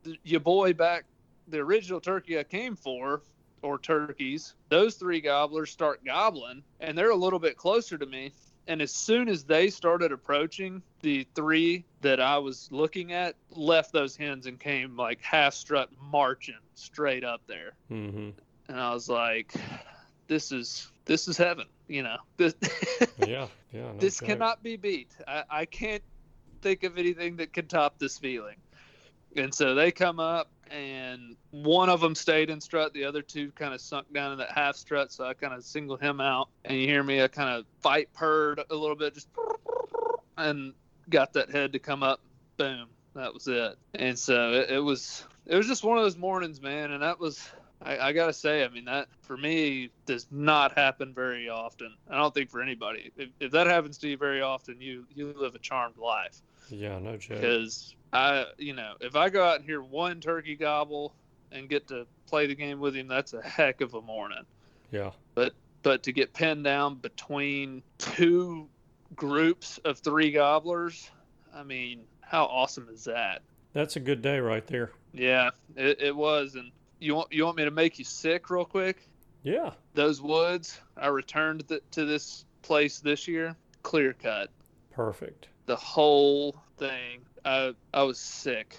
the, 0.02 0.16
your 0.24 0.40
boy 0.40 0.72
back, 0.72 1.04
the 1.48 1.58
original 1.58 2.00
turkey 2.00 2.38
I 2.38 2.44
came 2.44 2.76
for, 2.76 3.22
or 3.62 3.78
turkeys, 3.78 4.54
those 4.70 4.96
three 4.96 5.20
gobblers 5.20 5.70
start 5.70 6.04
gobbling, 6.04 6.62
and 6.80 6.98
they're 6.98 7.10
a 7.10 7.16
little 7.16 7.38
bit 7.38 7.56
closer 7.56 7.96
to 7.96 8.06
me. 8.06 8.32
And 8.68 8.80
as 8.80 8.92
soon 8.92 9.28
as 9.28 9.44
they 9.44 9.70
started 9.70 10.12
approaching, 10.12 10.82
the 11.00 11.26
three 11.34 11.84
that 12.00 12.20
I 12.20 12.38
was 12.38 12.68
looking 12.70 13.12
at 13.12 13.34
left 13.50 13.92
those 13.92 14.16
hens 14.16 14.46
and 14.46 14.58
came 14.58 14.96
like 14.96 15.20
half 15.20 15.54
strut 15.54 15.90
marching 16.00 16.58
straight 16.74 17.24
up 17.24 17.42
there. 17.46 17.72
Mm-hmm. 17.90 18.30
And 18.68 18.80
I 18.80 18.94
was 18.94 19.08
like, 19.08 19.52
this 20.28 20.52
is 20.52 20.90
this 21.04 21.26
is 21.26 21.36
heaven, 21.36 21.66
you 21.88 22.02
know. 22.02 22.16
This 22.36 22.54
Yeah, 23.18 23.48
yeah. 23.72 23.92
no 23.92 23.96
this 23.98 24.20
cannot 24.20 24.62
be 24.62 24.76
beat. 24.76 25.10
I, 25.26 25.44
I 25.50 25.64
can't 25.64 26.02
think 26.62 26.84
of 26.84 26.98
anything 26.98 27.36
that 27.36 27.52
can 27.52 27.66
top 27.66 27.98
this 27.98 28.18
feeling. 28.18 28.56
And 29.36 29.54
so 29.54 29.74
they 29.74 29.90
come 29.90 30.20
up, 30.20 30.50
and 30.72 31.36
one 31.50 31.88
of 31.88 32.00
them 32.00 32.14
stayed 32.14 32.50
in 32.50 32.60
strut. 32.60 32.92
The 32.94 33.04
other 33.04 33.22
two 33.22 33.50
kind 33.52 33.74
of 33.74 33.80
sunk 33.80 34.12
down 34.12 34.32
in 34.32 34.38
that 34.38 34.50
half 34.50 34.76
strut. 34.76 35.12
So 35.12 35.24
I 35.24 35.34
kind 35.34 35.52
of 35.52 35.64
singled 35.64 36.00
him 36.00 36.20
out. 36.20 36.48
And 36.64 36.78
you 36.78 36.86
hear 36.86 37.02
me, 37.02 37.22
I 37.22 37.28
kind 37.28 37.50
of 37.50 37.66
fight 37.80 38.08
purred 38.14 38.60
a 38.70 38.74
little 38.74 38.96
bit, 38.96 39.14
just 39.14 39.28
and 40.38 40.72
got 41.10 41.34
that 41.34 41.50
head 41.50 41.72
to 41.74 41.78
come 41.78 42.02
up. 42.02 42.20
Boom. 42.56 42.88
That 43.14 43.34
was 43.34 43.46
it. 43.46 43.76
And 43.94 44.18
so 44.18 44.52
it, 44.52 44.70
it 44.70 44.78
was 44.78 45.26
it 45.46 45.56
was 45.56 45.66
just 45.66 45.84
one 45.84 45.98
of 45.98 46.04
those 46.04 46.16
mornings, 46.16 46.60
man. 46.60 46.92
And 46.92 47.02
that 47.02 47.20
was 47.20 47.46
I, 47.84 47.98
I 47.98 48.12
gotta 48.12 48.32
say, 48.32 48.64
I 48.64 48.68
mean 48.68 48.84
that 48.84 49.08
for 49.22 49.36
me 49.36 49.90
does 50.06 50.26
not 50.30 50.76
happen 50.76 51.12
very 51.14 51.48
often. 51.48 51.94
I 52.10 52.16
don't 52.16 52.32
think 52.32 52.50
for 52.50 52.62
anybody. 52.62 53.10
If, 53.16 53.30
if 53.40 53.50
that 53.52 53.66
happens 53.66 53.98
to 53.98 54.08
you 54.08 54.16
very 54.16 54.40
often, 54.42 54.80
you 54.80 55.04
you 55.14 55.34
live 55.36 55.54
a 55.54 55.58
charmed 55.58 55.98
life. 55.98 56.40
Yeah, 56.68 56.98
no 56.98 57.16
joke. 57.16 57.40
Because 57.40 57.94
I, 58.12 58.46
you 58.58 58.72
know, 58.74 58.94
if 59.00 59.16
I 59.16 59.28
go 59.30 59.44
out 59.44 59.56
and 59.56 59.64
hear 59.64 59.82
one 59.82 60.20
turkey 60.20 60.54
gobble 60.54 61.14
and 61.50 61.68
get 61.68 61.88
to 61.88 62.06
play 62.26 62.46
the 62.46 62.54
game 62.54 62.78
with 62.80 62.94
him, 62.94 63.08
that's 63.08 63.32
a 63.34 63.42
heck 63.42 63.80
of 63.80 63.94
a 63.94 64.00
morning. 64.00 64.44
Yeah, 64.90 65.10
But 65.34 65.54
but 65.82 66.02
to 66.04 66.12
get 66.12 66.32
pinned 66.34 66.64
down 66.64 66.96
between 66.96 67.82
two 67.98 68.68
groups 69.16 69.78
of 69.84 69.98
three 69.98 70.30
gobblers, 70.30 71.10
I 71.54 71.62
mean, 71.62 72.02
how 72.20 72.44
awesome 72.44 72.88
is 72.92 73.04
that? 73.04 73.42
that's 73.72 73.96
a 73.96 74.00
good 74.00 74.20
day 74.20 74.38
right 74.38 74.66
there. 74.66 74.92
Yeah, 75.14 75.50
it, 75.76 76.00
it 76.02 76.14
was. 76.14 76.54
And 76.56 76.70
you 77.02 77.14
want 77.14 77.32
you 77.32 77.44
want 77.44 77.56
me 77.56 77.64
to 77.64 77.70
make 77.70 77.98
you 77.98 78.04
sick 78.04 78.48
real 78.50 78.64
quick? 78.64 79.08
Yeah. 79.42 79.72
Those 79.94 80.22
woods, 80.22 80.80
I 80.96 81.08
returned 81.08 81.68
th- 81.68 81.82
to 81.90 82.04
this 82.04 82.44
place 82.62 83.00
this 83.00 83.26
year, 83.26 83.56
clear 83.82 84.12
cut. 84.12 84.50
Perfect. 84.92 85.48
The 85.66 85.76
whole 85.76 86.56
thing. 86.78 87.22
I 87.44 87.74
I 87.92 88.02
was 88.04 88.18
sick. 88.18 88.76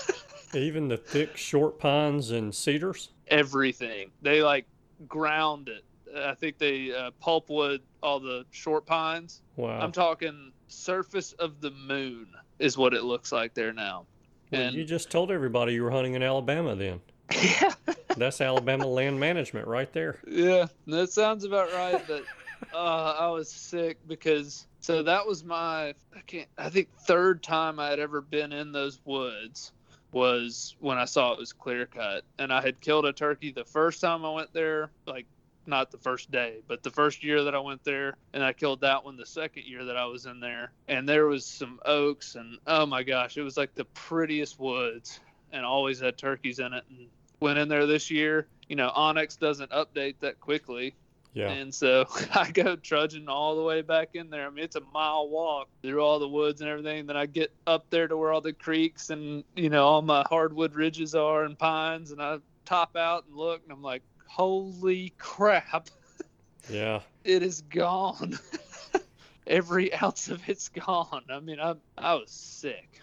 Even 0.54 0.88
the 0.88 0.98
thick 0.98 1.36
short 1.36 1.78
pines 1.78 2.30
and 2.30 2.54
cedars. 2.54 3.10
Everything. 3.28 4.10
They 4.20 4.42
like 4.42 4.66
ground 5.08 5.70
it. 5.70 5.84
I 6.14 6.34
think 6.34 6.58
they 6.58 6.94
uh, 6.94 7.10
pulpwood 7.24 7.78
all 8.02 8.20
the 8.20 8.44
short 8.50 8.84
pines. 8.84 9.40
Wow. 9.56 9.80
I'm 9.80 9.92
talking 9.92 10.52
surface 10.68 11.32
of 11.34 11.62
the 11.62 11.70
moon 11.70 12.26
is 12.58 12.76
what 12.76 12.92
it 12.92 13.04
looks 13.04 13.32
like 13.32 13.54
there 13.54 13.72
now. 13.72 14.04
Well, 14.50 14.60
and 14.60 14.76
you 14.76 14.84
just 14.84 15.10
told 15.10 15.30
everybody 15.30 15.72
you 15.72 15.82
were 15.82 15.90
hunting 15.90 16.14
in 16.14 16.22
Alabama 16.22 16.74
then. 16.76 17.00
Yeah, 17.42 17.72
That's 18.16 18.40
Alabama 18.40 18.86
land 18.86 19.18
management 19.18 19.66
right 19.66 19.92
there. 19.92 20.18
yeah, 20.26 20.66
that 20.86 21.10
sounds 21.10 21.44
about 21.44 21.72
right. 21.72 22.02
But 22.06 22.24
uh, 22.74 23.16
I 23.18 23.28
was 23.28 23.50
sick 23.50 23.98
because 24.06 24.66
so 24.80 25.02
that 25.02 25.26
was 25.26 25.44
my 25.44 25.94
I 26.14 26.20
can't 26.26 26.48
I 26.58 26.68
think 26.68 26.88
third 27.00 27.42
time 27.42 27.78
I 27.78 27.90
had 27.90 28.00
ever 28.00 28.20
been 28.20 28.52
in 28.52 28.72
those 28.72 29.00
woods 29.04 29.72
was 30.12 30.76
when 30.80 30.98
I 30.98 31.06
saw 31.06 31.32
it 31.32 31.38
was 31.38 31.52
clear 31.52 31.86
cut, 31.86 32.24
and 32.38 32.52
I 32.52 32.60
had 32.60 32.80
killed 32.80 33.06
a 33.06 33.12
turkey 33.12 33.50
the 33.50 33.64
first 33.64 34.00
time 34.00 34.24
I 34.24 34.30
went 34.30 34.52
there, 34.52 34.90
like 35.06 35.26
not 35.64 35.90
the 35.90 35.98
first 35.98 36.30
day, 36.30 36.58
but 36.68 36.82
the 36.82 36.90
first 36.90 37.22
year 37.24 37.44
that 37.44 37.54
I 37.54 37.60
went 37.60 37.82
there, 37.84 38.16
and 38.34 38.42
I 38.44 38.52
killed 38.52 38.80
that 38.82 39.04
one 39.04 39.16
the 39.16 39.24
second 39.24 39.64
year 39.64 39.84
that 39.86 39.96
I 39.96 40.04
was 40.04 40.26
in 40.26 40.38
there, 40.40 40.72
and 40.88 41.08
there 41.08 41.26
was 41.26 41.46
some 41.46 41.80
oaks, 41.86 42.34
and 42.34 42.58
oh 42.66 42.84
my 42.84 43.02
gosh, 43.02 43.36
it 43.38 43.42
was 43.42 43.56
like 43.56 43.74
the 43.74 43.86
prettiest 43.86 44.58
woods, 44.60 45.20
and 45.52 45.64
always 45.64 46.00
had 46.00 46.18
turkeys 46.18 46.58
in 46.58 46.74
it, 46.74 46.84
and 46.90 47.06
went 47.42 47.58
in 47.58 47.68
there 47.68 47.86
this 47.86 48.10
year. 48.10 48.46
You 48.68 48.76
know, 48.76 48.90
onX 48.96 49.38
doesn't 49.38 49.70
update 49.70 50.14
that 50.20 50.40
quickly, 50.40 50.94
Yeah. 51.34 51.50
and 51.50 51.74
so 51.74 52.06
I 52.34 52.50
go 52.50 52.76
trudging 52.76 53.28
all 53.28 53.56
the 53.56 53.62
way 53.62 53.82
back 53.82 54.10
in 54.14 54.30
there. 54.30 54.46
I 54.46 54.50
mean, 54.50 54.64
it's 54.64 54.76
a 54.76 54.80
mile 54.94 55.28
walk 55.28 55.68
through 55.82 56.00
all 56.00 56.18
the 56.18 56.28
woods 56.28 56.60
and 56.62 56.70
everything. 56.70 57.06
Then 57.06 57.16
I 57.16 57.26
get 57.26 57.52
up 57.66 57.84
there 57.90 58.08
to 58.08 58.16
where 58.16 58.32
all 58.32 58.40
the 58.40 58.52
creeks 58.54 59.10
and, 59.10 59.44
you 59.56 59.68
know, 59.68 59.84
all 59.84 60.00
my 60.00 60.24
hardwood 60.28 60.74
ridges 60.74 61.14
are 61.14 61.44
and 61.44 61.58
pines. 61.58 62.12
And 62.12 62.22
I 62.22 62.38
top 62.64 62.96
out 62.96 63.24
and 63.26 63.36
look, 63.36 63.60
and 63.64 63.72
I'm 63.72 63.82
like, 63.82 64.02
holy 64.26 65.12
crap, 65.18 65.90
Yeah. 66.70 67.00
it 67.24 67.42
is 67.42 67.60
gone. 67.62 68.38
Every 69.46 69.92
ounce 70.02 70.28
of 70.30 70.40
it's 70.48 70.68
gone. 70.68 71.24
I 71.28 71.40
mean, 71.40 71.58
I, 71.60 71.74
I 71.98 72.14
was 72.14 72.30
sick. 72.30 73.00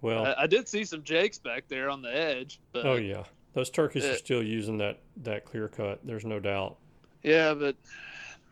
Well, 0.00 0.26
I, 0.26 0.42
I 0.42 0.46
did 0.46 0.66
see 0.68 0.84
some 0.84 1.02
jakes 1.04 1.38
back 1.38 1.68
there 1.68 1.90
on 1.90 2.00
the 2.02 2.14
edge, 2.14 2.58
but 2.72 2.86
oh 2.86 2.94
yeah. 2.96 3.24
Those 3.56 3.70
turkeys 3.70 4.04
are 4.04 4.10
Uh, 4.12 4.16
still 4.16 4.42
using 4.42 4.76
that 4.78 4.98
that 5.22 5.46
clear 5.46 5.66
cut. 5.66 6.00
There's 6.04 6.26
no 6.26 6.38
doubt. 6.38 6.76
Yeah, 7.22 7.54
but 7.54 7.74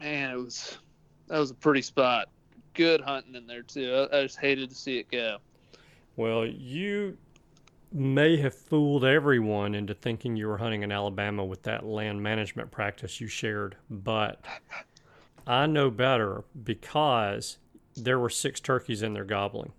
man, 0.00 0.30
it 0.30 0.36
was 0.42 0.78
that 1.26 1.38
was 1.38 1.50
a 1.50 1.54
pretty 1.54 1.82
spot. 1.82 2.30
Good 2.72 3.02
hunting 3.02 3.34
in 3.34 3.46
there 3.46 3.62
too. 3.62 4.08
I, 4.10 4.20
I 4.20 4.22
just 4.22 4.38
hated 4.38 4.70
to 4.70 4.74
see 4.74 4.96
it 4.96 5.10
go. 5.10 5.36
Well, 6.16 6.46
you 6.46 7.18
may 7.92 8.38
have 8.38 8.54
fooled 8.54 9.04
everyone 9.04 9.74
into 9.74 9.92
thinking 9.92 10.36
you 10.36 10.48
were 10.48 10.56
hunting 10.56 10.82
in 10.82 10.90
Alabama 10.90 11.44
with 11.44 11.62
that 11.64 11.84
land 11.84 12.22
management 12.22 12.70
practice 12.70 13.20
you 13.20 13.26
shared, 13.26 13.76
but 13.90 14.42
I 15.46 15.66
know 15.66 15.90
better 15.90 16.44
because 16.64 17.58
there 17.94 18.18
were 18.18 18.30
six 18.30 18.58
turkeys 18.58 19.02
in 19.02 19.12
there 19.12 19.26
gobbling. 19.26 19.72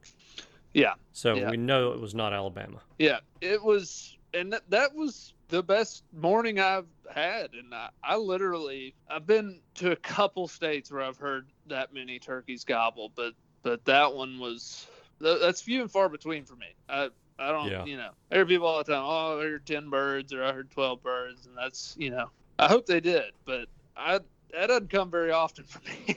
Yeah, 0.75 0.93
So 1.13 1.35
Yeah. 1.35 1.49
we 1.49 1.57
know 1.57 1.93
it 1.93 1.99
was 1.99 2.13
not 2.13 2.31
Alabama. 2.31 2.79
yeah, 2.99 3.19
it 3.41 3.61
was, 3.63 4.14
and 4.35 4.53
that, 4.53 4.69
that 4.69 4.95
was 4.95 5.33
the 5.49 5.63
best 5.63 6.03
morning 6.13 6.59
I've 6.59 6.87
had. 7.09 7.53
And 7.53 7.73
I, 7.73 7.89
I 8.03 8.17
literally, 8.17 8.95
I've 9.09 9.25
been 9.25 9.61
to 9.75 9.91
a 9.91 9.95
couple 9.95 10.47
states 10.47 10.91
where 10.91 11.01
I've 11.01 11.17
heard 11.17 11.47
that 11.67 11.93
many 11.93 12.19
turkeys 12.19 12.63
gobble, 12.63 13.11
but 13.15 13.33
but 13.63 13.83
that 13.85 14.13
one 14.13 14.39
was 14.39 14.87
tha- 15.19 15.39
that's 15.41 15.61
few 15.61 15.81
and 15.81 15.91
far 15.91 16.09
between 16.09 16.45
for 16.45 16.55
me. 16.55 16.67
I 16.89 17.09
I 17.39 17.51
don't, 17.51 17.69
Yeah. 17.71 17.85
you 17.85 17.97
know, 17.97 18.11
I 18.31 18.35
hear 18.35 18.45
people 18.45 18.67
all 18.67 18.77
the 18.77 18.83
time, 18.91 19.03
oh, 19.03 19.39
I 19.39 19.43
heard 19.43 19.65
ten 19.65 19.89
birds 19.89 20.33
or 20.33 20.43
I 20.43 20.53
heard 20.53 20.71
twelve 20.71 21.01
birds, 21.01 21.45
and 21.47 21.57
that's, 21.57 21.95
you 21.97 22.11
know, 22.11 22.29
I 22.59 22.67
hope 22.67 22.85
they 22.85 22.99
did, 22.99 23.31
but 23.45 23.67
I 23.97 24.19
that 24.53 24.67
doesn't 24.67 24.89
come 24.89 25.09
very 25.11 25.31
often 25.31 25.65
for 25.65 25.81
me. 25.89 26.15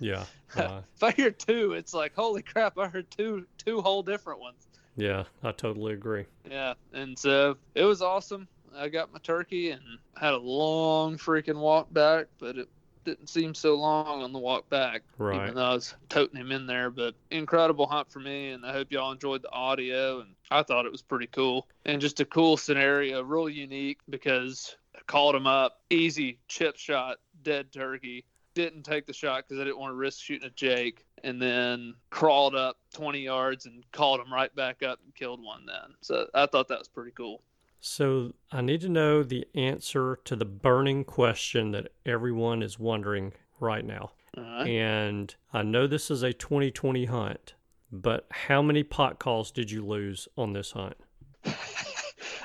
Yeah. 0.00 0.24
Uh, 0.56 0.80
if 0.94 1.02
I 1.02 1.10
hear 1.10 1.30
two, 1.30 1.72
it's 1.74 1.92
like, 1.92 2.14
holy 2.14 2.42
crap, 2.42 2.78
I 2.78 2.88
heard 2.88 3.10
two 3.10 3.46
two 3.58 3.82
whole 3.82 4.02
different 4.02 4.40
ones. 4.40 4.66
Yeah, 4.96 5.24
I 5.42 5.52
totally 5.52 5.92
agree. 5.92 6.26
Yeah, 6.50 6.74
and 6.92 7.18
so 7.18 7.56
it 7.74 7.84
was 7.84 8.02
awesome. 8.02 8.48
I 8.76 8.88
got 8.88 9.12
my 9.12 9.18
turkey 9.20 9.70
and 9.70 9.82
had 10.16 10.34
a 10.34 10.38
long 10.38 11.16
freaking 11.16 11.58
walk 11.58 11.92
back, 11.92 12.26
but 12.38 12.58
it 12.58 12.68
didn't 13.06 13.28
seem 13.28 13.54
so 13.54 13.74
long 13.76 14.22
on 14.22 14.32
the 14.32 14.38
walk 14.38 14.68
back. 14.68 15.02
Right. 15.16 15.44
Even 15.44 15.54
though 15.54 15.64
I 15.64 15.74
was 15.74 15.94
toting 16.08 16.38
him 16.38 16.52
in 16.52 16.66
there, 16.66 16.90
but 16.90 17.14
incredible 17.30 17.86
hunt 17.86 18.10
for 18.10 18.18
me, 18.18 18.50
and 18.50 18.66
I 18.66 18.72
hope 18.72 18.90
y'all 18.90 19.12
enjoyed 19.12 19.42
the 19.42 19.52
audio. 19.52 20.20
And 20.20 20.34
I 20.50 20.62
thought 20.62 20.84
it 20.84 20.92
was 20.92 21.02
pretty 21.02 21.28
cool 21.28 21.66
and 21.86 22.00
just 22.00 22.20
a 22.20 22.24
cool 22.26 22.56
scenario, 22.56 23.22
real 23.22 23.48
unique 23.48 24.00
because 24.10 24.76
I 24.94 24.98
called 25.06 25.34
him 25.34 25.46
up, 25.46 25.80
easy 25.88 26.38
chip 26.48 26.76
shot, 26.76 27.18
dead 27.42 27.72
turkey. 27.72 28.24
Didn't 28.54 28.82
take 28.82 29.06
the 29.06 29.12
shot 29.12 29.44
because 29.46 29.60
I 29.60 29.64
didn't 29.64 29.78
want 29.78 29.92
to 29.92 29.96
risk 29.96 30.20
shooting 30.20 30.46
a 30.46 30.50
Jake. 30.50 31.05
And 31.24 31.40
then 31.40 31.94
crawled 32.10 32.54
up 32.54 32.76
20 32.94 33.20
yards 33.20 33.66
and 33.66 33.84
called 33.92 34.20
him 34.20 34.32
right 34.32 34.54
back 34.54 34.82
up 34.82 34.98
and 35.04 35.14
killed 35.14 35.42
one 35.42 35.66
then. 35.66 35.94
So 36.00 36.26
I 36.34 36.46
thought 36.46 36.68
that 36.68 36.78
was 36.78 36.88
pretty 36.88 37.12
cool. 37.12 37.42
So 37.80 38.34
I 38.50 38.62
need 38.62 38.80
to 38.82 38.88
know 38.88 39.22
the 39.22 39.46
answer 39.54 40.18
to 40.24 40.36
the 40.36 40.44
burning 40.44 41.04
question 41.04 41.72
that 41.72 41.88
everyone 42.04 42.62
is 42.62 42.78
wondering 42.78 43.34
right 43.60 43.84
now. 43.84 44.12
Right. 44.36 44.68
And 44.68 45.34
I 45.52 45.62
know 45.62 45.86
this 45.86 46.10
is 46.10 46.22
a 46.22 46.32
2020 46.32 47.06
hunt, 47.06 47.54
but 47.90 48.26
how 48.30 48.60
many 48.60 48.82
pot 48.82 49.18
calls 49.18 49.50
did 49.50 49.70
you 49.70 49.84
lose 49.84 50.28
on 50.36 50.52
this 50.52 50.72
hunt? 50.72 50.96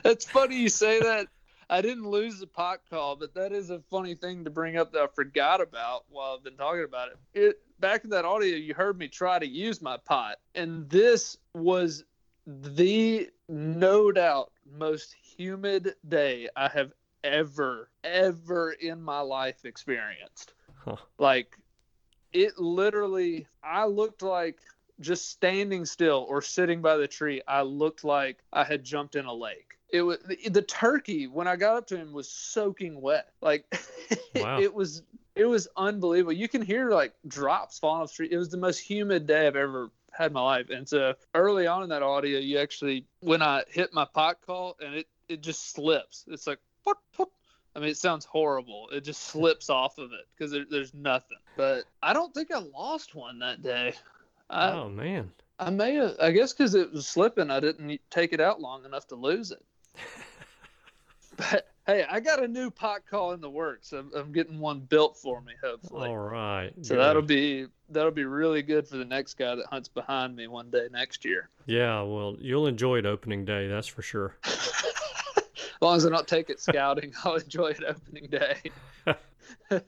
It's 0.03 0.25
funny 0.25 0.55
you 0.55 0.69
say 0.69 0.99
that. 0.99 1.27
I 1.71 1.81
didn't 1.81 2.09
lose 2.09 2.37
the 2.37 2.47
pot 2.47 2.81
call, 2.89 3.15
but 3.15 3.33
that 3.35 3.53
is 3.53 3.69
a 3.69 3.79
funny 3.89 4.13
thing 4.13 4.43
to 4.43 4.49
bring 4.49 4.75
up 4.75 4.91
that 4.91 5.01
I 5.01 5.07
forgot 5.07 5.61
about 5.61 6.03
while 6.09 6.35
I've 6.35 6.43
been 6.43 6.57
talking 6.57 6.83
about 6.83 7.07
it. 7.07 7.17
It 7.33 7.61
back 7.79 8.03
in 8.03 8.09
that 8.09 8.25
audio, 8.25 8.57
you 8.57 8.73
heard 8.73 8.99
me 8.99 9.07
try 9.07 9.39
to 9.39 9.47
use 9.47 9.81
my 9.81 9.95
pot, 9.95 10.35
and 10.53 10.89
this 10.89 11.37
was 11.53 12.03
the 12.45 13.29
no 13.47 14.11
doubt 14.11 14.51
most 14.77 15.13
humid 15.13 15.95
day 16.09 16.49
I 16.57 16.67
have 16.67 16.91
ever, 17.23 17.89
ever 18.03 18.71
in 18.73 19.01
my 19.01 19.21
life 19.21 19.63
experienced. 19.63 20.53
Huh. 20.75 20.97
Like, 21.19 21.57
it 22.33 22.57
literally, 22.57 23.47
I 23.63 23.85
looked 23.85 24.23
like 24.23 24.57
just 24.99 25.29
standing 25.29 25.85
still 25.85 26.25
or 26.27 26.41
sitting 26.41 26.81
by 26.81 26.97
the 26.97 27.07
tree. 27.07 27.41
I 27.47 27.61
looked 27.61 28.03
like 28.03 28.39
I 28.51 28.65
had 28.65 28.83
jumped 28.83 29.15
in 29.15 29.25
a 29.25 29.33
lake. 29.33 29.77
It 29.91 30.01
was 30.01 30.19
the, 30.25 30.49
the 30.49 30.61
turkey 30.61 31.27
when 31.27 31.47
I 31.47 31.55
got 31.55 31.75
up 31.77 31.87
to 31.87 31.97
him 31.97 32.13
was 32.13 32.29
soaking 32.29 33.01
wet. 33.01 33.29
Like, 33.41 33.65
Wow. 34.35 34.59
it 34.59 34.73
was 34.73 35.03
it 35.35 35.45
was 35.45 35.67
unbelievable. 35.77 36.33
You 36.33 36.47
can 36.47 36.61
hear 36.61 36.91
like 36.91 37.13
drops 37.27 37.79
falling 37.79 38.01
off 38.01 38.09
the 38.09 38.13
street. 38.13 38.31
It 38.31 38.37
was 38.37 38.49
the 38.49 38.57
most 38.57 38.79
humid 38.79 39.27
day 39.27 39.47
I've 39.47 39.55
ever 39.55 39.89
had 40.11 40.27
in 40.27 40.33
my 40.33 40.41
life. 40.41 40.69
And 40.69 40.87
so 40.87 41.13
early 41.35 41.67
on 41.67 41.83
in 41.83 41.89
that 41.89 42.03
audio, 42.03 42.39
you 42.39 42.57
actually 42.59 43.05
when 43.21 43.41
I 43.41 43.63
hit 43.69 43.93
my 43.93 44.05
pot 44.05 44.37
call 44.45 44.77
and 44.83 44.95
it 44.95 45.07
it 45.29 45.41
just 45.41 45.73
slips. 45.73 46.25
It's 46.27 46.47
like 46.47 46.59
what 46.83 46.97
what. 47.17 47.29
I 47.73 47.79
mean, 47.79 47.87
it 47.89 47.97
sounds 47.97 48.25
horrible. 48.25 48.89
It 48.91 49.05
just 49.05 49.23
slips 49.27 49.69
off 49.69 49.97
of 49.97 50.11
it 50.11 50.27
because 50.35 50.51
there, 50.51 50.65
there's 50.69 50.93
nothing. 50.93 51.37
But 51.55 51.85
I 52.03 52.11
don't 52.13 52.33
think 52.33 52.51
I 52.51 52.59
lost 52.59 53.15
one 53.15 53.39
that 53.39 53.61
day. 53.61 53.93
I, 54.49 54.71
oh 54.71 54.89
man. 54.89 55.31
I 55.59 55.69
may 55.69 55.93
have, 55.93 56.15
I 56.19 56.31
guess 56.31 56.53
because 56.53 56.73
it 56.75 56.91
was 56.91 57.07
slipping, 57.07 57.51
I 57.51 57.59
didn't 57.59 58.01
take 58.09 58.33
it 58.33 58.41
out 58.41 58.59
long 58.59 58.83
enough 58.83 59.07
to 59.09 59.15
lose 59.15 59.51
it. 59.51 59.63
but 61.37 61.67
hey, 61.85 62.05
I 62.09 62.19
got 62.19 62.43
a 62.43 62.47
new 62.47 62.69
pot 62.69 63.01
call 63.09 63.33
in 63.33 63.41
the 63.41 63.49
works. 63.49 63.91
I'm, 63.93 64.11
I'm 64.15 64.31
getting 64.31 64.59
one 64.59 64.79
built 64.79 65.17
for 65.17 65.41
me, 65.41 65.53
hopefully. 65.63 66.09
All 66.09 66.17
right. 66.17 66.73
so 66.81 66.95
good. 66.95 67.01
that'll 67.01 67.21
be 67.21 67.67
that'll 67.89 68.11
be 68.11 68.25
really 68.25 68.61
good 68.61 68.87
for 68.87 68.97
the 68.97 69.05
next 69.05 69.35
guy 69.35 69.55
that 69.55 69.65
hunts 69.67 69.89
behind 69.89 70.35
me 70.35 70.47
one 70.47 70.69
day 70.69 70.87
next 70.91 71.25
year. 71.25 71.49
Yeah, 71.65 72.01
well, 72.01 72.35
you'll 72.39 72.67
enjoy 72.67 72.99
it 72.99 73.05
opening 73.05 73.45
day, 73.45 73.67
that's 73.67 73.87
for 73.87 74.01
sure. 74.01 74.37
As 74.45 75.85
long 75.85 75.97
as 75.97 76.05
I 76.05 76.09
don't 76.09 76.27
take 76.27 76.51
it 76.51 76.59
scouting, 76.59 77.11
I'll 77.25 77.37
enjoy 77.37 77.69
it 77.69 77.83
opening 77.87 78.27
day. 78.29 78.61
but 79.07 79.83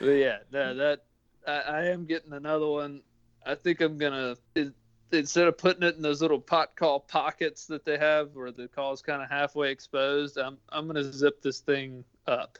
yeah, 0.00 0.38
no, 0.50 0.74
that 0.74 1.04
I, 1.46 1.60
I 1.60 1.84
am 1.88 2.06
getting 2.06 2.32
another 2.32 2.66
one. 2.66 3.02
I 3.44 3.54
think 3.54 3.82
I'm 3.82 3.98
gonna 3.98 4.36
it, 4.54 4.72
instead 5.12 5.46
of 5.48 5.56
putting 5.58 5.82
it 5.82 5.96
in 5.96 6.02
those 6.02 6.20
little 6.22 6.40
pot 6.40 6.76
call 6.76 7.00
pockets 7.00 7.66
that 7.66 7.84
they 7.84 7.98
have 7.98 8.34
where 8.34 8.52
the 8.52 8.68
call 8.68 8.92
is 8.92 9.02
kind 9.02 9.22
of 9.22 9.28
halfway 9.30 9.70
exposed. 9.70 10.38
I'm 10.38 10.58
I'm 10.70 10.86
gonna 10.86 11.12
zip 11.12 11.42
this 11.42 11.60
thing 11.60 12.04
up 12.26 12.58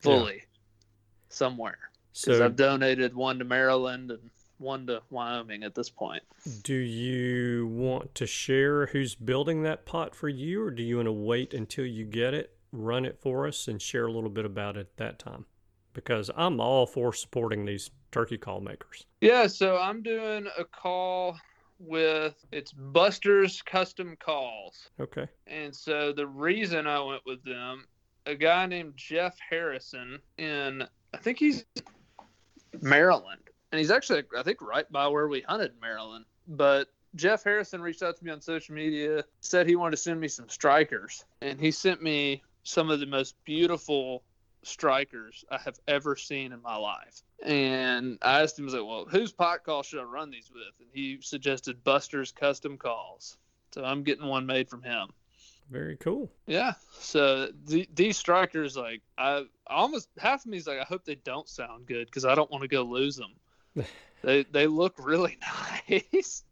fully 0.00 0.42
somewhere 1.28 1.78
because 2.12 2.38
So 2.38 2.44
I've 2.44 2.56
donated 2.56 3.14
one 3.14 3.38
to 3.38 3.44
Maryland 3.44 4.10
and 4.10 4.30
one 4.58 4.86
to 4.86 5.02
Wyoming 5.10 5.64
at 5.64 5.74
this 5.74 5.90
point. 5.90 6.22
do 6.62 6.74
you 6.74 7.66
want 7.66 8.14
to 8.14 8.26
share 8.26 8.86
who's 8.86 9.14
building 9.14 9.62
that 9.64 9.84
pot 9.84 10.14
for 10.14 10.28
you 10.28 10.62
or 10.62 10.70
do 10.70 10.82
you 10.82 10.96
want 10.96 11.06
to 11.06 11.12
wait 11.12 11.52
until 11.52 11.84
you 11.84 12.04
get 12.04 12.32
it, 12.32 12.56
run 12.72 13.04
it 13.04 13.18
for 13.20 13.46
us 13.46 13.68
and 13.68 13.82
share 13.82 14.06
a 14.06 14.12
little 14.12 14.30
bit 14.30 14.44
about 14.46 14.76
it 14.76 14.80
at 14.80 14.96
that 14.96 15.18
time? 15.18 15.44
Because 15.92 16.30
I'm 16.36 16.60
all 16.60 16.86
for 16.86 17.12
supporting 17.12 17.64
these 17.66 17.90
turkey 18.12 18.38
call 18.38 18.60
makers. 18.62 19.04
Yeah, 19.20 19.46
so 19.46 19.76
I'm 19.76 20.02
doing 20.02 20.46
a 20.58 20.64
call 20.64 21.36
with 21.78 22.34
it's 22.52 22.72
Buster's 22.72 23.62
Custom 23.62 24.16
Calls. 24.18 24.90
Okay. 25.00 25.28
And 25.46 25.74
so 25.74 26.12
the 26.12 26.26
reason 26.26 26.86
I 26.86 27.00
went 27.00 27.22
with 27.26 27.42
them, 27.44 27.84
a 28.24 28.34
guy 28.34 28.66
named 28.66 28.94
Jeff 28.96 29.36
Harrison 29.50 30.18
in 30.38 30.84
I 31.14 31.18
think 31.18 31.38
he's 31.38 31.64
Maryland. 32.80 33.40
And 33.72 33.78
he's 33.78 33.90
actually 33.90 34.22
I 34.36 34.42
think 34.42 34.60
right 34.62 34.90
by 34.90 35.08
where 35.08 35.28
we 35.28 35.42
hunted 35.42 35.72
Maryland. 35.80 36.24
But 36.48 36.88
Jeff 37.14 37.44
Harrison 37.44 37.80
reached 37.80 38.02
out 38.02 38.16
to 38.16 38.24
me 38.24 38.30
on 38.30 38.40
social 38.40 38.74
media, 38.74 39.24
said 39.40 39.66
he 39.66 39.76
wanted 39.76 39.92
to 39.92 40.02
send 40.02 40.20
me 40.20 40.28
some 40.28 40.48
strikers. 40.48 41.24
And 41.40 41.58
he 41.58 41.70
sent 41.70 42.02
me 42.02 42.42
some 42.62 42.90
of 42.90 43.00
the 43.00 43.06
most 43.06 43.34
beautiful 43.44 44.22
strikers 44.62 45.44
I 45.50 45.58
have 45.58 45.78
ever 45.88 46.16
seen 46.16 46.52
in 46.52 46.60
my 46.60 46.76
life. 46.76 47.22
And 47.44 48.18
I 48.22 48.42
asked 48.42 48.58
him, 48.58 48.64
I 48.64 48.66
was 48.66 48.74
like, 48.74 48.86
well, 48.86 49.06
whose 49.08 49.32
pot 49.32 49.64
call 49.64 49.82
should 49.82 50.00
I 50.00 50.04
run 50.04 50.30
these 50.30 50.50
with? 50.52 50.62
And 50.80 50.88
he 50.92 51.18
suggested 51.20 51.84
Buster's 51.84 52.32
Custom 52.32 52.78
Calls. 52.78 53.36
So 53.72 53.84
I'm 53.84 54.02
getting 54.02 54.26
one 54.26 54.46
made 54.46 54.70
from 54.70 54.82
him. 54.82 55.08
Very 55.70 55.96
cool. 55.96 56.30
Yeah. 56.46 56.74
So 56.98 57.48
the, 57.64 57.88
these 57.94 58.16
strikers, 58.16 58.76
like, 58.76 59.02
I 59.18 59.44
almost 59.66 60.08
half 60.18 60.44
of 60.44 60.50
me 60.50 60.56
is 60.56 60.66
like, 60.66 60.78
I 60.78 60.84
hope 60.84 61.04
they 61.04 61.16
don't 61.16 61.48
sound 61.48 61.86
good 61.86 62.06
because 62.06 62.24
I 62.24 62.34
don't 62.34 62.50
want 62.50 62.62
to 62.62 62.68
go 62.68 62.82
lose 62.82 63.16
them. 63.16 63.84
they 64.22 64.44
they 64.44 64.66
look 64.66 64.94
really 64.98 65.38
nice. 65.88 66.44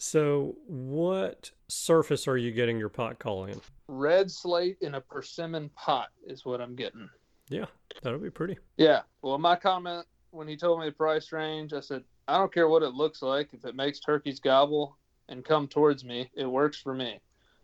So, 0.00 0.54
what 0.68 1.50
surface 1.66 2.28
are 2.28 2.36
you 2.36 2.52
getting 2.52 2.78
your 2.78 2.88
pot 2.88 3.18
call 3.18 3.46
in? 3.46 3.60
Red 3.88 4.30
slate 4.30 4.78
in 4.80 4.94
a 4.94 5.00
persimmon 5.00 5.70
pot 5.70 6.10
is 6.24 6.44
what 6.44 6.60
I'm 6.60 6.76
getting. 6.76 7.08
Yeah, 7.48 7.66
that'll 8.02 8.18
be 8.18 8.30
pretty. 8.30 8.58
Yeah. 8.76 9.02
Well, 9.22 9.38
my 9.38 9.56
comment 9.56 10.06
when 10.30 10.48
he 10.48 10.56
told 10.56 10.80
me 10.80 10.86
the 10.86 10.92
price 10.92 11.32
range, 11.32 11.72
I 11.72 11.80
said, 11.80 12.04
I 12.26 12.36
don't 12.38 12.52
care 12.52 12.68
what 12.68 12.82
it 12.82 12.94
looks 12.94 13.22
like. 13.22 13.48
If 13.52 13.64
it 13.64 13.74
makes 13.74 14.00
turkeys 14.00 14.40
gobble 14.40 14.96
and 15.28 15.44
come 15.44 15.68
towards 15.68 16.04
me, 16.04 16.30
it 16.34 16.46
works 16.46 16.78
for 16.78 16.94
me. 16.94 17.20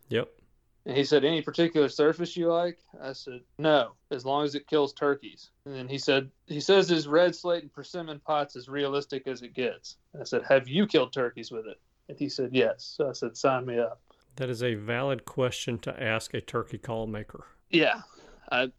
Yep. 0.09 0.28
And 0.86 0.97
he 0.97 1.05
said, 1.05 1.24
Any 1.24 1.40
particular 1.43 1.89
surface 1.89 2.36
you 2.36 2.52
like? 2.52 2.78
I 3.01 3.12
said, 3.12 3.40
No, 3.59 3.93
as 4.11 4.24
long 4.24 4.44
as 4.44 4.55
it 4.55 4.66
kills 4.66 4.93
turkeys. 4.93 5.51
And 5.65 5.74
then 5.74 5.89
he 5.89 5.98
said, 5.98 6.31
He 6.47 6.61
says 6.61 6.89
his 6.89 7.06
red 7.06 7.35
slate 7.35 7.62
and 7.62 7.73
persimmon 7.73 8.20
pot's 8.20 8.56
as 8.56 8.69
realistic 8.69 9.27
as 9.27 9.43
it 9.43 9.55
gets. 9.55 9.97
And 10.12 10.23
I 10.23 10.24
said, 10.24 10.43
Have 10.48 10.69
you 10.69 10.86
killed 10.86 11.12
turkeys 11.12 11.51
with 11.51 11.66
it? 11.66 11.81
And 12.09 12.19
he 12.19 12.28
said, 12.28 12.51
Yes. 12.52 12.94
So 12.97 13.09
I 13.09 13.12
said, 13.12 13.36
Sign 13.36 13.65
me 13.65 13.78
up. 13.78 14.01
That 14.36 14.51
is 14.51 14.62
a 14.62 14.74
valid 14.74 15.24
question 15.24 15.78
to 15.81 16.02
ask 16.02 16.35
a 16.35 16.40
turkey 16.40 16.78
call 16.78 17.06
maker. 17.06 17.47
Yeah. 17.70 18.02
I 18.51 18.70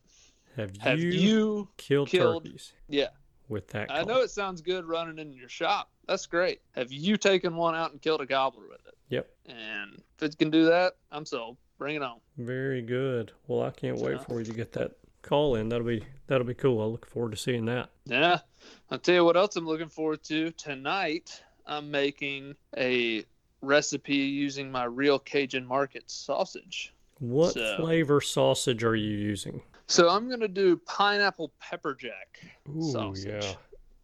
Have, 0.55 0.77
have 0.77 0.99
you, 0.99 1.09
you, 1.09 1.67
killed, 1.77 2.09
killed- 2.09 2.43
turkeys 2.45 2.73
yeah. 2.87 3.07
with 3.49 3.67
that 3.69 3.89
call? 3.89 3.97
I 3.97 4.03
know 4.03 4.21
it 4.21 4.31
sounds 4.31 4.61
good 4.61 4.85
running 4.85 5.19
in 5.19 5.33
your 5.33 5.49
shop. 5.49 5.89
That's 6.07 6.25
great. 6.25 6.61
Have 6.71 6.91
you 6.91 7.17
taken 7.17 7.55
one 7.55 7.75
out 7.75 7.91
and 7.91 8.01
killed 8.01 8.21
a 8.21 8.25
gobbler 8.25 8.67
with 8.69 8.85
it? 8.87 8.93
Yep. 9.09 9.29
And 9.47 10.01
if 10.17 10.23
it 10.23 10.37
can 10.37 10.49
do 10.49 10.65
that, 10.65 10.93
I'm 11.11 11.25
sold. 11.25 11.57
Bring 11.77 11.95
it 11.95 12.01
on. 12.01 12.19
Very 12.37 12.81
good. 12.81 13.31
Well, 13.47 13.63
I 13.63 13.71
can't 13.71 13.97
wait 13.99 14.23
for 14.23 14.39
you 14.39 14.45
to 14.45 14.53
get 14.53 14.71
that 14.73 14.93
call 15.21 15.55
in. 15.55 15.67
That'll 15.67 15.85
be 15.85 16.03
that'll 16.27 16.47
be 16.47 16.53
cool. 16.53 16.81
I 16.81 16.85
look 16.85 17.05
forward 17.05 17.31
to 17.31 17.37
seeing 17.37 17.65
that. 17.65 17.89
Yeah. 18.05 18.39
I'll 18.89 18.99
tell 18.99 19.15
you 19.15 19.25
what 19.25 19.35
else 19.35 19.55
I'm 19.57 19.67
looking 19.67 19.89
forward 19.89 20.23
to. 20.25 20.51
Tonight, 20.51 21.43
I'm 21.65 21.91
making 21.91 22.55
a 22.77 23.25
recipe 23.61 24.15
using 24.15 24.71
my 24.71 24.85
real 24.85 25.19
Cajun 25.19 25.65
Market 25.65 26.09
sausage. 26.09 26.93
What 27.19 27.53
So- 27.53 27.77
flavor 27.77 28.21
sausage 28.21 28.83
are 28.83 28.95
you 28.95 29.17
using? 29.17 29.61
So 29.87 30.09
I'm 30.09 30.27
going 30.27 30.39
to 30.39 30.47
do 30.47 30.77
pineapple 30.77 31.51
pepper 31.59 31.93
jack 31.93 32.39
Ooh, 32.75 32.91
sausage, 32.91 33.43
yeah. 33.43 33.53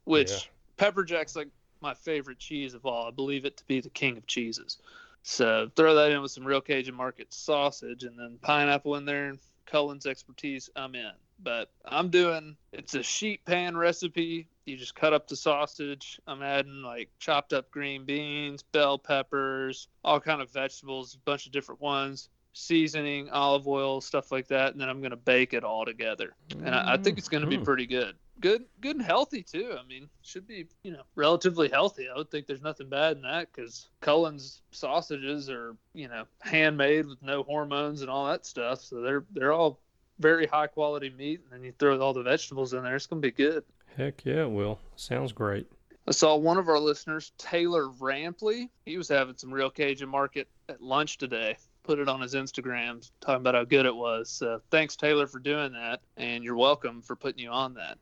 which 0.03 0.31
Yeah. 0.31 0.37
pepper 0.77 1.03
jack's 1.03 1.35
like 1.35 1.47
my 1.81 1.93
favorite 1.93 2.37
cheese 2.37 2.73
of 2.73 2.85
all. 2.85 3.07
I 3.07 3.11
believe 3.11 3.45
it 3.45 3.57
to 3.57 3.65
be 3.65 3.81
the 3.81 3.89
king 3.89 4.17
of 4.17 4.27
cheeses. 4.27 4.77
So 5.23 5.69
throw 5.75 5.95
that 5.95 6.11
in 6.11 6.21
with 6.21 6.31
some 6.31 6.45
real 6.45 6.61
Cajun 6.61 6.95
Market 6.95 7.33
sausage 7.33 8.03
and 8.03 8.17
then 8.17 8.37
pineapple 8.41 8.95
in 8.95 9.05
there. 9.05 9.29
And 9.29 9.39
Cullen's 9.65 10.05
expertise, 10.05 10.69
I'm 10.75 10.95
in. 10.95 11.11
But 11.43 11.71
I'm 11.85 12.09
doing 12.09 12.55
it's 12.71 12.93
a 12.93 13.01
sheet 13.01 13.43
pan 13.45 13.75
recipe. 13.75 14.47
You 14.65 14.77
just 14.77 14.93
cut 14.93 15.13
up 15.13 15.27
the 15.27 15.35
sausage. 15.35 16.19
I'm 16.27 16.43
adding 16.43 16.83
like 16.83 17.09
chopped 17.19 17.51
up 17.53 17.71
green 17.71 18.05
beans, 18.05 18.61
bell 18.61 18.99
peppers, 18.99 19.87
all 20.03 20.19
kind 20.19 20.41
of 20.41 20.51
vegetables, 20.51 21.15
a 21.15 21.17
bunch 21.19 21.47
of 21.47 21.51
different 21.51 21.81
ones, 21.81 22.29
seasoning, 22.53 23.29
olive 23.29 23.67
oil, 23.67 24.01
stuff 24.01 24.31
like 24.31 24.47
that, 24.47 24.73
and 24.73 24.81
then 24.81 24.89
I'm 24.89 25.01
gonna 25.01 25.15
bake 25.15 25.53
it 25.53 25.63
all 25.63 25.85
together. 25.85 26.33
And 26.63 26.75
I, 26.75 26.93
I 26.93 26.97
think 26.97 27.17
it's 27.17 27.29
gonna 27.29 27.47
be 27.47 27.57
Mhm. 27.57 27.65
pretty 27.65 27.85
good. 27.85 28.15
Good, 28.39 28.65
good 28.81 28.95
and 28.95 29.05
healthy 29.05 29.43
too. 29.43 29.75
I 29.79 29.85
mean, 29.87 30.09
should 30.23 30.47
be 30.47 30.65
you 30.83 30.91
know 30.91 31.03
relatively 31.15 31.69
healthy. 31.69 32.07
I 32.09 32.17
would 32.17 32.31
think 32.31 32.47
there's 32.47 32.61
nothing 32.61 32.89
bad 32.89 33.15
in 33.17 33.21
that 33.23 33.51
because 33.51 33.87
Cullen's 34.01 34.61
sausages 34.71 35.49
are 35.49 35.75
you 35.93 36.07
know 36.07 36.25
handmade 36.39 37.05
with 37.07 37.21
no 37.21 37.43
hormones 37.43 38.01
and 38.01 38.09
all 38.09 38.27
that 38.27 38.45
stuff. 38.45 38.81
So 38.81 39.01
they're 39.01 39.25
they're 39.31 39.53
all 39.53 39.79
very 40.19 40.45
high 40.47 40.67
quality 40.67 41.09
meat. 41.09 41.41
And 41.43 41.51
then 41.51 41.63
you 41.63 41.73
throw 41.79 41.99
all 41.99 42.13
the 42.13 42.23
vegetables 42.23 42.73
in 42.73 42.83
there, 42.83 42.95
it's 42.95 43.05
gonna 43.07 43.21
be 43.21 43.31
good. 43.31 43.63
Heck 43.95 44.25
yeah, 44.25 44.43
it 44.43 44.51
will. 44.51 44.79
Sounds 44.95 45.31
great. 45.33 45.67
I 46.07 46.11
saw 46.11 46.35
one 46.35 46.57
of 46.57 46.67
our 46.67 46.79
listeners, 46.79 47.31
Taylor 47.37 47.87
Rampley. 47.89 48.69
He 48.85 48.97
was 48.97 49.07
having 49.07 49.37
some 49.37 49.53
real 49.53 49.69
Cajun 49.69 50.09
market 50.09 50.47
at 50.67 50.81
lunch 50.81 51.17
today. 51.19 51.57
Put 51.91 51.99
it 51.99 52.07
on 52.07 52.21
his 52.21 52.35
Instagram, 52.35 53.05
talking 53.19 53.41
about 53.41 53.53
how 53.53 53.65
good 53.65 53.85
it 53.85 53.93
was. 53.93 54.29
So 54.29 54.61
thanks, 54.71 54.95
Taylor, 54.95 55.27
for 55.27 55.39
doing 55.39 55.73
that, 55.73 55.99
and 56.15 56.41
you're 56.41 56.55
welcome 56.55 57.01
for 57.01 57.17
putting 57.17 57.43
you 57.43 57.49
on 57.49 57.73
that. 57.73 57.97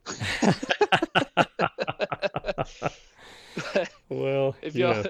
well, 4.09 4.55
if 4.61 4.75
y'all 4.75 5.03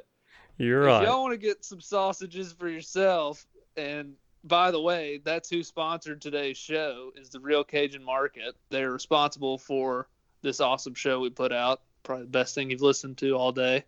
you're 0.57 0.83
if 0.83 0.87
right. 0.87 1.03
y'all 1.03 1.23
want 1.23 1.33
to 1.33 1.37
get 1.37 1.65
some 1.65 1.81
sausages 1.81 2.53
for 2.53 2.69
yourself, 2.69 3.45
and 3.75 4.13
by 4.45 4.71
the 4.71 4.79
way, 4.79 5.19
that's 5.21 5.49
who 5.49 5.61
sponsored 5.61 6.21
today's 6.21 6.55
show 6.55 7.11
is 7.17 7.27
the 7.27 7.41
Real 7.41 7.65
Cajun 7.65 8.01
Market. 8.01 8.55
They're 8.69 8.91
responsible 8.91 9.57
for 9.57 10.07
this 10.41 10.61
awesome 10.61 10.93
show 10.93 11.19
we 11.19 11.31
put 11.31 11.51
out. 11.51 11.81
Probably 12.03 12.23
the 12.23 12.31
best 12.31 12.55
thing 12.55 12.71
you've 12.71 12.81
listened 12.81 13.17
to 13.17 13.35
all 13.35 13.51
day. 13.51 13.83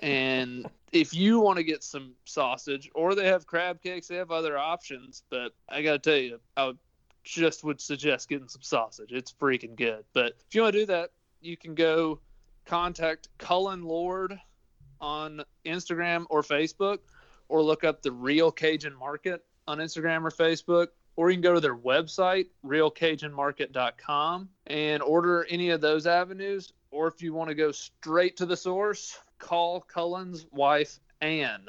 And 0.00 0.66
if 0.94 1.12
you 1.12 1.40
want 1.40 1.56
to 1.58 1.64
get 1.64 1.82
some 1.82 2.12
sausage, 2.24 2.88
or 2.94 3.14
they 3.14 3.26
have 3.26 3.46
crab 3.46 3.82
cakes, 3.82 4.06
they 4.06 4.14
have 4.14 4.30
other 4.30 4.56
options. 4.56 5.24
But 5.28 5.52
I 5.68 5.82
got 5.82 5.92
to 5.92 5.98
tell 5.98 6.18
you, 6.18 6.40
I 6.56 6.66
would 6.66 6.78
just 7.24 7.64
would 7.64 7.80
suggest 7.80 8.28
getting 8.28 8.48
some 8.48 8.62
sausage. 8.62 9.10
It's 9.10 9.32
freaking 9.32 9.74
good. 9.74 10.04
But 10.12 10.36
if 10.46 10.54
you 10.54 10.62
want 10.62 10.74
to 10.74 10.80
do 10.80 10.86
that, 10.86 11.10
you 11.40 11.56
can 11.56 11.74
go 11.74 12.20
contact 12.64 13.28
Cullen 13.38 13.82
Lord 13.82 14.38
on 15.00 15.42
Instagram 15.66 16.26
or 16.30 16.42
Facebook, 16.42 16.98
or 17.48 17.60
look 17.60 17.82
up 17.82 18.00
the 18.00 18.12
Real 18.12 18.52
Cajun 18.52 18.94
Market 18.96 19.44
on 19.66 19.78
Instagram 19.78 20.22
or 20.22 20.30
Facebook, 20.30 20.88
or 21.16 21.30
you 21.30 21.36
can 21.36 21.42
go 21.42 21.54
to 21.54 21.60
their 21.60 21.76
website, 21.76 22.46
realcajunmarket.com, 22.64 24.48
and 24.68 25.02
order 25.02 25.44
any 25.50 25.70
of 25.70 25.80
those 25.80 26.06
avenues. 26.06 26.72
Or 26.90 27.08
if 27.08 27.20
you 27.20 27.34
want 27.34 27.48
to 27.48 27.54
go 27.54 27.72
straight 27.72 28.36
to 28.36 28.46
the 28.46 28.56
source, 28.56 29.18
call 29.38 29.80
Cullen's 29.80 30.46
wife, 30.50 31.00
Anne, 31.20 31.66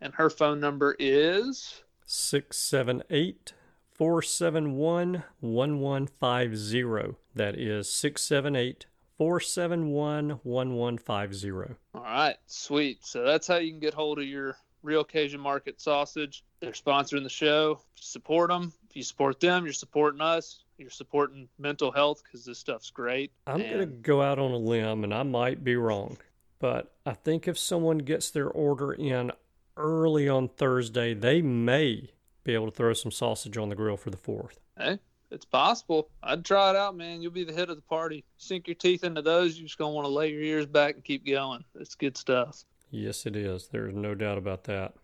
and 0.00 0.14
her 0.14 0.30
phone 0.30 0.60
number 0.60 0.96
is 0.98 1.82
678 2.06 3.52
471 3.92 5.24
1150. 5.40 7.16
That 7.34 7.56
is 7.58 7.92
678 7.92 8.86
471 9.16 10.40
1150. 10.42 11.76
All 11.94 12.02
right, 12.02 12.36
sweet. 12.46 13.04
So 13.04 13.22
that's 13.24 13.46
how 13.46 13.56
you 13.56 13.70
can 13.70 13.80
get 13.80 13.94
hold 13.94 14.18
of 14.18 14.24
your 14.24 14.56
Real 14.82 15.04
Cajun 15.04 15.40
Market 15.40 15.80
sausage. 15.80 16.44
They're 16.60 16.72
sponsoring 16.72 17.22
the 17.22 17.30
show. 17.30 17.80
Support 17.94 18.50
them. 18.50 18.72
If 18.90 18.96
you 18.96 19.02
support 19.02 19.40
them, 19.40 19.64
you're 19.64 19.72
supporting 19.72 20.20
us. 20.20 20.64
You're 20.76 20.90
supporting 20.90 21.48
mental 21.58 21.90
health 21.90 22.22
because 22.22 22.44
this 22.44 22.58
stuff's 22.58 22.90
great. 22.90 23.32
I'm 23.46 23.58
going 23.58 23.78
to 23.78 23.86
go 23.86 24.20
out 24.20 24.38
on 24.38 24.50
a 24.50 24.56
limb, 24.56 25.04
and 25.04 25.14
I 25.14 25.22
might 25.22 25.62
be 25.62 25.76
wrong, 25.76 26.18
but 26.64 26.94
I 27.04 27.12
think 27.12 27.46
if 27.46 27.58
someone 27.58 27.98
gets 27.98 28.30
their 28.30 28.48
order 28.48 28.90
in 28.90 29.32
early 29.76 30.30
on 30.30 30.48
Thursday, 30.48 31.12
they 31.12 31.42
may 31.42 32.08
be 32.42 32.54
able 32.54 32.70
to 32.70 32.74
throw 32.74 32.94
some 32.94 33.10
sausage 33.10 33.58
on 33.58 33.68
the 33.68 33.74
grill 33.74 33.98
for 33.98 34.08
the 34.08 34.16
4th. 34.16 34.54
Hey, 34.78 34.98
it's 35.30 35.44
possible. 35.44 36.08
I'd 36.22 36.42
try 36.42 36.70
it 36.70 36.76
out, 36.76 36.96
man. 36.96 37.20
You'll 37.20 37.32
be 37.32 37.44
the 37.44 37.52
hit 37.52 37.68
of 37.68 37.76
the 37.76 37.82
party. 37.82 38.24
Sink 38.38 38.66
your 38.66 38.76
teeth 38.76 39.04
into 39.04 39.20
those. 39.20 39.58
You're 39.58 39.66
just 39.66 39.76
gonna 39.76 39.92
want 39.92 40.06
to 40.06 40.10
lay 40.10 40.30
your 40.30 40.40
ears 40.40 40.64
back 40.64 40.94
and 40.94 41.04
keep 41.04 41.26
going. 41.26 41.62
It's 41.78 41.94
good 41.94 42.16
stuff. 42.16 42.64
Yes, 42.90 43.26
it 43.26 43.36
is. 43.36 43.68
There's 43.68 43.94
no 43.94 44.14
doubt 44.14 44.38
about 44.38 44.64
that. 44.64 44.94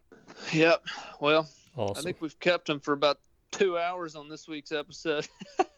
Yep. 0.55 0.83
Well, 1.21 1.47
Awesome. 1.77 2.01
I 2.01 2.03
think 2.03 2.23
we've 2.23 2.41
kept 2.41 2.69
them 2.69 2.81
for 2.81 2.95
about 2.95 3.21
two 3.51 3.77
hours 3.77 4.17
on 4.17 4.31
this 4.31 4.49
week's 4.49 4.73
episode. 4.73 5.29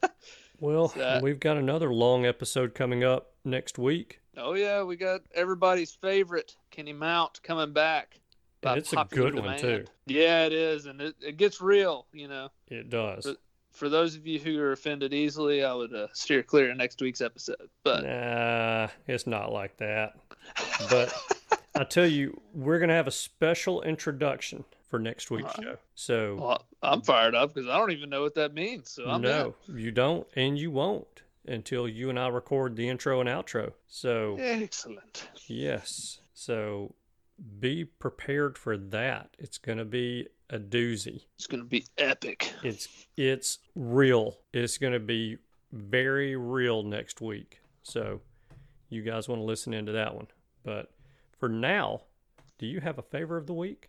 Well, 0.60 0.88
that- 0.96 1.24
we've 1.24 1.40
got 1.40 1.56
another 1.56 1.92
long 1.92 2.24
episode 2.24 2.72
coming 2.72 3.02
up 3.02 3.32
next 3.44 3.78
week. 3.78 4.20
Oh 4.36 4.54
yeah, 4.54 4.82
we 4.82 4.96
got 4.96 5.22
everybody's 5.34 5.92
favorite 5.92 6.56
Kenny 6.70 6.92
Mount 6.92 7.42
coming 7.42 7.72
back. 7.72 8.18
And 8.64 8.78
it's 8.78 8.92
a 8.92 9.04
good 9.10 9.34
one, 9.34 9.58
too. 9.58 9.84
Yeah, 10.06 10.46
it 10.46 10.52
is, 10.52 10.86
and 10.86 11.00
it, 11.00 11.16
it 11.20 11.36
gets 11.36 11.60
real. 11.60 12.06
You 12.12 12.28
know, 12.28 12.48
It 12.68 12.90
does. 12.90 13.24
But- 13.24 13.38
for 13.72 13.88
those 13.88 14.14
of 14.14 14.26
you 14.26 14.38
who 14.38 14.60
are 14.60 14.72
offended 14.72 15.14
easily, 15.14 15.64
I 15.64 15.72
would 15.72 15.94
uh, 15.94 16.08
steer 16.12 16.42
clear 16.42 16.70
of 16.70 16.76
next 16.76 17.00
week's 17.00 17.20
episode. 17.20 17.70
But 17.82 18.04
Nah, 18.04 18.88
it's 19.06 19.26
not 19.26 19.50
like 19.50 19.76
that. 19.78 20.14
But 20.90 21.12
I 21.74 21.84
tell 21.84 22.06
you, 22.06 22.38
we're 22.54 22.78
going 22.78 22.90
to 22.90 22.94
have 22.94 23.06
a 23.06 23.12
special 23.12 23.82
introduction 23.82 24.64
for 24.88 24.98
next 24.98 25.30
week's 25.30 25.56
right. 25.58 25.64
show. 25.64 25.76
So, 25.94 26.36
well, 26.36 26.66
I'm 26.82 27.00
fired 27.00 27.34
up 27.34 27.54
because 27.54 27.68
I 27.68 27.78
don't 27.78 27.92
even 27.92 28.10
know 28.10 28.20
what 28.22 28.34
that 28.34 28.52
means. 28.52 28.90
So 28.90 29.06
I'm 29.06 29.16
in. 29.24 29.30
no, 29.30 29.54
you 29.68 29.90
don't, 29.90 30.26
and 30.36 30.58
you 30.58 30.70
won't 30.70 31.22
until 31.46 31.88
you 31.88 32.10
and 32.10 32.18
I 32.18 32.28
record 32.28 32.76
the 32.76 32.88
intro 32.88 33.20
and 33.20 33.28
outro. 33.28 33.72
So, 33.88 34.36
Excellent. 34.38 35.28
yes. 35.46 36.20
So, 36.34 36.94
be 37.60 37.84
prepared 37.84 38.56
for 38.56 38.76
that. 38.76 39.30
It's 39.38 39.58
going 39.58 39.78
to 39.78 39.84
be 39.84 40.28
a 40.50 40.58
doozy. 40.58 41.22
It's 41.36 41.46
gonna 41.46 41.64
be 41.64 41.86
epic. 41.98 42.52
It's 42.62 43.06
it's 43.16 43.58
real. 43.74 44.36
It's 44.52 44.76
going 44.78 44.92
to 44.92 45.00
be 45.00 45.38
very 45.72 46.36
real 46.36 46.82
next 46.82 47.20
week. 47.20 47.60
So, 47.82 48.20
you 48.90 49.02
guys 49.02 49.28
want 49.28 49.40
to 49.40 49.44
listen 49.44 49.72
into 49.72 49.92
that 49.92 50.14
one. 50.14 50.26
But 50.62 50.92
for 51.38 51.48
now, 51.48 52.02
do 52.58 52.66
you 52.66 52.80
have 52.80 52.98
a 52.98 53.02
favor 53.02 53.36
of 53.36 53.46
the 53.46 53.54
week? 53.54 53.88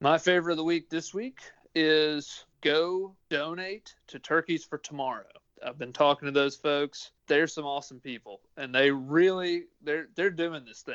My 0.00 0.18
favor 0.18 0.50
of 0.50 0.56
the 0.56 0.64
week 0.64 0.88
this 0.90 1.14
week 1.14 1.38
is 1.74 2.44
go 2.62 3.14
donate 3.30 3.94
to 4.08 4.18
Turkeys 4.18 4.64
for 4.64 4.78
Tomorrow. 4.78 5.26
I've 5.64 5.78
been 5.78 5.92
talking 5.92 6.26
to 6.26 6.32
those 6.32 6.56
folks. 6.56 7.10
They're 7.26 7.46
some 7.46 7.64
awesome 7.64 8.00
people, 8.00 8.40
and 8.56 8.74
they 8.74 8.90
really 8.90 9.64
they're 9.82 10.08
they're 10.14 10.30
doing 10.30 10.64
this 10.64 10.82
thing. 10.82 10.94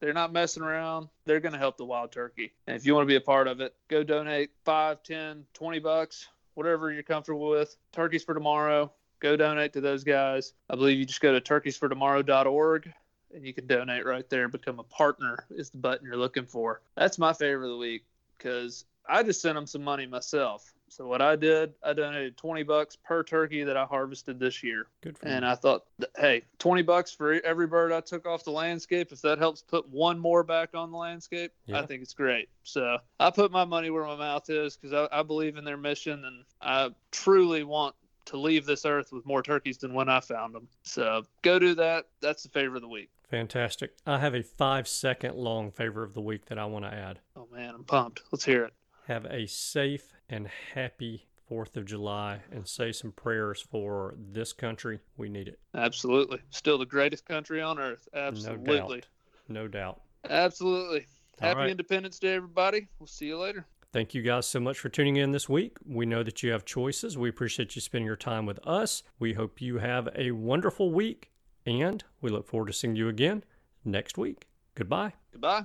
They're 0.00 0.12
not 0.12 0.32
messing 0.32 0.64
around. 0.64 1.08
They're 1.26 1.38
going 1.38 1.52
to 1.52 1.58
help 1.58 1.76
the 1.76 1.84
wild 1.84 2.10
turkey. 2.10 2.52
And 2.66 2.74
if 2.74 2.84
you 2.84 2.92
want 2.92 3.04
to 3.04 3.08
be 3.08 3.14
a 3.14 3.20
part 3.20 3.46
of 3.46 3.60
it, 3.60 3.72
go 3.86 4.02
donate 4.02 4.50
5, 4.64 5.00
10, 5.04 5.44
20 5.54 5.78
bucks, 5.78 6.26
whatever 6.54 6.90
you're 6.90 7.04
comfortable 7.04 7.48
with. 7.48 7.76
Turkeys 7.92 8.24
for 8.24 8.34
Tomorrow. 8.34 8.92
Go 9.20 9.36
donate 9.36 9.72
to 9.74 9.80
those 9.80 10.02
guys. 10.02 10.54
I 10.68 10.74
believe 10.74 10.98
you 10.98 11.04
just 11.04 11.20
go 11.20 11.38
to 11.38 11.40
turkeysfortomorrow.org 11.40 12.92
and 13.32 13.46
you 13.46 13.54
can 13.54 13.68
donate 13.68 14.04
right 14.04 14.28
there. 14.28 14.48
Become 14.48 14.80
a 14.80 14.84
partner 14.84 15.46
is 15.50 15.70
the 15.70 15.78
button 15.78 16.04
you're 16.04 16.16
looking 16.16 16.46
for. 16.46 16.82
That's 16.96 17.18
my 17.18 17.32
favorite 17.32 17.66
of 17.66 17.70
the 17.70 17.78
week 17.78 18.04
because 18.36 18.84
I 19.08 19.22
just 19.22 19.40
sent 19.40 19.54
them 19.54 19.68
some 19.68 19.84
money 19.84 20.06
myself. 20.06 20.74
So 20.92 21.06
what 21.06 21.22
I 21.22 21.36
did, 21.36 21.72
I 21.82 21.94
donated 21.94 22.36
20 22.36 22.64
bucks 22.64 22.96
per 22.96 23.22
turkey 23.22 23.64
that 23.64 23.78
I 23.78 23.84
harvested 23.86 24.38
this 24.38 24.62
year. 24.62 24.88
Good 25.00 25.16
for 25.16 25.26
And 25.26 25.42
you. 25.42 25.50
I 25.50 25.54
thought, 25.54 25.84
hey, 26.18 26.42
20 26.58 26.82
bucks 26.82 27.10
for 27.10 27.32
every 27.46 27.66
bird 27.66 27.92
I 27.92 28.00
took 28.02 28.26
off 28.26 28.44
the 28.44 28.50
landscape. 28.50 29.10
If 29.10 29.22
that 29.22 29.38
helps 29.38 29.62
put 29.62 29.88
one 29.88 30.18
more 30.18 30.42
back 30.44 30.74
on 30.74 30.90
the 30.90 30.98
landscape, 30.98 31.50
Yeah. 31.64 31.80
I 31.80 31.86
think 31.86 32.02
it's 32.02 32.12
great. 32.12 32.50
So 32.62 32.98
I 33.18 33.30
put 33.30 33.50
my 33.50 33.64
money 33.64 33.88
where 33.88 34.04
my 34.04 34.16
mouth 34.16 34.50
is 34.50 34.76
because 34.76 34.92
I, 35.10 35.20
I 35.20 35.22
believe 35.22 35.56
in 35.56 35.64
their 35.64 35.78
mission 35.78 36.26
and 36.26 36.44
I 36.60 36.90
truly 37.10 37.64
want 37.64 37.94
to 38.26 38.36
leave 38.36 38.66
this 38.66 38.84
earth 38.84 39.12
with 39.12 39.24
more 39.24 39.42
turkeys 39.42 39.78
than 39.78 39.94
when 39.94 40.10
I 40.10 40.20
found 40.20 40.54
them. 40.54 40.68
So 40.82 41.22
go 41.40 41.58
do 41.58 41.74
that. 41.76 42.04
That's 42.20 42.42
the 42.42 42.50
favor 42.50 42.76
of 42.76 42.82
the 42.82 42.88
week. 42.88 43.08
Fantastic. 43.30 43.92
I 44.06 44.18
have 44.18 44.34
a 44.34 44.42
five 44.42 44.86
second 44.86 45.36
long 45.36 45.70
favor 45.70 46.02
of 46.02 46.12
the 46.12 46.20
week 46.20 46.44
that 46.46 46.58
I 46.58 46.66
want 46.66 46.84
to 46.84 46.92
add. 46.92 47.18
Oh 47.34 47.48
man, 47.50 47.74
I'm 47.74 47.84
pumped. 47.84 48.20
Let's 48.30 48.44
hear 48.44 48.64
it. 48.64 48.74
Have 49.08 49.24
a 49.24 49.46
safe 49.46 50.12
and 50.32 50.48
happy 50.74 51.26
4th 51.50 51.76
of 51.76 51.84
July 51.84 52.40
and 52.50 52.66
say 52.66 52.90
some 52.90 53.12
prayers 53.12 53.60
for 53.60 54.14
this 54.18 54.54
country. 54.54 54.98
We 55.18 55.28
need 55.28 55.46
it. 55.46 55.60
Absolutely. 55.74 56.40
Still 56.50 56.78
the 56.78 56.86
greatest 56.86 57.26
country 57.26 57.60
on 57.60 57.78
earth. 57.78 58.08
No 58.14 58.20
Absolutely. 58.20 59.00
doubt. 59.00 59.08
No 59.48 59.68
doubt. 59.68 60.00
Absolutely. 60.28 61.06
All 61.40 61.48
Happy 61.48 61.58
right. 61.58 61.70
Independence 61.70 62.18
Day, 62.18 62.34
everybody. 62.34 62.88
We'll 62.98 63.06
see 63.06 63.26
you 63.26 63.38
later. 63.38 63.66
Thank 63.92 64.14
you 64.14 64.22
guys 64.22 64.46
so 64.48 64.58
much 64.58 64.78
for 64.78 64.88
tuning 64.88 65.16
in 65.16 65.32
this 65.32 65.50
week. 65.50 65.76
We 65.84 66.06
know 66.06 66.22
that 66.22 66.42
you 66.42 66.50
have 66.52 66.64
choices. 66.64 67.18
We 67.18 67.28
appreciate 67.28 67.74
you 67.76 67.82
spending 67.82 68.06
your 68.06 68.16
time 68.16 68.46
with 68.46 68.58
us. 68.66 69.02
We 69.18 69.34
hope 69.34 69.60
you 69.60 69.78
have 69.78 70.08
a 70.16 70.30
wonderful 70.30 70.90
week, 70.92 71.30
and 71.66 72.02
we 72.22 72.30
look 72.30 72.46
forward 72.46 72.68
to 72.68 72.72
seeing 72.72 72.96
you 72.96 73.08
again 73.08 73.44
next 73.84 74.16
week. 74.16 74.46
Goodbye. 74.74 75.12
Goodbye. 75.32 75.64